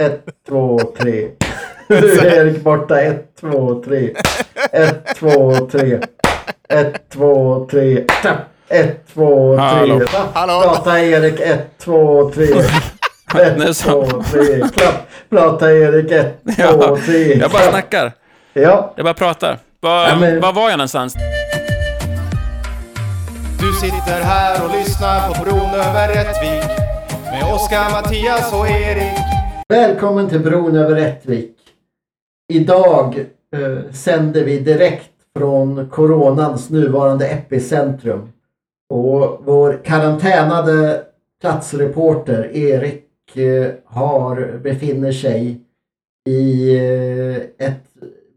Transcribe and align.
Ett, 0.00 0.24
två, 0.48 0.80
tre. 0.98 1.28
Nu 1.88 1.96
är 1.96 2.24
Erik 2.26 2.60
borta. 2.62 3.00
Ett, 3.00 3.24
två, 3.40 3.82
tre. 3.86 4.10
Ett, 4.72 5.16
två, 5.16 5.54
tre. 5.72 5.98
Ett, 6.68 7.08
två, 7.12 7.66
tre. 7.70 8.04
Klapp. 8.20 8.36
Ett, 8.68 9.00
två, 9.14 9.56
Hallå. 9.56 9.98
tre. 9.98 10.06
Hallå. 10.32 10.62
Prata 10.62 11.00
Erik. 11.00 11.40
Ett, 11.40 11.66
två, 11.84 12.30
tre. 12.34 12.46
Ett, 13.38 13.78
två, 13.78 14.06
tre. 14.32 14.44
Klapp. 14.74 15.06
Prata 15.30 15.72
Erik. 15.72 16.10
Ett, 16.10 16.38
två, 16.56 16.96
tre. 16.96 17.34
jag 17.38 17.50
bara 17.50 17.62
snackar. 17.62 18.12
Ja. 18.52 18.92
Jag 18.96 19.04
bara 19.04 19.14
pratar. 19.14 19.58
Var, 19.80 20.08
Ja, 20.08 20.16
men- 20.16 20.40
var 20.40 20.52
var 20.52 20.70
jag 20.70 20.78
någonstans? 20.78 21.14
Du 23.60 23.72
sitter 23.72 24.20
här 24.24 24.64
och 24.64 24.70
lyssnar 24.76 25.28
på 25.28 25.44
Bron 25.44 25.70
över 25.74 26.08
Rättvik 26.08 26.64
med 27.32 27.54
Oskar, 27.54 27.90
Mattias 27.90 28.52
och 28.52 28.68
Erik. 28.68 29.39
Välkommen 29.70 30.28
till 30.28 30.40
bron 30.40 30.76
över 30.76 30.94
Rättvik. 30.94 31.56
Idag 32.52 33.18
eh, 33.56 33.92
sänder 33.92 34.44
vi 34.44 34.58
direkt 34.58 35.10
från 35.36 35.88
coronans 35.88 36.70
nuvarande 36.70 37.26
epicentrum. 37.26 38.32
Och 38.88 39.40
vår 39.44 39.80
karantänade 39.84 41.04
platsreporter 41.40 42.56
Erik 42.56 43.36
eh, 43.36 43.70
har, 43.84 44.58
befinner 44.62 45.12
sig 45.12 45.60
i 46.28 46.76
eh, 46.76 47.66
ett 47.68 47.84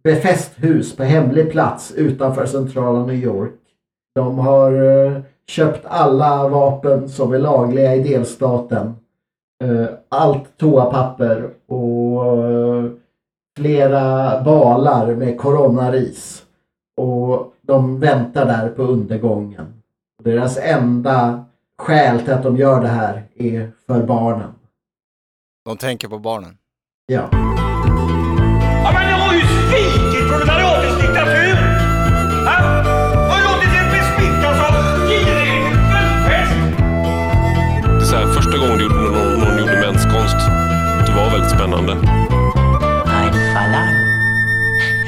befäst 0.03 0.51
hus 0.55 0.95
på 0.95 1.03
hemlig 1.03 1.51
plats 1.51 1.93
utanför 1.95 2.45
centrala 2.45 3.05
New 3.05 3.23
York. 3.23 3.53
De 4.15 4.39
har 4.39 4.71
eh, 4.73 5.21
köpt 5.47 5.85
alla 5.85 6.49
vapen 6.49 7.09
som 7.09 7.33
är 7.33 7.39
lagliga 7.39 7.95
i 7.95 8.03
delstaten 8.03 8.95
allt 10.09 10.57
toapapper 10.57 11.49
och 11.67 12.25
eh, 12.51 12.91
flera 13.57 14.41
balar 14.43 15.15
med 15.15 15.39
coronaris. 15.39 16.45
Och 16.97 17.53
de 17.61 17.99
väntar 17.99 18.45
där 18.45 18.69
på 18.69 18.81
undergången. 18.83 19.81
Deras 20.23 20.57
enda 20.57 21.45
skäl 21.77 22.19
till 22.19 22.33
att 22.33 22.43
de 22.43 22.57
gör 22.57 22.81
det 22.81 22.87
här 22.87 23.23
är 23.35 23.71
för 23.87 24.03
barnen. 24.03 24.53
De 25.65 25.77
tänker 25.77 26.07
på 26.07 26.19
barnen. 26.19 26.57
Ja, 27.05 27.29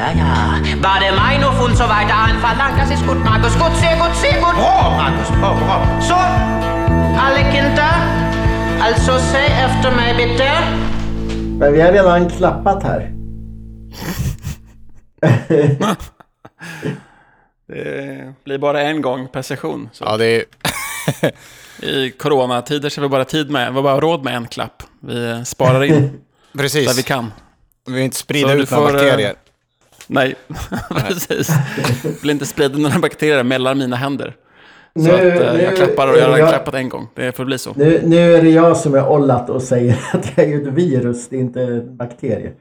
Ja, 0.05 0.11
ja. 0.11 0.83
War 0.83 0.99
der 0.99 1.13
Meinung 1.13 1.59
und 1.65 1.75
so 1.75 1.83
weiter. 1.83 2.15
Ein 2.27 2.39
Verlang, 2.39 2.77
das 2.77 2.91
ist 2.91 3.05
gut, 3.07 3.23
Markus. 3.23 3.53
Gut, 3.57 3.75
sehr 3.77 3.95
gut, 3.97 4.15
sehr 4.15 4.33
gut. 4.39 4.53
Bra, 4.53 4.89
Markus. 4.97 5.29
Bra, 5.39 5.53
bra. 5.53 6.01
Så, 6.01 6.13
alle 7.25 7.43
Kinder. 7.51 7.95
Alltså, 8.81 9.19
säg 9.19 9.45
efter 9.45 9.91
mig 9.95 10.15
bitte. 10.15 10.51
Men 11.59 11.73
vi 11.73 11.81
har 11.81 11.91
redan 11.91 12.29
klappat 12.29 12.83
här. 12.83 13.11
Det 17.67 18.33
blir 18.43 18.57
bara 18.57 18.81
en 18.81 19.01
gång 19.01 19.27
per 19.27 19.41
session. 19.41 19.89
Så 19.93 20.03
Ja, 20.03 20.17
det 20.17 20.25
är... 20.25 20.43
I 21.85 22.11
coronatider 22.11 22.89
så 22.89 23.01
har 23.01 23.07
vi 23.07 23.11
bara 23.11 23.25
tid 23.25 23.49
med, 23.51 23.69
vi 23.69 23.75
har 23.75 23.83
bara 23.83 23.99
råd 23.99 24.23
med 24.23 24.35
en 24.35 24.47
klapp. 24.47 24.83
Vi 24.99 25.45
sparar 25.45 25.83
in 25.83 25.93
där 26.51 26.61
Precis. 26.61 26.97
vi 26.97 27.03
kan. 27.03 27.31
Vi 27.87 27.93
vill 27.93 28.03
inte 28.03 28.17
sprida 28.17 28.49
Så 28.49 28.55
ut 28.55 28.71
några 28.71 28.87
eh, 28.87 28.93
bakterier. 28.93 29.35
Nej, 30.13 30.35
precis. 30.89 31.49
Vill 32.21 32.29
inte 32.29 32.45
sprida 32.45 32.77
några 32.77 32.99
bakterier 32.99 33.43
mellan 33.43 33.77
mina 33.77 33.95
händer. 33.95 34.35
Så 34.95 35.01
Nu- 35.01 35.11
att 35.11 35.41
eh, 35.41 35.53
nu 35.53 35.61
jag 35.61 35.75
klappar 35.75 36.07
och 36.07 36.17
jag 36.17 36.29
har 36.29 36.37
jag- 36.37 36.49
klappat 36.49 36.73
en 36.73 36.89
gång. 36.89 37.07
Det 37.15 37.31
får 37.37 37.45
bli 37.45 37.57
så. 37.57 37.73
Nu, 37.75 38.01
nu 38.05 38.35
är 38.35 38.41
det 38.41 38.49
jag 38.49 38.77
som 38.77 38.95
är 38.95 39.07
ollat 39.07 39.49
och 39.49 39.61
säger 39.61 39.99
att 40.13 40.37
jag 40.37 40.45
är 40.51 40.61
ett 40.61 40.67
virus, 40.73 41.27
det 41.29 41.35
är 41.35 41.39
inte 41.39 41.61
en 41.61 41.97
bakterie. 41.97 42.51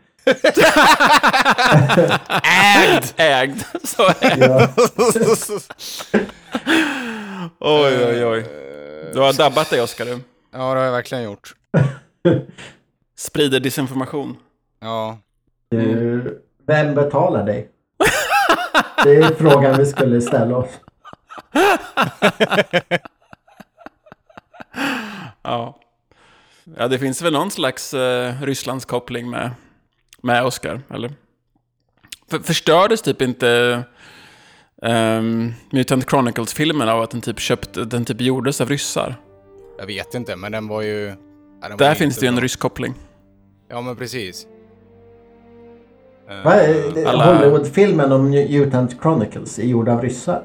Ägd! 2.76 3.04
Ägd. 3.16 3.58
Så 3.84 4.02
är 4.20 4.36
det. 4.36 4.46
Ja. 4.46 4.68
Oj, 7.60 8.06
oj, 8.06 8.24
oj. 8.26 8.46
Du 9.12 9.20
har 9.20 9.32
dabbat 9.32 9.70
dig, 9.70 9.80
Oskar. 9.80 10.04
Du 10.04 10.10
ja, 10.10 10.18
det 10.52 10.58
har 10.64 10.76
jag 10.76 10.92
verkligen 10.92 11.24
gjort. 11.24 11.54
sprider 13.18 13.60
disinformation. 13.60 14.36
Ja. 14.80 15.18
Du, 15.70 16.38
vem 16.66 16.94
betalar 16.94 17.46
dig? 17.46 17.70
Det 19.04 19.16
är 19.16 19.34
frågan 19.34 19.78
vi 19.78 19.86
skulle 19.86 20.20
ställa 20.20 20.56
oss. 20.56 20.70
Ja. 25.46 25.80
Ja, 26.76 26.88
det 26.88 26.98
finns 26.98 27.22
väl 27.22 27.32
någon 27.32 27.50
slags 27.50 27.94
eh, 27.94 28.42
Rysslandskoppling 28.42 29.30
med, 29.30 29.50
med 30.22 30.44
Oscar, 30.44 30.80
eller? 30.90 31.12
För, 32.30 32.38
förstördes 32.38 33.02
typ 33.02 33.22
inte 33.22 33.82
ehm, 34.82 35.52
Mutant 35.70 36.10
Chronicles-filmen 36.10 36.88
av 36.88 37.02
att 37.02 37.10
den 37.10 37.20
typ 37.20 37.40
köpte, 37.40 37.84
den 37.84 38.04
typ 38.04 38.20
gjordes 38.20 38.60
av 38.60 38.68
ryssar? 38.68 39.16
Jag 39.78 39.86
vet 39.86 40.14
inte, 40.14 40.36
men 40.36 40.52
den 40.52 40.68
var 40.68 40.82
ju... 40.82 41.06
Ja, 41.06 41.14
den 41.68 41.70
var 41.70 41.76
Där 41.78 41.88
inte 41.88 41.98
finns 41.98 42.18
det 42.18 42.26
ju 42.26 42.28
en 42.28 42.40
rysk 42.40 42.60
koppling. 42.60 42.94
Ja, 43.68 43.80
men 43.80 43.96
precis. 43.96 44.46
Vad 46.44 46.54
är- 46.54 47.06
Alla- 47.06 47.34
Hollywoodfilmen 47.34 48.12
om 48.12 48.30
Mutant 48.30 48.96
Chronicles 49.02 49.58
är 49.58 49.62
gjord 49.62 49.88
av 49.88 50.02
ryssar. 50.02 50.42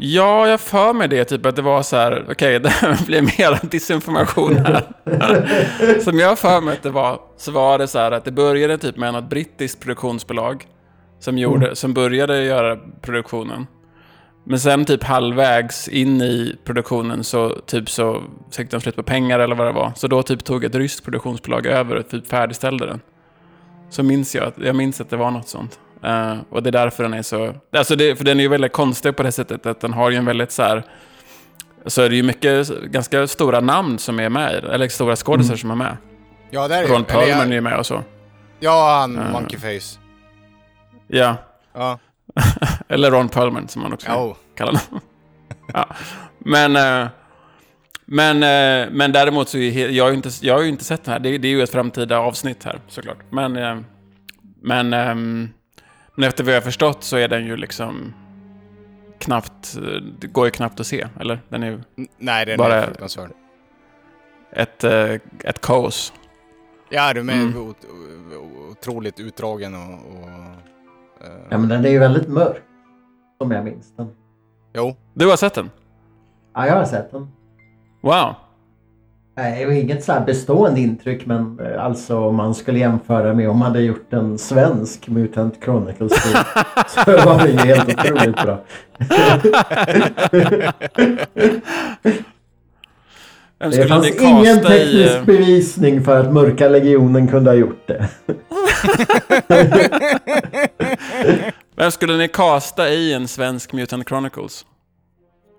Ja, 0.00 0.48
jag 0.48 0.60
för 0.60 0.92
mig 0.92 1.08
det, 1.08 1.24
typ 1.24 1.46
att 1.46 1.56
det 1.56 1.62
var 1.62 1.82
så 1.82 1.96
här, 1.96 2.24
okej, 2.30 2.60
det 2.60 2.72
blir 3.06 3.22
mer 3.22 3.66
disinformation 3.70 4.56
här. 4.56 4.82
Som 6.00 6.18
jag 6.18 6.38
för 6.38 6.60
mig 6.60 6.74
att 6.74 6.82
det 6.82 6.90
var, 6.90 7.20
så 7.36 7.52
var 7.52 7.78
det 7.78 7.86
så 7.88 7.98
här 7.98 8.10
att 8.12 8.24
det 8.24 8.30
började 8.32 8.78
typ 8.78 8.96
med 8.96 9.12
något 9.12 9.30
brittiskt 9.30 9.80
produktionsbolag 9.80 10.64
som, 11.20 11.38
gjorde, 11.38 11.76
som 11.76 11.94
började 11.94 12.42
göra 12.44 12.76
produktionen. 13.00 13.66
Men 14.44 14.60
sen 14.60 14.84
typ 14.84 15.04
halvvägs 15.04 15.88
in 15.88 16.22
i 16.22 16.56
produktionen 16.64 17.24
så 17.24 17.48
typ 17.66 17.90
så 17.90 18.22
fick 18.52 18.70
de 18.70 18.80
slut 18.80 18.96
på 18.96 19.02
pengar 19.02 19.38
eller 19.38 19.54
vad 19.56 19.66
det 19.66 19.72
var. 19.72 19.92
Så 19.96 20.08
då 20.08 20.22
typ 20.22 20.44
tog 20.44 20.64
ett 20.64 20.74
ryskt 20.74 21.04
produktionsbolag 21.04 21.66
över 21.66 21.96
och 21.96 22.08
typ 22.08 22.26
färdigställde 22.26 22.86
den. 22.86 23.00
Så 23.90 24.02
minns 24.02 24.34
jag, 24.34 24.52
jag 24.56 24.76
minns 24.76 25.00
att 25.00 25.10
det 25.10 25.16
var 25.16 25.30
något 25.30 25.48
sånt. 25.48 25.78
Eh, 26.04 26.36
och 26.50 26.62
det 26.62 26.70
är 26.70 26.72
därför 26.72 27.02
den 27.02 27.14
är 27.14 27.22
så... 27.22 27.54
Alltså 27.76 27.96
det, 27.96 28.16
för 28.16 28.24
den 28.24 28.38
är 28.38 28.42
ju 28.42 28.48
väldigt 28.48 28.72
konstig 28.72 29.16
på 29.16 29.22
det 29.22 29.32
sättet 29.32 29.66
att 29.66 29.80
den 29.80 29.92
har 29.92 30.10
ju 30.10 30.16
en 30.16 30.24
väldigt 30.24 30.52
så 30.52 30.62
här... 30.62 30.82
Så 31.86 32.02
är 32.02 32.08
det 32.10 32.16
ju 32.16 32.22
mycket, 32.22 32.68
ganska 32.84 33.26
stora 33.26 33.60
namn 33.60 33.98
som 33.98 34.20
är 34.20 34.28
med 34.28 34.64
eller 34.64 34.88
stora 34.88 35.16
skådisar 35.16 35.56
som 35.56 35.70
är 35.70 35.74
med. 35.74 35.96
Ja, 36.50 36.68
där 36.68 36.82
är 36.82 36.88
Ron 36.88 37.04
Perlman 37.04 37.28
är 37.40 37.44
jag- 37.46 37.52
ju 37.52 37.60
med 37.60 37.78
och 37.78 37.86
så. 37.86 38.02
Ja, 38.60 38.98
han 39.00 39.18
Eh. 39.18 39.32
Monkeyface. 39.32 39.98
Ja, 41.06 41.36
Ja. 41.74 41.98
eller 42.88 43.10
Ron 43.10 43.28
Perlman 43.28 43.68
som 43.68 43.82
man 43.82 43.92
också 43.92 44.06
Jo. 44.14 44.36
kallar 44.56 44.72
honom. 44.88 45.00
ja. 45.72 45.86
Men, 46.38 46.76
eh, 46.76 47.08
men, 48.10 48.36
eh, 48.36 48.92
men 48.92 49.12
däremot 49.12 49.48
så 49.48 49.58
är 49.58 49.88
jag 49.88 50.04
har 50.04 50.10
ju 50.10 50.16
inte, 50.16 50.28
jag 50.42 50.54
har 50.54 50.62
ju 50.62 50.68
inte 50.68 50.84
sett 50.84 51.04
den 51.04 51.12
här. 51.12 51.20
Det, 51.20 51.38
det 51.38 51.48
är 51.48 51.52
ju 51.52 51.62
ett 51.62 51.70
framtida 51.70 52.18
avsnitt 52.18 52.64
här 52.64 52.80
såklart. 52.88 53.18
Men, 53.30 53.56
eh, 53.56 53.78
men, 54.62 54.92
ehm, 54.92 55.48
men 56.14 56.28
efter 56.28 56.44
vad 56.44 56.52
jag 56.54 56.60
har 56.60 56.64
förstått 56.64 57.04
så 57.04 57.16
är 57.16 57.28
den 57.28 57.46
ju 57.46 57.56
liksom 57.56 58.14
knappt, 59.18 59.76
eh, 59.76 60.02
det 60.18 60.26
går 60.26 60.44
ju 60.46 60.50
knappt 60.50 60.80
att 60.80 60.86
se, 60.86 61.06
eller? 61.20 61.40
Den 61.48 61.62
är 61.62 61.70
ju 61.70 61.80
Nej, 62.18 62.46
den 62.46 62.58
Bara- 62.58 62.74
är 62.74 62.86
fruktansvärd. 62.86 63.30
ett, 64.52 64.84
eh, 64.84 65.12
ett 65.44 65.60
kaos. 65.60 66.12
Ja, 66.90 67.14
de 67.14 67.28
är 67.28 67.32
Mm. 67.32 67.74
otroligt 68.70 69.20
utdragen 69.20 69.74
och... 69.74 69.82
och 70.12 70.28
eh, 71.26 71.36
Ja 71.50 71.58
men 71.58 71.68
den 71.68 71.84
är 71.84 71.90
ju 71.90 71.98
väldigt 71.98 72.28
mörk. 72.28 72.62
Som 73.38 73.50
jag 73.50 73.64
minns 73.64 73.92
den. 73.96 74.08
Jo. 74.74 74.96
Du 75.14 75.26
har 75.28 75.36
sett 75.36 75.54
den? 75.54 75.70
Ja 76.54 76.66
jag 76.66 76.74
har 76.76 76.84
sett 76.84 77.10
den. 77.10 77.28
Wow. 78.00 78.34
Nej, 79.36 79.66
och 79.66 79.72
inget 79.72 80.04
så 80.04 80.12
här 80.12 80.24
bestående 80.24 80.80
intryck 80.80 81.26
men 81.26 81.60
eh, 81.60 81.84
alltså 81.84 82.18
om 82.18 82.36
man 82.36 82.54
skulle 82.54 82.78
jämföra 82.78 83.34
med 83.34 83.50
om 83.50 83.58
man 83.58 83.68
hade 83.68 83.82
gjort 83.82 84.12
en 84.12 84.38
svensk 84.38 85.08
Mutant 85.08 85.54
Chronicles 85.64 86.22
film 86.22 86.44
så 86.88 87.04
var 87.26 87.38
det 87.38 87.50
ju 87.50 87.58
helt 87.58 87.88
otroligt 87.88 88.42
bra. 88.42 88.60
Det 93.58 93.88
fanns 93.88 94.20
ingen 94.20 94.58
i... 94.58 94.62
teknisk 94.62 95.14
eh, 95.14 95.24
bevisning 95.24 96.04
för 96.04 96.20
att 96.20 96.32
Mörka 96.32 96.68
Legionen 96.68 97.28
kunde 97.28 97.50
ha 97.50 97.54
gjort 97.54 97.86
det. 97.86 98.08
Vem 101.76 101.90
skulle 101.90 102.16
ni 102.16 102.28
casta 102.28 102.88
i 102.88 103.12
en 103.12 103.28
svensk 103.28 103.72
Mutant 103.72 104.08
Chronicles? 104.08 104.66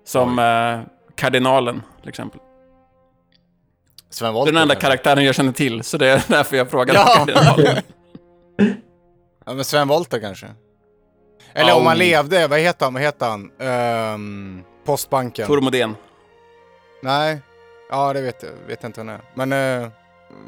Som 0.04 0.38
eh, 0.38 0.78
kardinalen, 1.14 1.82
till 2.00 2.08
exempel. 2.08 2.40
Sven 4.10 4.32
Wollter 4.34 4.52
den 4.52 4.62
enda 4.62 4.74
karaktären 4.74 5.24
jag 5.24 5.34
känner 5.34 5.52
till, 5.52 5.82
så 5.84 5.96
det 5.98 6.08
är 6.08 6.24
därför 6.28 6.56
jag 6.56 6.70
frågar. 6.70 6.94
Ja. 6.94 7.26
Ja, 9.46 9.54
men 9.54 9.64
Sven 9.64 9.88
Wollter 9.88 10.20
kanske. 10.20 10.46
Eller 11.52 11.76
om 11.76 11.86
han 11.86 11.98
levde, 11.98 12.46
vad 12.48 12.58
heter 12.58 12.86
han? 12.86 12.94
Vad 12.94 13.02
heter 13.02 13.26
han? 13.28 13.50
Ehm, 13.60 14.64
Postbanken. 14.84 15.46
Tor 15.46 15.60
Modén. 15.60 15.96
Nej. 17.02 17.40
Ja, 17.90 18.12
det 18.12 18.20
vet 18.22 18.42
jag, 18.42 18.50
vet 18.66 18.84
inte 18.84 19.00
vem 19.00 19.06
det 19.06 19.12
är. 19.12 19.20
Men 19.46 19.82
eh, 19.82 19.88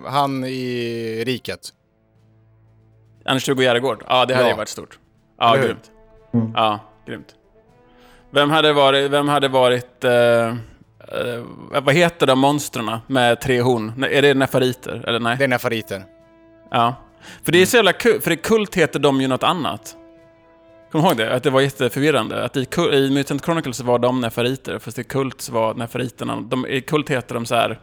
han 0.06 0.44
i 0.44 1.22
Riket. 1.26 1.68
Anders-Hugo 3.24 3.62
Järegård. 3.62 4.04
Ja, 4.08 4.24
det 4.26 4.34
hade 4.34 4.48
Ja. 4.48 4.56
varit 4.56 4.68
stort. 4.68 4.98
Ja, 5.38 5.54
Eller 5.54 5.64
grymt. 5.66 5.90
Ja, 6.54 6.78
grymt. 7.06 7.34
Vem 8.30 8.50
hade 8.50 8.72
varit, 8.72 9.10
vem 9.10 9.28
hade 9.28 9.48
varit 9.48 10.04
eh, 10.04 10.54
eh, 11.08 11.80
vad 11.82 11.94
heter 11.94 12.26
de 12.26 12.38
monstren 12.38 12.90
med 13.06 13.40
tre 13.40 13.60
horn? 13.60 14.04
Är 14.10 14.22
det 14.22 14.34
nefariter? 14.34 15.04
Eller 15.08 15.20
nej? 15.20 15.36
Det 15.38 15.44
är 15.44 15.48
nefariter. 15.48 16.04
Ja. 16.70 16.94
För 17.44 17.52
det 17.52 17.58
är 17.62 17.66
så 17.66 17.76
jävla 17.76 17.92
kul, 17.92 18.20
för 18.20 18.30
i 18.30 18.36
Kult 18.36 18.74
heter 18.74 18.98
de 18.98 19.20
ju 19.20 19.28
något 19.28 19.42
annat. 19.42 19.96
Kommer 20.92 21.02
du 21.04 21.08
ihåg 21.08 21.16
det? 21.18 21.34
Att 21.34 21.42
det 21.42 21.50
var 21.50 21.60
jätteförvirrande. 21.60 22.44
Att 22.44 22.56
i, 22.56 22.66
i 22.92 23.10
Mutant 23.10 23.44
Chronicles 23.44 23.80
var 23.80 23.98
de 23.98 24.20
nefariter, 24.20 24.78
fast 24.78 24.98
i 24.98 25.04
Kult 25.04 25.40
så 25.40 25.52
var 25.52 25.74
nefariterna... 25.74 26.40
De, 26.40 26.66
I 26.66 26.80
Kult 26.80 27.08
heter 27.10 27.34
de 27.34 27.46
så 27.46 27.54
här... 27.54 27.78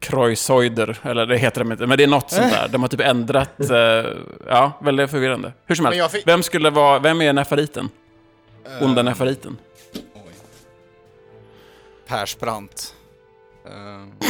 Kroisoider, 0.00 0.96
eller 1.02 1.26
det 1.26 1.36
heter 1.36 1.60
de 1.60 1.72
inte, 1.72 1.86
men 1.86 1.98
det 1.98 2.04
är 2.04 2.08
något 2.08 2.30
sånt 2.30 2.52
där. 2.52 2.68
De 2.68 2.82
har 2.82 2.88
typ 2.88 3.00
ändrat... 3.00 3.60
eh, 3.70 3.76
ja, 4.48 4.72
väldigt 4.82 5.10
förvirrande. 5.10 5.52
Hur 5.66 5.74
som 5.74 5.86
helst, 5.86 6.10
fick- 6.10 6.26
vem 6.26 6.42
skulle 6.42 6.70
vara... 6.70 6.98
Vem 6.98 7.22
är 7.22 7.32
nefariten? 7.32 7.88
Onda 8.80 9.00
Ehm, 9.00 9.06
nefariten? 9.06 9.56
Persbrandt. 12.10 12.94
Ehm, 13.66 14.12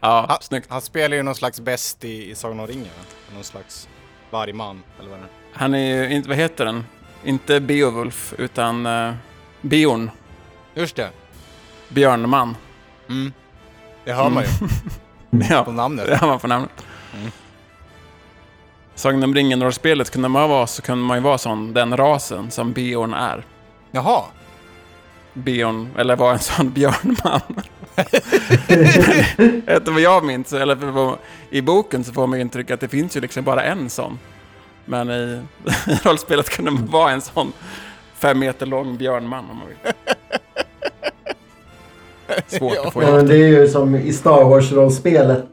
Ja, 0.00 0.26
han, 0.28 0.38
snyggt. 0.40 0.66
han 0.70 0.80
spelar 0.80 1.16
ju 1.16 1.22
någon 1.22 1.34
slags 1.34 1.60
bäst 1.60 2.04
i, 2.04 2.30
i 2.30 2.34
Sagan 2.34 2.60
om 2.60 2.66
ringen. 2.66 2.92
Någon 3.34 3.44
slags 3.44 3.88
vargman, 4.30 4.82
eller 4.98 5.10
vad 5.10 5.18
det 5.18 5.24
är. 5.24 5.30
Han 5.52 5.74
är 5.74 5.78
ju 6.08 6.10
inte... 6.14 6.28
Vad 6.28 6.38
heter 6.38 6.64
den? 6.64 6.84
Inte 7.24 7.60
Beowulf, 7.60 8.34
utan... 8.38 8.86
Uh, 8.86 9.14
Bjorn. 9.60 10.10
Just 10.74 10.96
det. 10.96 11.10
Björnman. 11.88 12.56
Mm. 13.08 13.32
Det 14.04 14.12
hör 14.12 14.30
man 14.30 14.44
ju 14.44 14.48
Ja. 15.50 15.64
på 15.64 15.72
namnet. 15.72 16.06
Det 16.06 16.16
har 16.16 16.26
man 16.28 16.38
på 16.38 16.46
namnet. 16.46 16.84
Mm. 17.14 17.30
Sagan 18.94 19.22
om 19.24 19.34
ringen-rollspelet 19.34 20.10
kunde 20.10 20.28
man 20.28 20.48
vara 20.50 20.66
så 20.66 20.82
kunde 20.82 21.04
man 21.04 21.16
ju 21.16 21.22
vara 21.22 21.38
sån, 21.38 21.72
den 21.74 21.96
rasen 21.96 22.50
som 22.50 22.72
Beorn 22.72 23.14
är. 23.14 23.44
Jaha. 23.90 24.24
Beorn, 25.38 25.88
eller 25.98 26.16
var 26.16 26.32
en 26.32 26.38
sån 26.38 26.70
björnman. 26.74 27.40
Efter 29.66 29.92
vad 29.92 30.00
jag 30.00 30.24
minns, 30.24 30.52
eller 30.52 30.74
vad, 30.74 31.14
i 31.50 31.62
boken 31.62 32.04
så 32.04 32.12
får 32.12 32.26
man 32.26 32.38
ju 32.38 32.42
intryck 32.42 32.70
att 32.70 32.80
det 32.80 32.88
finns 32.88 33.16
ju 33.16 33.20
liksom 33.20 33.44
bara 33.44 33.62
en 33.62 33.90
sån. 33.90 34.18
Men 34.84 35.10
i, 35.10 35.40
i 35.86 35.94
rollspelet 36.02 36.48
kunde 36.48 36.70
man 36.70 36.86
vara 36.86 37.10
en 37.10 37.20
sån 37.20 37.52
fem 38.14 38.38
meter 38.38 38.66
lång 38.66 38.96
björnman 38.96 39.44
om 39.50 39.56
man 39.56 39.66
vill. 39.68 39.76
Svårt 42.46 42.86
att 42.86 42.92
få 42.92 43.02
Ja, 43.02 43.08
ihop 43.08 43.16
men 43.16 43.26
det 43.26 43.36
är 43.36 43.48
ju 43.48 43.68
som 43.68 43.96
i 43.96 44.12
Star 44.12 44.44
Wars-rollspelet. 44.44 45.48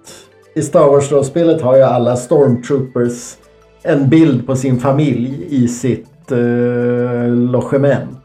I 0.56 0.62
Star 0.62 0.88
Wars-rollspelet 0.88 1.62
har 1.62 1.76
ju 1.76 1.84
alla 1.84 2.16
Stormtroopers 2.16 3.36
en 3.84 4.10
bild 4.10 4.48
på 4.48 4.56
sin 4.56 4.80
familj 4.80 5.48
i 5.50 5.68
sitt 5.68 6.31
uh, 6.31 7.28
logement. 7.28 8.25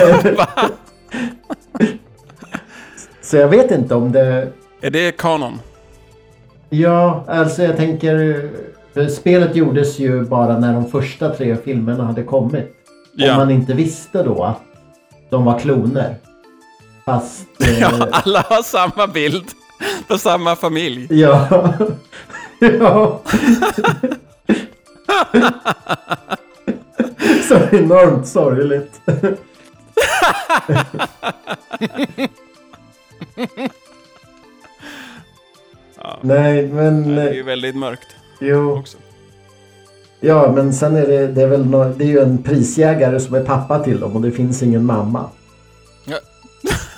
Så 3.20 3.36
jag 3.36 3.48
vet 3.48 3.70
inte 3.70 3.94
om 3.94 4.12
det... 4.12 4.52
Är 4.80 4.90
det 4.90 5.16
kanon? 5.16 5.58
Ja, 6.68 7.24
alltså 7.28 7.62
jag 7.62 7.76
tänker... 7.76 8.48
Spelet 9.08 9.56
gjordes 9.56 9.98
ju 9.98 10.24
bara 10.24 10.58
när 10.58 10.72
de 10.72 10.90
första 10.90 11.34
tre 11.34 11.56
filmerna 11.64 12.04
hade 12.04 12.22
kommit. 12.22 12.74
Ja. 13.14 13.30
Om 13.32 13.36
man 13.36 13.50
inte 13.50 13.74
visste 13.74 14.22
då 14.22 14.44
att 14.44 14.60
de 15.30 15.44
var 15.44 15.58
kloner. 15.58 16.14
Fast... 17.04 17.46
eh, 17.64 17.80
Ja, 17.80 18.08
alla 18.10 18.40
har 18.40 18.62
samma 18.62 19.06
bild 19.06 19.44
på 20.08 20.18
samma 20.18 20.56
familj. 20.56 21.06
Ja. 21.10 21.48
ja. 22.80 23.20
Så 27.48 27.54
enormt 27.76 28.28
sorgligt. 28.28 29.00
Nej, 36.22 36.66
men... 36.68 37.14
Det 37.14 37.22
är 37.22 37.32
ju 37.32 37.42
väldigt 37.42 37.76
mörkt 37.76 38.08
Jo. 38.40 38.78
också. 38.78 38.96
Ja, 40.20 40.52
men 40.54 40.72
sen 40.74 40.96
är 40.96 41.06
det, 41.06 41.26
det 41.26 41.42
är 41.42 41.46
väl 41.46 41.66
nå- 41.66 41.92
det 41.96 42.04
är 42.04 42.08
ju 42.08 42.20
en 42.20 42.42
prisjägare 42.42 43.20
som 43.20 43.34
är 43.34 43.44
pappa 43.44 43.78
till 43.78 44.00
dem 44.00 44.16
och 44.16 44.22
det 44.22 44.30
finns 44.30 44.62
ingen 44.62 44.84
mamma. 44.86 45.24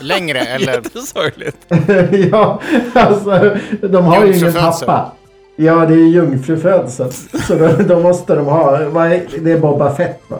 Längre 0.00 0.38
eller? 0.49 0.73
Jättesorgligt. 0.73 1.56
ja, 2.32 2.61
alltså 2.94 3.56
de 3.82 4.05
har 4.05 4.26
ju 4.26 4.37
ingen 4.37 4.53
pappa. 4.53 5.12
Ja, 5.56 5.87
det 5.87 5.94
är 5.94 6.08
jungfrufödsel. 6.08 7.12
Så 7.46 7.55
då, 7.55 7.69
då 7.69 8.00
måste 8.00 8.35
de 8.35 8.46
ha... 8.46 8.88
Vad 8.88 9.12
är, 9.12 9.23
det 9.41 9.53
är 9.53 9.58
Boba 9.58 9.94
Fett 9.94 10.20
va? 10.29 10.38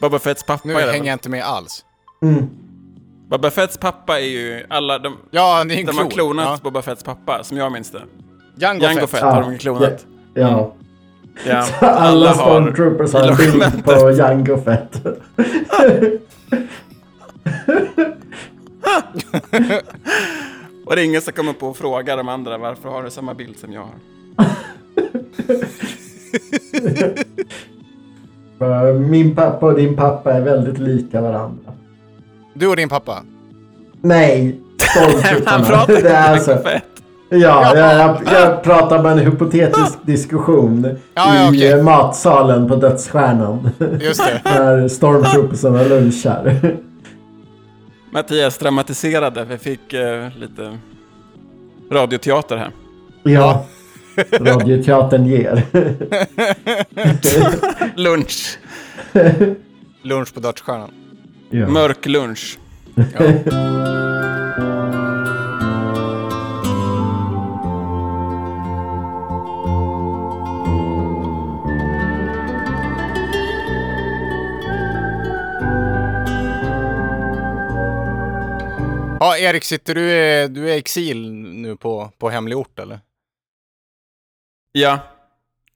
Boba 0.00 0.18
Fetts 0.18 0.42
pappa 0.42 0.60
Nu 0.64 0.74
är 0.74 0.86
det 0.86 0.92
hänger 0.92 1.06
jag 1.06 1.14
inte 1.14 1.28
med 1.28 1.44
alls. 1.44 1.84
Mm. 2.22 2.46
Boba 3.30 3.50
Fetts 3.50 3.78
pappa 3.78 4.20
är 4.20 4.24
ju 4.24 4.64
alla... 4.70 4.98
De, 4.98 5.16
Ja, 5.30 5.64
det 5.64 5.74
är 5.74 5.78
en 5.80 5.86
de 5.86 5.92
klon. 5.92 6.04
har 6.04 6.10
klonat 6.10 6.46
Ja. 6.46 6.58
Boba 6.62 6.82
Fetts 6.82 7.04
pappa, 7.04 7.44
som 7.44 7.56
jag 7.56 7.72
minns 7.72 7.90
det. 7.90 8.02
Jango, 8.56 8.82
Jango 8.82 9.00
Fett. 9.00 9.10
Fett 9.10 9.20
Ja, 9.20 9.30
har 9.30 9.42
de 9.42 9.58
klonat. 9.58 10.06
Ja. 10.34 10.74
Ja. 11.46 11.66
Alla 11.80 12.34
Stormtroopers 12.34 13.12
har 13.12 13.22
en 13.30 13.36
bild 13.36 13.84
på 13.84 14.10
Jango 14.10 14.62
Fett. 14.62 15.02
Och 20.86 20.94
det 20.96 21.02
är 21.02 21.04
ingen 21.04 21.22
som 21.22 21.32
kommer 21.32 21.52
på 21.52 21.68
och 21.68 21.76
frågar 21.76 22.16
de 22.16 22.28
andra 22.28 22.58
varför 22.58 22.88
har 22.88 23.02
du 23.02 23.10
samma 23.10 23.34
bild 23.34 23.58
som 23.58 23.72
jag 23.72 23.80
har. 23.80 23.94
För 28.58 28.92
Min 28.92 29.34
pappa 29.34 29.66
och 29.66 29.74
din 29.74 29.96
pappa 29.96 30.32
är 30.32 30.40
väldigt 30.40 30.78
lika 30.78 31.20
varandra. 31.20 31.72
Du 32.54 32.66
och 32.68 32.76
din 32.76 32.88
pappa? 32.88 33.22
Nej, 34.02 34.60
Han 35.44 35.64
pratar 35.64 36.02
Det 36.02 36.08
är 36.10 36.32
alltså, 36.32 36.56
Fett. 36.56 36.84
ja, 37.28 37.76
jag, 37.76 37.98
jag, 37.98 38.18
jag 38.32 38.62
pratar 38.62 38.98
om 38.98 39.06
en 39.06 39.18
hypotetisk 39.18 39.98
diskussion 40.02 40.84
Ja, 41.14 41.34
ja, 41.36 41.54
i 41.54 41.72
eh, 41.72 41.82
matsalen 41.82 42.68
på 42.68 42.76
Dödsstjärnan. 42.76 43.70
Just 44.00 44.26
det. 44.26 44.40
När 44.60 44.88
Stormtroopersarna 44.88 45.82
lunchar. 45.82 46.60
Mattias 48.10 48.58
dramatiserade, 48.58 49.44
vi 49.44 49.58
fick 49.58 49.92
eh, 49.92 50.28
lite 50.36 50.78
radioteater 51.90 52.56
här. 52.56 52.70
Ja, 53.22 53.64
Radioteatern 54.30 55.26
ger. 55.26 55.62
Lunch. 57.96 58.58
Lunch 60.02 60.34
på 60.34 60.40
Dödsstjärnan. 60.40 60.90
Ja. 61.50 61.68
Mörk 61.68 62.06
lunch. 62.06 62.58
Ja, 79.20 79.36
Erik, 79.38 79.64
sitter 79.64 79.94
du, 79.94 80.00
du 80.48 80.70
är 80.70 80.74
i 80.74 80.78
exil 80.78 81.32
nu 81.32 81.76
på, 81.76 82.10
på 82.18 82.30
hemlig 82.30 82.56
ort 82.58 82.78
eller? 82.78 83.00
Ja, 84.72 84.98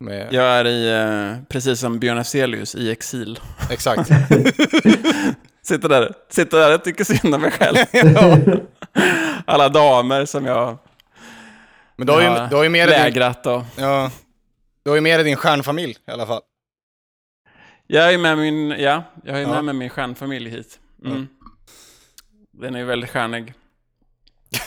Med, 0.01 0.33
jag 0.33 0.45
är 0.45 0.65
i, 0.67 0.91
eh, 0.91 1.45
precis 1.49 1.81
som 1.81 1.99
Björn 1.99 2.19
Afzelius, 2.19 2.75
i 2.75 2.91
exil. 2.91 3.41
Exakt. 3.71 4.11
Sitter 5.63 5.89
där, 5.89 6.13
sitter 6.29 6.59
där 6.59 6.75
och 6.75 6.85
tycker 6.85 7.05
synd 7.05 7.35
om 7.35 7.41
mig 7.41 7.51
själv. 7.51 7.77
Alla 9.47 9.69
damer 9.69 10.25
som 10.25 10.47
jag 10.47 10.79
Men 11.97 12.07
du 12.07 12.13
har 12.13 12.21
ju, 12.21 12.49
du 12.51 12.57
har 12.57 12.63
ju 12.63 12.69
med 12.69 12.89
dig 12.89 12.97
din, 12.97 13.05
lägrat 13.05 13.47
och... 13.47 13.63
ja, 13.77 14.11
du 14.83 14.91
har 14.91 14.95
ju 14.97 15.01
med 15.01 15.19
dig 15.19 15.25
din 15.25 15.37
stjärnfamilj 15.37 15.97
i 16.07 16.11
alla 16.11 16.27
fall. 16.27 16.43
Jag 17.87 18.15
är 18.15 18.19
med 18.19 18.39
min, 18.39 18.71
ja, 18.71 19.03
jag 19.25 19.33
har 19.33 19.41
ju 19.41 19.47
Ja. 19.47 19.63
med 19.63 19.75
min 19.75 19.91
stjärnfamilj 19.91 20.51
hit. 20.51 20.79
Mm. 21.05 21.29
Den 22.53 22.75
är 22.75 22.79
ju 22.79 22.85
väldigt 22.85 23.11
stjärnig. 23.11 23.55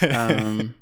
Ehm, 0.00 0.72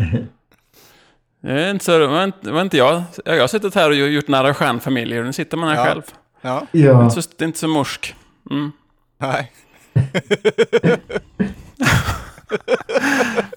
det 1.44 1.62
är 1.64 1.70
inte 1.70 1.84
så, 1.84 1.98
det 1.98 2.06
var 2.06 2.24
inte, 2.24 2.38
det 2.40 2.52
var 2.52 2.60
inte 2.62 2.76
jag. 2.76 3.02
Jag 3.24 3.40
har 3.40 3.46
suttit 3.46 3.74
här 3.74 3.90
och 3.90 3.96
gjort 3.96 4.28
nära 4.28 4.54
stjärnfamiljer 4.54 5.18
och 5.20 5.26
nu 5.26 5.32
sitter 5.32 5.56
man 5.56 5.68
här 5.68 5.76
Ja. 5.76 5.84
själv. 5.84 6.02
Ja, 6.40 6.66
Ja. 6.72 7.10
Så 7.10 7.20
det 7.36 7.44
är 7.44 7.46
inte 7.46 7.58
så 7.58 7.68
morsk. 7.68 8.14
Mm. 8.50 8.72
nej. 9.20 9.52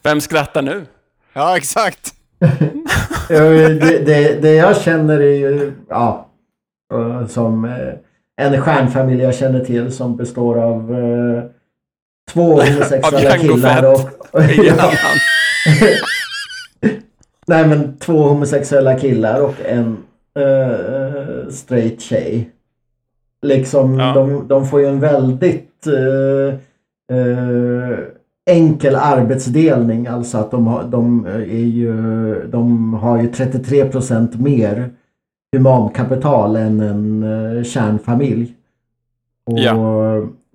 Vem 0.04 0.22
skrattar 0.22 0.62
nu? 0.62 0.86
Ja, 1.34 1.58
exakt. 1.58 2.14
Det, 3.28 3.80
det, 4.06 4.42
det 4.42 4.54
jag 4.54 4.82
känner 4.82 5.20
är 5.20 5.36
ju, 5.36 5.74
ja, 5.90 6.30
eh, 6.94 7.28
som 7.28 7.66
eh, 7.66 7.72
en 8.46 8.62
stjärnfamilj 8.62 9.24
jag 9.24 9.36
känner 9.36 9.66
till 9.66 9.92
som 9.92 10.18
består 10.18 10.58
av 10.64 10.94
eh, 10.94 11.44
två 12.34 12.44
homosexuella 12.62 13.20
Django 13.22 13.54
killar 13.56 13.76
Fett. 13.76 13.86
och... 13.86 14.12
Ja, 14.66 14.74
annan. 14.74 14.94
Nej 17.48 17.68
men 17.68 17.98
två 17.98 18.14
homosexuella 18.24 19.00
killar 19.00 19.42
och 19.42 19.56
en 19.66 19.98
eh, 20.40 21.50
straight 21.50 22.02
tjej. 22.02 22.50
Liksom 23.42 24.00
Ja. 24.00 24.14
de, 24.14 24.48
de 24.48 24.68
får 24.68 24.80
ju 24.82 24.88
en 24.88 25.00
väldigt 25.00 25.88
eh, 25.88 26.56
eh, 27.18 27.98
enkel 28.50 28.96
arbetsdelning. 28.96 30.08
Alltså 30.08 30.38
att 30.38 30.52
de 30.52 30.68
har, 30.68 30.84
de 30.84 31.26
är 31.26 31.66
ju, 31.66 31.94
de 32.48 32.94
har 32.94 33.22
ju 33.22 33.30
33% 33.30 34.38
mer 34.42 34.90
humankapital 35.56 36.56
än 36.56 36.80
en 36.82 37.64
kärnfamilj. 37.64 38.54
Och 39.46 39.60
Ja. 39.60 39.76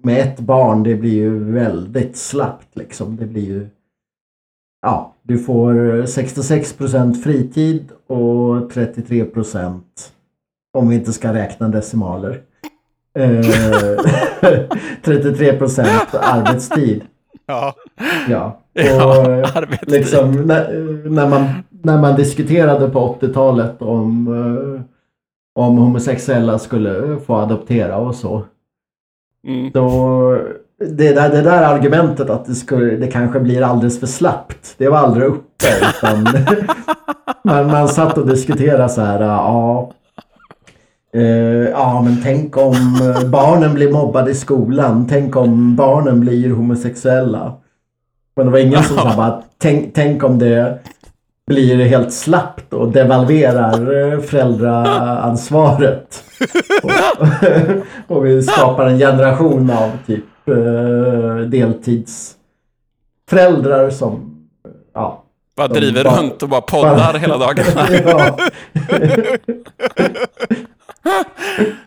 med 0.03 0.21
ett 0.21 0.41
barn 0.41 0.83
det 0.83 0.95
blir 0.95 1.13
ju 1.13 1.39
väldigt 1.53 2.17
slappt 2.17 2.77
liksom. 2.77 3.17
Det 3.17 3.27
blir 3.27 3.43
ju 3.45 3.67
Ja, 4.83 5.12
du 5.23 5.39
får 5.39 5.73
66% 6.07 7.15
fritid 7.15 7.89
och 8.07 8.73
33% 8.73 9.81
om 10.73 10.89
vi 10.89 10.95
inte 10.97 11.13
ska 11.13 11.35
räkna 11.35 11.69
decimaler. 11.69 12.41
Eh, 13.19 13.29
33% 15.03 15.87
arbetstid. 16.21 17.03
Ja. 17.47 17.75
Ja. 18.29 18.59
Ja, 18.73 19.19
Och 19.19 19.57
arbetstid. 19.57 19.91
liksom, 19.91 20.33
när, 20.33 20.73
när, 21.11 21.29
man, 21.29 21.45
när 21.71 22.01
man 22.01 22.17
diskuterade 22.17 22.89
på 22.89 23.19
80-talet 23.21 23.83
om, 23.83 24.29
eh, 24.29 24.83
om 25.63 25.79
homosexuella 25.79 26.59
skulle 26.59 27.19
få 27.27 27.35
adoptera 27.35 27.97
och 27.97 28.15
så. 28.15 28.43
Mm. 29.47 29.71
Då, 29.71 30.39
det, 30.89 31.13
där, 31.13 31.29
det 31.29 31.43
där 31.43 31.63
argumentet 31.63 32.31
att 32.31 32.47
det, 32.47 32.55
skulle, 32.55 32.97
det 32.97 33.07
kanske 33.07 33.41
blir 33.41 33.63
alldeles 33.63 34.01
för 34.01 34.07
slappt, 34.07 34.75
det 34.79 34.89
var 34.89 34.99
aldrig 34.99 35.27
uppe. 35.27 35.67
Utan 35.99 36.25
man, 37.45 37.67
man 37.67 37.89
satt 37.89 38.19
och 38.19 38.27
diskuterade 38.27 38.89
så 38.89 39.01
här, 39.01 39.21
ja, 39.21 39.93
eh, 41.15 41.23
ja 41.71 42.03
men 42.03 42.17
tänk 42.23 42.57
om 42.57 42.75
barnen 43.27 43.75
blir 43.75 43.93
mobbade 43.93 44.31
i 44.31 44.35
skolan, 44.35 45.07
tänk 45.11 45.37
om 45.37 45.77
barnen 45.77 46.21
blir 46.21 46.51
homosexuella. 46.51 47.53
Men 48.37 48.47
det 48.47 48.53
var 48.53 48.59
ingen 48.59 48.83
som 48.83 48.97
sa 48.97 49.17
bara, 49.17 49.43
tänk, 49.59 49.95
tänk 49.95 50.25
om 50.25 50.39
det 50.39 50.79
blir 51.47 51.85
helt 51.85 52.13
slappt 52.13 52.73
och 52.73 52.93
devalverar 52.93 54.21
föräldraansvaret. 54.21 56.25
och, 56.83 56.91
och 58.17 58.27
vi 58.27 58.43
skapar 58.43 58.87
en 58.87 58.99
generation 58.99 59.71
av 59.71 59.91
typ 60.07 60.25
eh, 60.47 61.37
deltidsföräldrar 61.37 63.91
som 63.91 64.39
ja, 64.93 65.25
Bara 65.57 65.69
driver 65.69 66.05
bara- 66.05 66.21
runt 66.23 66.43
och 66.43 66.49
bara 66.49 66.61
poddar 66.61 67.19
hela 67.19 67.39
dagarna. 67.39 67.89
ja, 68.05 68.39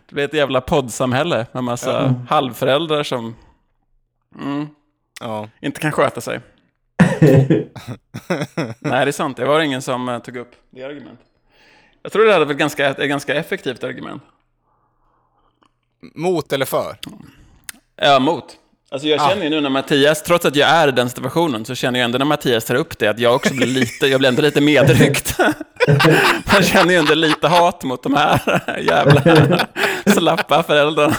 Det 0.08 0.14
blir 0.14 0.24
ett 0.24 0.34
jävla 0.34 0.60
poddsamhälle 0.60 1.46
med 1.52 1.64
massa 1.64 2.14
halvföräldrar 2.28 3.02
som 3.02 3.34
mm, 4.42 4.66
Ja. 5.20 5.48
inte 5.60 5.80
kan 5.80 5.92
sköta 5.92 6.20
sig. 6.20 6.40
Nej, 8.80 8.80
det 8.80 8.90
är 8.90 9.12
sant. 9.12 9.36
Det 9.36 9.44
var 9.44 9.60
ingen 9.60 9.82
som 9.82 10.08
eh, 10.08 10.18
tog 10.18 10.36
upp 10.36 10.52
det 10.70 10.82
argumentet. 10.84 11.26
Jag 12.02 12.12
tror 12.12 12.24
det 12.26 12.32
hade 12.32 12.44
väl 12.44 12.56
ganska, 12.56 12.86
ett 12.88 13.08
ganska 13.08 13.34
effektivt 13.34 13.84
argument. 13.84 14.22
Mot 16.14 16.52
eller 16.52 16.66
för? 16.66 16.96
Ja, 17.96 18.18
mot. 18.18 18.44
Alltså 18.90 19.08
jag 19.08 19.30
känner 19.30 19.42
ju 19.44 19.50
nu 19.50 19.60
när 19.60 19.70
Mattias, 19.70 20.22
trots 20.22 20.44
att 20.44 20.56
jag 20.56 20.68
är 20.68 20.88
i 20.88 20.92
den 20.92 21.08
situationen, 21.10 21.64
så 21.64 21.74
känner 21.74 21.98
jag 21.98 22.04
ändå 22.04 22.18
när 22.18 22.24
Mattias 22.24 22.64
tar 22.64 22.74
upp 22.74 22.98
det 22.98 23.06
att 23.08 23.18
jag 23.18 23.34
också 23.34 23.54
blir 23.54 23.66
lite, 23.66 24.06
jag 24.06 24.18
blir 24.20 24.28
ändå 24.28 24.42
lite 24.42 24.60
medryckt. 24.60 25.38
Man 26.52 26.62
känner 26.62 26.90
ju 26.92 26.96
ändå 26.98 27.14
lite 27.14 27.48
hat 27.48 27.82
mot 27.84 28.02
de 28.02 28.14
här 28.14 28.40
jävla 28.82 29.22
slappa 30.06 30.62
föräldrarna. 30.62 31.16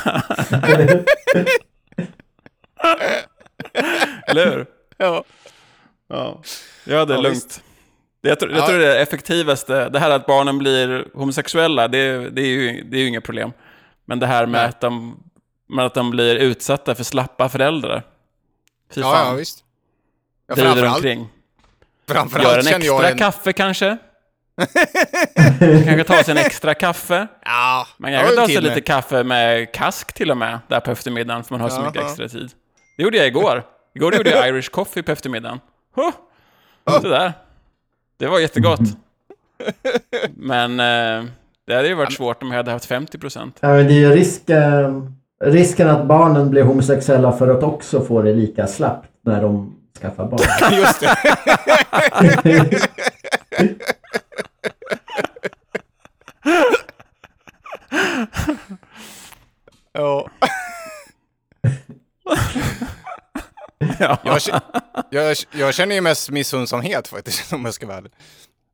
Eller 4.27 4.51
hur? 4.51 4.65
Ja. 4.97 5.23
Ja, 6.09 6.41
ja 6.85 7.05
det 7.05 7.13
är 7.13 7.17
Ja, 7.17 7.21
lugnt. 7.21 7.35
visst. 7.35 7.61
Jag, 8.21 8.39
tror, 8.39 8.51
jag 8.51 8.59
Ja. 8.61 8.67
tror 8.67 8.79
det 8.79 8.85
är 8.85 8.89
det 8.95 8.99
effektivaste. 9.01 9.89
Det 9.89 9.99
här 9.99 10.09
att 10.09 10.25
barnen 10.25 10.57
blir 10.57 11.05
homosexuella, 11.13 11.87
det, 11.87 12.29
det, 12.29 12.41
är, 12.41 12.45
ju, 12.45 12.83
det 12.83 12.97
är 12.97 13.01
ju 13.01 13.07
inget 13.07 13.23
problem. 13.23 13.51
Men 14.05 14.19
det 14.19 14.25
här 14.27 14.45
med 14.45 14.65
att 14.65 14.81
de, 14.81 15.19
med 15.69 15.85
att 15.85 15.93
de 15.93 16.11
blir 16.11 16.35
utsatta 16.35 16.95
för 16.95 17.03
slappa 17.03 17.49
föräldrar. 17.49 18.03
Fy 18.93 19.01
Ja, 19.01 19.13
fan. 19.13 19.27
ja, 19.27 19.33
visst. 19.33 19.63
Ja, 20.47 20.55
Driver 20.55 20.87
omkring. 20.87 21.29
framförallt 22.07 22.47
Gör 22.47 22.59
en 22.75 22.81
extra 22.81 23.09
en... 23.09 23.17
kaffe 23.17 23.53
kanske. 23.53 23.97
kanske 25.59 26.03
ta 26.03 26.23
sig 26.23 26.31
en 26.31 26.37
extra 26.45 26.73
kaffe. 26.73 27.27
Ja, 27.45 27.87
Man 27.97 28.11
det 28.11 28.17
kanske 28.17 28.35
tar 28.35 28.47
sig 28.47 28.61
lite 28.61 28.81
kaffe 28.81 29.23
med 29.23 29.71
kask 29.73 30.13
till 30.13 30.31
och 30.31 30.37
med, 30.37 30.59
där 30.67 30.79
på 30.79 30.91
eftermiddagen, 30.91 31.43
för 31.43 31.53
man 31.53 31.61
har 31.61 31.69
så 31.69 31.81
mycket 31.81 31.95
Jaha. 31.95 32.05
extra 32.07 32.27
tid. 32.29 32.51
Det 32.97 33.03
gjorde 33.03 33.17
jag 33.17 33.27
igår. 33.27 33.63
Igår 33.95 34.15
gjorde 34.15 34.29
jag 34.29 34.47
Irish 34.49 34.69
coffee 34.71 35.03
på 35.03 35.11
eftermiddagen. 35.11 35.59
Huh. 35.95 36.11
Så 37.01 37.07
där. 37.07 37.33
Det 38.17 38.27
var 38.27 38.39
jättegott. 38.39 38.79
Men 40.35 40.79
eh, 40.79 41.29
det 41.67 41.75
hade 41.75 41.87
ju 41.87 41.93
varit 41.93 42.13
svårt 42.13 42.43
om 42.43 42.49
jag 42.51 42.57
hade 42.57 42.71
haft 42.71 42.85
50 42.85 43.17
procent. 43.17 43.57
Ja, 43.59 43.67
men 43.67 43.87
det 43.87 43.93
är 43.93 43.99
ju 43.99 44.09
risk, 44.11 44.49
eh, 44.49 45.03
risken 45.43 45.89
att 45.89 46.05
barnen 46.05 46.49
blir 46.49 46.63
homosexuella 46.63 47.31
för 47.31 47.47
att 47.47 47.63
också 47.63 48.01
få 48.01 48.21
det 48.21 48.33
lika 48.33 48.67
slappt 48.67 49.09
när 49.25 49.41
de 49.41 49.75
skaffar 50.01 50.25
barn. 50.25 50.73
Just 50.79 50.99
det. 50.99 51.17
ja. 59.93 60.29
Ja. 63.99 64.19
Jag, 64.23 64.41
jag, 65.09 65.37
jag 65.51 65.73
känner 65.73 65.95
ju 65.95 66.01
mest 66.01 66.29
missunnsamhet 66.29 67.07
faktiskt, 67.07 67.53
om 67.53 67.65
jag 67.65 67.73
ska 67.73 67.87
vara 67.87 67.97
ärlig. 67.97 68.11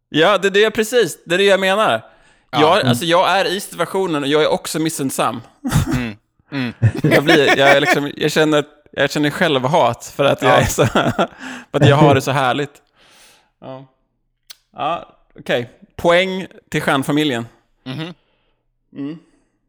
ja, 0.10 0.38
det 0.38 0.48
är 0.48 0.52
det 0.52 0.72
precis. 0.72 1.24
Det 1.26 1.36
är 1.36 1.38
det 1.38 1.44
jag 1.44 1.60
menar. 1.60 2.06
Ja. 2.52 2.62
Jag, 2.62 2.86
alltså, 2.88 3.06
jag 3.06 3.40
är 3.40 3.46
i 3.46 3.60
situationen 3.60 4.24
och 4.24 4.30
jag 4.30 4.44
är 4.44 4.48
också 4.48 4.80
missundsam. 4.80 5.42
Mm. 5.96 6.16
Mm. 6.54 6.74
Jag, 7.04 7.24
blir, 7.24 7.58
jag, 7.60 7.82
liksom, 7.82 8.12
jag, 8.18 8.32
känner, 8.32 8.66
jag 8.92 9.12
känner 9.12 9.30
självhat 9.30 10.14
för 10.16 10.26
att, 10.26 10.42
jag, 10.42 10.52
Ja. 10.52 10.56
är 10.58 10.64
så, 10.66 10.86
för 10.96 11.28
att 11.72 11.88
jag 11.88 11.96
har 11.96 12.16
det 12.16 12.22
så 12.22 12.32
härligt. 12.32 12.82
Ja, 13.62 13.86
ja 14.76 15.16
okej. 15.40 15.70
Poäng 15.96 16.48
till 16.70 16.82
stjärnfamiljen. 16.82 17.46
Mhm. 17.84 18.14
Mm. 18.98 19.18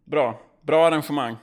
Bra. 0.05 0.39
Bra 0.63 0.87
arrangemang. 0.87 1.37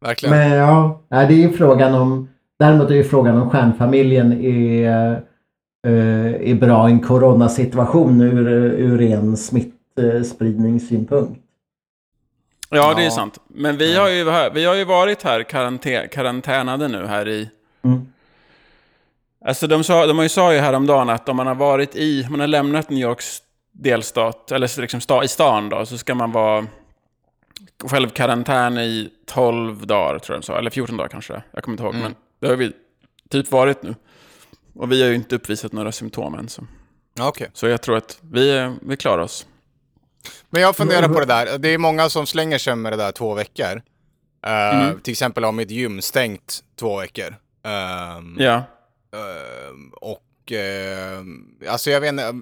Verkligen. 0.00 0.38
Men 0.38 0.50
ja, 0.52 1.00
nej, 1.08 1.26
det 1.28 1.44
är 1.44 1.48
frågan 1.48 1.94
om... 1.94 2.28
Däremot 2.58 2.90
är 2.90 2.94
ju 2.94 3.04
frågan 3.04 3.40
om 3.42 3.50
stjärnfamiljen 3.50 4.32
är, 4.44 5.12
eh, 5.86 6.50
är 6.50 6.54
bra 6.54 6.88
i 6.88 6.92
en 6.92 7.00
coronasituation 7.00 8.20
ur, 8.20 8.48
ur 8.48 8.98
ren 8.98 9.36
smittspridningssynpunkt. 9.36 11.40
Ja, 12.70 12.94
det 12.94 13.04
är 13.04 13.10
sant. 13.10 13.38
Men 13.48 13.76
vi 13.76 13.96
har 13.96 14.08
ju, 14.08 14.24
vi 14.54 14.64
har 14.64 14.74
ju 14.74 14.84
varit 14.84 15.22
här 15.22 15.42
karantän, 15.42 16.08
karantänade 16.08 16.88
nu 16.88 17.06
här 17.06 17.28
i... 17.28 17.50
Mm. 17.82 18.12
Alltså 19.44 19.66
de, 19.66 19.84
sa, 19.84 20.06
de 20.06 20.16
har 20.16 20.22
ju 20.22 20.28
sa 20.28 20.52
ju 20.54 20.58
häromdagen 20.58 21.10
att 21.10 21.28
om 21.28 21.36
man 21.36 21.46
har 21.46 21.54
varit 21.54 21.96
i, 21.96 22.26
man 22.30 22.40
har 22.40 22.46
lämnat 22.46 22.90
New 22.90 22.98
Yorks 22.98 23.42
delstat, 23.72 24.52
eller 24.52 24.80
liksom 24.80 25.00
sta, 25.00 25.24
i 25.24 25.28
stan 25.28 25.68
då, 25.68 25.86
så 25.86 25.98
ska 25.98 26.14
man 26.14 26.32
vara 26.32 26.66
självkarantän 27.84 28.78
i 28.78 29.10
12 29.26 29.86
dagar, 29.86 30.18
tror 30.18 30.34
jag 30.34 30.42
de 30.42 30.46
sa. 30.46 30.58
Eller 30.58 30.70
14 30.70 30.96
dagar 30.96 31.08
kanske, 31.08 31.42
jag 31.50 31.64
kommer 31.64 31.72
inte 31.72 31.84
ihåg. 31.84 31.94
Mm. 31.94 32.02
Men 32.02 32.14
det 32.40 32.48
har 32.48 32.56
vi 32.56 32.72
typ 33.28 33.50
varit 33.50 33.82
nu. 33.82 33.94
Och 34.74 34.92
vi 34.92 35.02
har 35.02 35.08
ju 35.08 35.14
inte 35.14 35.36
uppvisat 35.36 35.72
några 35.72 35.92
symptom 35.92 36.34
än. 36.34 36.48
Så, 36.48 36.66
Okej. 37.20 37.50
så 37.52 37.66
jag 37.66 37.82
tror 37.82 37.96
att 37.96 38.18
vi, 38.22 38.74
vi 38.82 38.96
klarar 38.96 39.22
oss. 39.22 39.46
Men 40.50 40.62
jag 40.62 40.76
funderar 40.76 41.08
på 41.08 41.20
det 41.20 41.26
där. 41.26 41.58
Det 41.58 41.68
är 41.68 41.78
många 41.78 42.08
som 42.08 42.26
slänger 42.26 42.58
sig 42.58 42.76
med 42.76 42.92
det 42.92 42.96
där 42.96 43.12
två 43.12 43.34
veckor. 43.34 43.82
Eh, 44.46 44.80
Mm. 44.80 45.00
Till 45.00 45.12
exempel 45.12 45.44
har 45.44 45.52
mitt 45.52 45.70
gym 45.70 46.02
stängt 46.02 46.60
två 46.80 46.98
veckor. 47.00 47.36
Ehm, 47.66 48.36
Ja. 48.38 48.54
ehm, 49.16 49.90
och 50.00 50.52
ehm, 50.52 51.44
alltså 51.68 51.90
jag 51.90 52.00
vet 52.00 52.08
inte. 52.08 52.34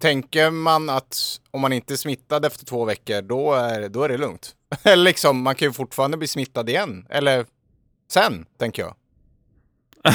Tänker 0.00 0.50
man 0.50 0.90
att 0.90 1.40
om 1.50 1.60
man 1.60 1.72
inte 1.72 1.94
är 1.94 1.96
smittad 1.96 2.44
efter 2.44 2.64
två 2.66 2.84
veckor, 2.84 3.22
då 3.22 3.54
är, 3.54 3.88
då 3.88 4.02
är 4.02 4.08
det 4.08 4.18
lugnt? 4.18 4.54
Eller 4.82 5.04
liksom, 5.04 5.42
man 5.42 5.54
kan 5.54 5.68
ju 5.68 5.72
fortfarande 5.72 6.16
bli 6.16 6.28
smittad 6.28 6.68
igen. 6.68 7.06
Eller 7.10 7.46
sen, 8.12 8.44
tänker 8.58 8.82
jag. 8.82 8.94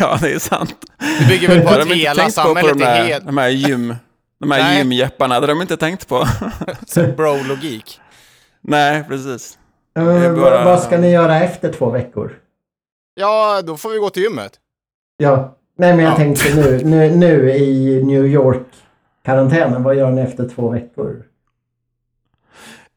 ja, 0.00 0.18
det 0.20 0.32
är 0.32 0.38
sant. 0.38 0.76
Du 1.20 1.26
bygger 1.28 1.48
väl 1.48 1.60
på 1.60 1.68
att 1.68 1.86
hela 1.88 2.22
tänkt 2.22 2.36
på, 2.36 2.42
på 2.42 2.48
samhället 2.48 2.78
de 2.78 2.84
är 2.84 2.94
där, 2.98 3.04
helt 3.06 3.26
de 3.26 3.36
här 3.38 3.48
gym... 3.48 3.94
De 4.38 4.50
här 4.50 4.78
gymjepparna, 4.78 5.34
det 5.34 5.46
har 5.46 5.54
de 5.54 5.62
inte 5.62 5.76
tänkt 5.76 6.08
på. 6.08 6.24
bro-logik? 7.16 8.00
Nej, 8.60 9.04
precis. 9.08 9.58
Vad- 9.94 10.36
bara- 10.36 10.64
Vad 10.64 10.82
ska 10.82 10.98
ni 10.98 11.10
göra 11.10 11.40
efter 11.40 11.72
två 11.72 11.90
veckor? 11.90 12.32
Ja, 13.14 13.62
då 13.62 13.76
får 13.76 13.90
vi 13.90 13.98
gå 13.98 14.10
till 14.10 14.22
gymmet. 14.22 14.52
Ja, 15.16 15.56
nej 15.78 15.94
men 15.96 16.04
jag 16.04 16.12
Ja. 16.12 16.16
tänkte 16.16 16.54
nu, 16.56 16.80
nu, 16.84 17.10
nu 17.16 17.50
i 17.50 18.02
New 18.04 18.26
York-karantänen, 18.26 19.82
vad 19.82 19.96
gör 19.96 20.10
ni 20.10 20.20
efter 20.20 20.48
två 20.48 20.68
veckor? 20.70 21.22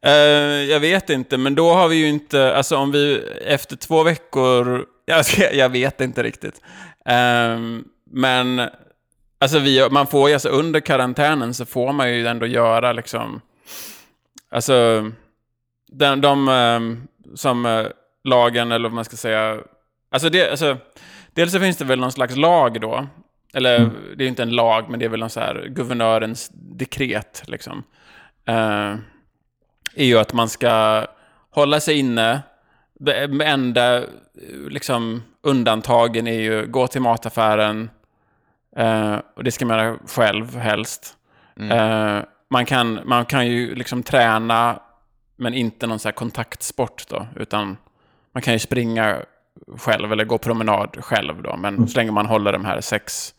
Eh, 0.06 0.12
jag 0.72 0.80
vet 0.80 1.10
inte, 1.10 1.38
men 1.38 1.56
då 1.56 1.74
har 1.74 1.88
vi 1.88 1.96
ju 1.96 2.08
inte, 2.10 2.56
alltså 2.56 2.78
om 2.78 2.92
vi 2.92 3.22
efter 3.46 3.76
två 3.76 4.04
veckor, 4.04 4.86
jag, 5.06 5.26
jag 5.54 5.70
vet 5.70 6.02
inte 6.02 6.24
riktigt. 6.24 6.62
Ehm, 7.06 7.84
men 8.12 8.62
alltså 9.40 9.60
vi, 9.60 9.90
man 9.90 10.08
får 10.08 10.30
ju, 10.30 10.34
alltså 10.34 10.50
under 10.50 10.80
karantänen 10.80 11.54
så 11.54 11.66
får 11.66 11.94
man 11.94 12.14
ju 12.14 12.28
ändå 12.28 12.46
göra 12.46 12.94
liksom, 12.94 13.42
alltså 14.52 15.12
de, 15.92 16.22
de 16.22 16.48
ehm, 16.48 17.08
som 17.36 17.66
eh, 17.66 17.86
lagen, 18.24 18.72
eller 18.72 18.90
vad 18.90 18.96
man 18.96 19.06
ska 19.06 19.18
säga, 19.18 19.58
alltså, 20.12 20.30
det, 20.30 20.50
alltså 20.50 20.78
dels 21.34 21.52
så 21.52 21.60
finns 21.60 21.78
det 21.78 21.86
väl 21.86 22.00
någon 22.00 22.12
slags 22.12 22.36
lag 22.36 22.82
då, 22.82 23.08
eller 23.54 23.80
det 24.16 24.24
är 24.24 24.26
ju 24.26 24.28
inte 24.28 24.44
en 24.44 24.56
lag, 24.56 24.90
men 24.90 25.00
det 25.00 25.06
är 25.06 25.10
väl 25.10 25.20
någon 25.20 25.30
så 25.30 25.40
här 25.40 25.68
guvernörens 25.70 26.50
dekret 26.54 27.44
liksom. 27.48 27.84
Eh, 28.46 28.96
är 29.96 30.06
ju 30.06 30.20
att 30.20 30.34
man 30.34 30.50
ska 30.50 31.06
hålla 31.50 31.80
sig 31.80 32.00
inne. 32.00 32.42
Det 33.00 33.44
enda 33.44 34.04
liksom, 34.70 35.24
undantagen 35.42 36.28
är 36.28 36.40
ju 36.40 36.68
gå 36.68 36.88
till 36.88 37.02
mataffären. 37.02 37.90
Eh, 38.80 39.18
och 39.36 39.44
det 39.44 39.52
ska 39.52 39.66
man 39.66 39.78
göra 39.78 39.98
själv 40.08 40.56
helst. 40.58 41.18
Eh, 41.60 42.20
man, 42.50 42.66
kan, 42.66 43.00
man 43.06 43.26
kan 43.26 43.48
ju 43.48 43.76
liksom 43.76 44.04
träna, 44.04 44.80
men 45.36 45.54
inte 45.54 45.88
någon 45.88 46.00
så 46.00 46.08
här 46.08 46.14
kontaktsport 46.14 47.08
då. 47.10 47.28
Utan 47.36 47.78
man 48.32 48.42
kan 48.42 48.54
ju 48.54 48.60
springa 48.60 49.18
själv 49.78 50.12
eller 50.12 50.26
gå 50.26 50.38
promenad 50.38 50.98
själv 51.04 51.42
då. 51.42 51.56
Men 51.58 51.88
så 51.88 51.98
länge 51.98 52.12
man 52.12 52.26
håller 52.26 52.52
de 52.54 52.66
här 52.66 52.82
sex 52.82 53.34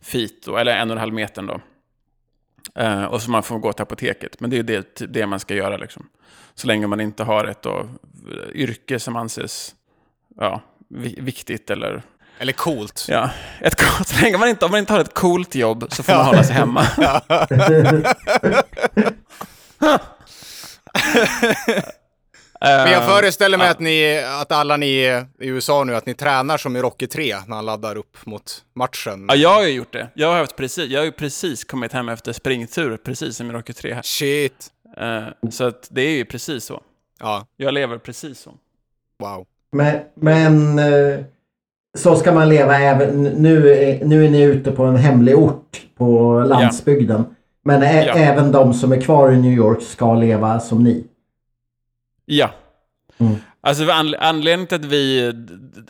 feet, 0.00 0.42
då, 0.44 0.56
eller 0.56 0.76
en 0.76 0.90
och 0.90 0.94
en 0.96 1.00
halv 1.00 1.14
meter 1.14 1.42
då. 1.42 1.60
Eh, 2.80 3.04
och 3.04 3.22
så 3.22 3.30
man 3.30 3.42
får 3.42 3.58
gå 3.58 3.72
till 3.72 3.82
apoteket. 3.82 4.40
Men 4.40 4.50
det 4.50 4.56
är 4.56 4.58
ju 4.58 4.62
det, 4.62 5.02
det 5.08 5.26
man 5.26 5.40
ska 5.40 5.54
göra 5.54 5.76
liksom. 5.76 6.08
Så 6.54 6.66
länge 6.66 6.86
man 6.86 7.00
inte 7.00 7.24
har 7.24 7.44
ett 7.44 7.62
då, 7.62 7.88
yrke 8.52 8.98
som 8.98 9.16
anses 9.16 9.74
ja, 10.36 10.60
vi- 10.88 11.18
viktigt 11.20 11.70
eller... 11.70 12.02
Eller 12.42 12.52
coolt. 12.52 13.06
Ja, 13.08 13.30
ett, 13.60 13.76
coolt- 13.82 14.08
så 14.16 14.20
länge 14.22 14.38
man 14.38 14.48
inte, 14.48 14.64
om 14.64 14.70
man 14.70 14.80
inte 14.80 14.92
har 14.92 15.00
ett 15.00 15.14
coolt 15.14 15.54
jobb 15.54 15.84
så 15.90 16.02
får 16.02 16.12
man 16.12 16.26
hålla 16.26 16.44
sig 16.44 16.54
hemma. 16.54 16.86
Men 22.60 22.90
jag 22.92 23.02
Eh, 23.02 23.08
föreställer 23.08 23.58
mig 23.58 23.68
att, 23.68 23.80
ni, 23.80 24.18
att 24.40 24.52
alla 24.52 24.76
ni 24.76 24.86
i 24.86 25.24
USA 25.48 25.84
nu, 25.84 25.96
att 25.96 26.06
ni 26.06 26.14
tränar 26.14 26.58
som 26.58 26.76
i 26.76 26.80
Rocky 26.80 27.06
3 27.06 27.36
när 27.46 27.56
han 27.56 27.66
laddar 27.66 27.96
upp 27.96 28.26
mot 28.26 28.64
matchen. 28.74 29.26
Ja, 29.28 29.34
jag 29.34 29.54
har 29.54 29.62
ju 29.62 29.68
gjort 29.68 29.92
det. 29.92 30.08
Jag 30.14 30.28
har, 30.28 30.38
haft 30.38 30.56
precis, 30.56 30.90
jag 30.90 31.00
har 31.00 31.04
ju 31.04 31.12
precis 31.12 31.64
kommit 31.64 31.92
hem 31.92 32.08
efter 32.08 32.32
springtur, 32.32 32.96
precis 32.96 33.36
som 33.36 33.50
i 33.50 33.52
Rocky 33.52 33.72
3 33.72 33.94
här. 33.94 34.02
Shit. 34.02 34.66
Eh, 34.96 35.50
så 35.50 35.64
att 35.64 35.88
det 35.90 36.02
är 36.02 36.10
ju 36.16 36.24
precis 36.24 36.64
så. 36.64 36.82
Ja, 37.20 37.46
Jag 37.56 37.74
lever 37.74 37.98
precis 37.98 38.38
så. 38.40 38.54
wow. 39.18 39.46
Men, 39.72 40.00
men 40.14 40.78
eh, 40.78 41.20
så 41.98 42.16
ska 42.16 42.32
man 42.32 42.48
leva 42.48 42.78
även 42.78 43.22
nu. 43.22 43.68
är- 43.74 44.04
Nu 44.04 44.24
är 44.24 44.30
ni 44.30 44.42
ute 44.42 44.72
på 44.72 44.84
en 44.84 44.96
hemlig 44.96 45.38
ort 45.38 45.80
på 45.96 46.40
landsbygden. 46.46 47.24
Men 47.64 47.82
ä- 47.82 48.04
Ja. 48.06 48.14
även 48.14 48.52
de 48.52 48.74
som 48.74 48.92
är 48.92 49.00
kvar 49.00 49.30
i 49.32 49.36
New 49.40 49.52
York 49.52 49.82
ska 49.82 50.14
leva 50.14 50.60
som 50.60 50.84
ni. 50.84 51.04
Ja. 52.24 52.50
Mm. 53.18 53.34
Alltså 53.60 53.84
anle- 53.84 54.16
anledningen 54.20 54.66
till 54.66 54.76
att 54.78 54.84
vi 54.84 55.32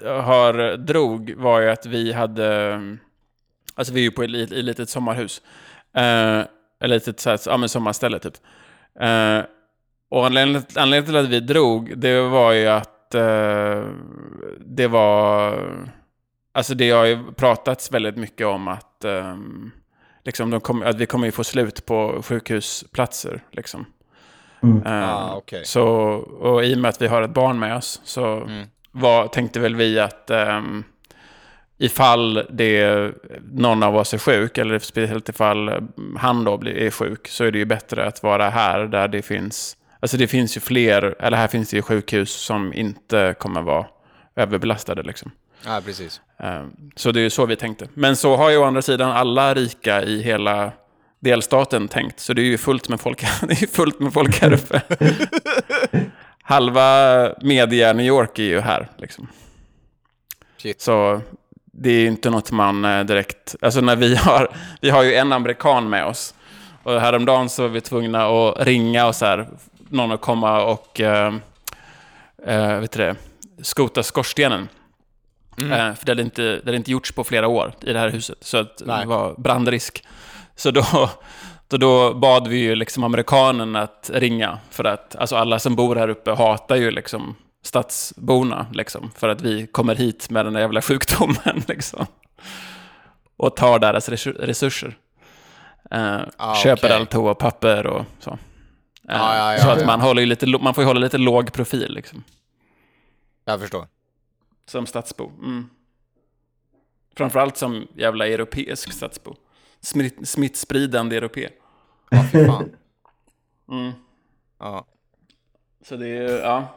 har 0.05 0.77
drog 0.77 1.35
var 1.37 1.61
ju 1.61 1.71
att 1.71 1.87
vi 1.87 2.13
hade... 2.13 2.79
Alltså 3.75 3.93
vi 3.95 4.01
är 4.01 4.05
ju 4.05 4.11
på 4.11 4.23
ett 4.23 4.31
lit- 4.31 4.53
i 4.53 4.63
litet 4.63 4.89
sommarhus. 4.89 5.43
Eh, 5.97 6.39
ett 6.85 6.91
litet 6.91 7.21
så 7.21 7.31
här, 7.31 7.41
ja, 7.47 7.57
men 7.57 7.69
sommarställe 7.69 8.19
typ. 8.19 8.35
Eh, 9.01 9.39
och 10.11 10.27
anledningen, 10.27 10.63
anledningen 10.77 11.05
till 11.05 11.17
att 11.17 11.29
vi 11.29 11.41
drog, 11.41 11.99
det 11.99 12.21
var 12.21 12.53
ju 12.53 12.67
att 12.69 12.92
eh, 13.15 13.85
det 14.61 14.87
var... 14.87 15.59
Alltså 16.55 16.75
det 16.75 16.91
har 16.91 17.05
ju 17.05 17.33
pratats 17.33 17.93
väldigt 17.93 18.17
mycket 18.17 18.47
om 18.47 18.69
att, 18.69 19.05
ehm, 19.05 19.71
liksom 20.25 20.51
de 20.51 20.61
kom, 20.61 20.83
att 20.83 20.97
vi 20.97 21.07
kommer 21.07 21.27
ju 21.27 21.33
få 21.33 21.45
slut 21.45 21.87
på 21.87 22.23
sjukhusplatser. 22.23 23.43
Liksom. 23.51 23.85
Mm. 24.63 24.83
Eh, 24.87 25.15
Ah, 25.15 25.35
okej. 25.37 25.65
så, 25.65 25.85
och 26.41 26.65
i 26.65 26.75
och 26.75 26.79
med 26.79 26.89
att 26.89 27.03
vi 27.03 27.07
har 27.07 27.23
ett 27.23 27.31
barn 27.35 27.59
med 27.59 27.77
oss 27.77 28.01
så 28.05 28.25
Mm. 28.37 28.67
var, 28.91 29.27
tänkte 29.29 29.61
väl 29.61 29.77
vi 29.77 29.99
att 30.01 30.31
um, 30.31 30.85
ifall 31.79 32.47
det, 32.51 33.11
någon 33.53 33.83
av 33.83 33.97
oss 33.97 34.15
är 34.15 34.19
sjuk, 34.19 34.59
eller 34.59 34.79
speciellt 34.79 35.29
ifall 35.29 35.69
eh, 35.69 35.75
han 36.19 36.45
då 36.45 36.57
blir, 36.57 36.77
är 36.77 36.91
sjuk, 36.91 37.29
så 37.29 37.45
är 37.45 37.51
det 37.51 37.59
ju 37.59 37.65
bättre 37.65 38.05
att 38.07 38.23
vara 38.23 38.51
här 38.51 38.81
där 38.85 39.09
det 39.09 39.23
finns, 39.23 39.77
alltså 40.03 40.17
det 40.17 40.27
finns 40.29 40.57
ju 40.57 40.61
fler, 40.61 41.15
eller 41.21 41.37
här 41.37 41.49
finns 41.49 41.71
det 41.71 41.77
ju 41.77 41.83
sjukhus 41.83 42.33
som 42.33 42.73
inte 42.75 43.35
kommer 43.39 43.63
vara 43.63 43.87
överbelastade 44.37 45.03
liksom. 45.03 45.31
Ja, 45.67 45.81
precis. 45.85 46.21
Eh, 46.39 46.65
Så 46.97 47.13
det 47.13 47.21
är 47.21 47.23
ju 47.23 47.31
så 47.31 47.47
vi 47.47 47.57
tänkte. 47.57 47.89
Men 47.95 48.17
så 48.17 48.37
har 48.37 48.51
ju 48.51 48.57
å 48.57 48.65
andra 48.65 48.83
sidan 48.83 49.11
alla 49.11 49.55
rika 49.55 50.03
i 50.03 50.23
hela 50.23 50.73
delstaten 51.21 51.89
tänkt. 51.89 52.21
Så 52.21 52.33
det 52.33 52.43
är 52.43 52.47
ju 52.47 52.59
fullt 52.59 52.89
med 52.89 53.01
folk, 53.01 53.21
det 53.43 53.63
är 53.63 53.67
fullt 53.67 54.01
med 54.01 54.13
folk 54.13 54.41
här 54.43 54.53
uppe. 54.53 54.83
Halva 56.43 57.29
media 57.41 57.93
New 57.93 58.07
York 58.07 58.39
är 58.39 58.43
ju 58.43 58.61
här. 58.61 58.89
Liksom. 58.97 59.29
Så 60.83 61.21
det 61.73 61.91
är 61.91 62.01
ju 62.01 62.07
inte 62.07 62.31
något 62.31 62.51
man 62.51 62.85
eh, 62.85 63.05
direkt... 63.05 63.57
Alltså 63.61 63.81
när 63.81 63.97
vi 63.97 64.17
har... 64.17 64.49
Vi 64.81 64.91
har 64.91 65.03
ju 65.03 65.15
en 65.15 65.33
amerikan 65.33 65.91
med 65.91 66.07
oss. 66.07 66.35
Och 66.83 67.01
häromdagen 67.01 67.49
så 67.49 67.63
var 67.63 67.69
vi 67.69 67.81
tvungna 67.81 68.27
att 68.27 68.67
ringa 68.67 69.07
och 69.07 69.17
så 69.17 69.25
här, 69.27 69.49
någon 69.93 70.13
att 70.13 70.21
komma 70.21 70.63
och... 70.65 71.01
Eh, 71.01 71.35
eh, 72.47 72.79
vet 72.81 72.93
det? 72.93 73.17
Skota 73.63 74.03
skorstenen. 74.03 74.69
Eh, 75.59 75.95
för 75.95 76.07
det 76.07 76.11
hade, 76.13 76.23
inte, 76.23 76.43
det 76.43 76.65
hade 76.65 76.77
inte 76.77 76.91
gjorts 76.91 77.13
på 77.13 77.25
flera 77.25 77.49
år 77.49 77.73
i 77.81 77.93
det 77.93 77.99
här 77.99 78.09
huset. 78.09 78.39
Så 78.41 78.57
att 78.57 78.83
Nej. 78.87 79.01
det 79.01 79.07
var 79.07 79.35
brandrisk. 79.39 80.05
Så 80.57 80.71
då, 80.71 80.85
då, 81.69 81.77
då 81.77 82.15
bad 82.15 82.49
vi 82.49 82.57
ju 82.59 82.75
liksom 82.75 83.05
amerikanen 83.05 83.77
att 83.77 84.11
ringa. 84.15 84.59
För 84.71 84.85
att 84.85 85.17
alltså 85.17 85.37
alla 85.37 85.59
som 85.59 85.77
bor 85.77 85.97
här 85.97 86.09
uppe 86.09 86.31
hatar 86.31 86.77
ju 86.77 86.91
liksom 86.91 87.35
stadsborna. 87.65 88.67
Liksom, 88.73 89.11
för 89.17 89.29
att 89.29 89.41
vi 89.41 89.67
kommer 89.67 89.95
hit 89.95 90.31
med 90.31 90.47
den 90.47 90.53
där 90.53 90.61
jävla 90.61 90.83
sjukdomen. 90.83 91.63
Liksom, 91.69 92.07
och 93.37 93.57
tar 93.57 93.79
deras 93.79 94.09
resu- 94.09 94.39
resurser. 94.41 94.97
Eh, 95.91 96.21
Ah, 96.37 96.55
köper 96.55 96.87
okej. 96.87 96.97
all 96.97 97.07
toapapper 97.07 97.87
och 97.87 98.05
så. 98.21 98.39
Eh, 99.09 99.15
Ja, 99.17 99.37
ja, 99.37 99.53
ja, 99.53 99.59
så 99.63 99.71
att 99.71 99.81
ja. 99.81 99.87
man, 99.87 100.01
håller 100.01 100.23
ju 100.23 100.27
lite, 100.27 100.47
man 100.47 100.75
får 100.75 100.83
ju 100.83 100.87
hålla 100.89 101.01
lite 101.01 101.19
låg 101.19 101.53
profil. 101.53 101.95
Liksom. 101.95 102.25
Jag 103.45 103.61
förstår. 103.61 103.87
Som 104.67 104.87
stadsbo. 104.87 105.29
Mm. 105.43 105.69
Framförallt 107.17 107.57
som 107.57 107.89
jävla 107.97 108.27
europeisk 108.27 108.93
stadsbo. 108.93 109.37
Smitt, 109.81 110.29
smittspridande 110.29 111.17
europé. 111.17 111.49
Ja, 112.11 112.25
fy 112.33 112.47
fan. 112.47 112.71
Mm. 113.71 113.93
Ja. 114.59 114.87
Så 115.89 115.97
det 115.97 116.09
är, 116.09 116.41
ja. 116.41 116.75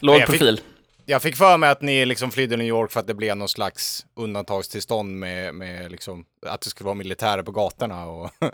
Låg 0.00 0.14
jag 0.14 0.28
fick- 0.28 0.38
profil. 0.38 0.60
Jag 1.04 1.22
fick 1.22 1.36
för 1.36 1.58
mig 1.58 1.70
att 1.70 1.82
ni 1.82 2.06
liksom 2.06 2.30
flydde 2.30 2.56
New 2.56 2.66
York 2.66 2.90
för 2.92 3.00
att 3.00 3.06
det 3.06 3.14
blev 3.14 3.36
någon 3.36 3.48
slags 3.48 4.06
undantagstillstånd 4.14 5.18
med, 5.18 5.54
med 5.54 5.90
liksom, 5.90 6.24
att 6.46 6.60
det 6.60 6.70
skulle 6.70 6.84
vara 6.84 6.94
militärer 6.94 7.42
på 7.42 7.52
gatorna 7.52 8.06
och... 8.06 8.30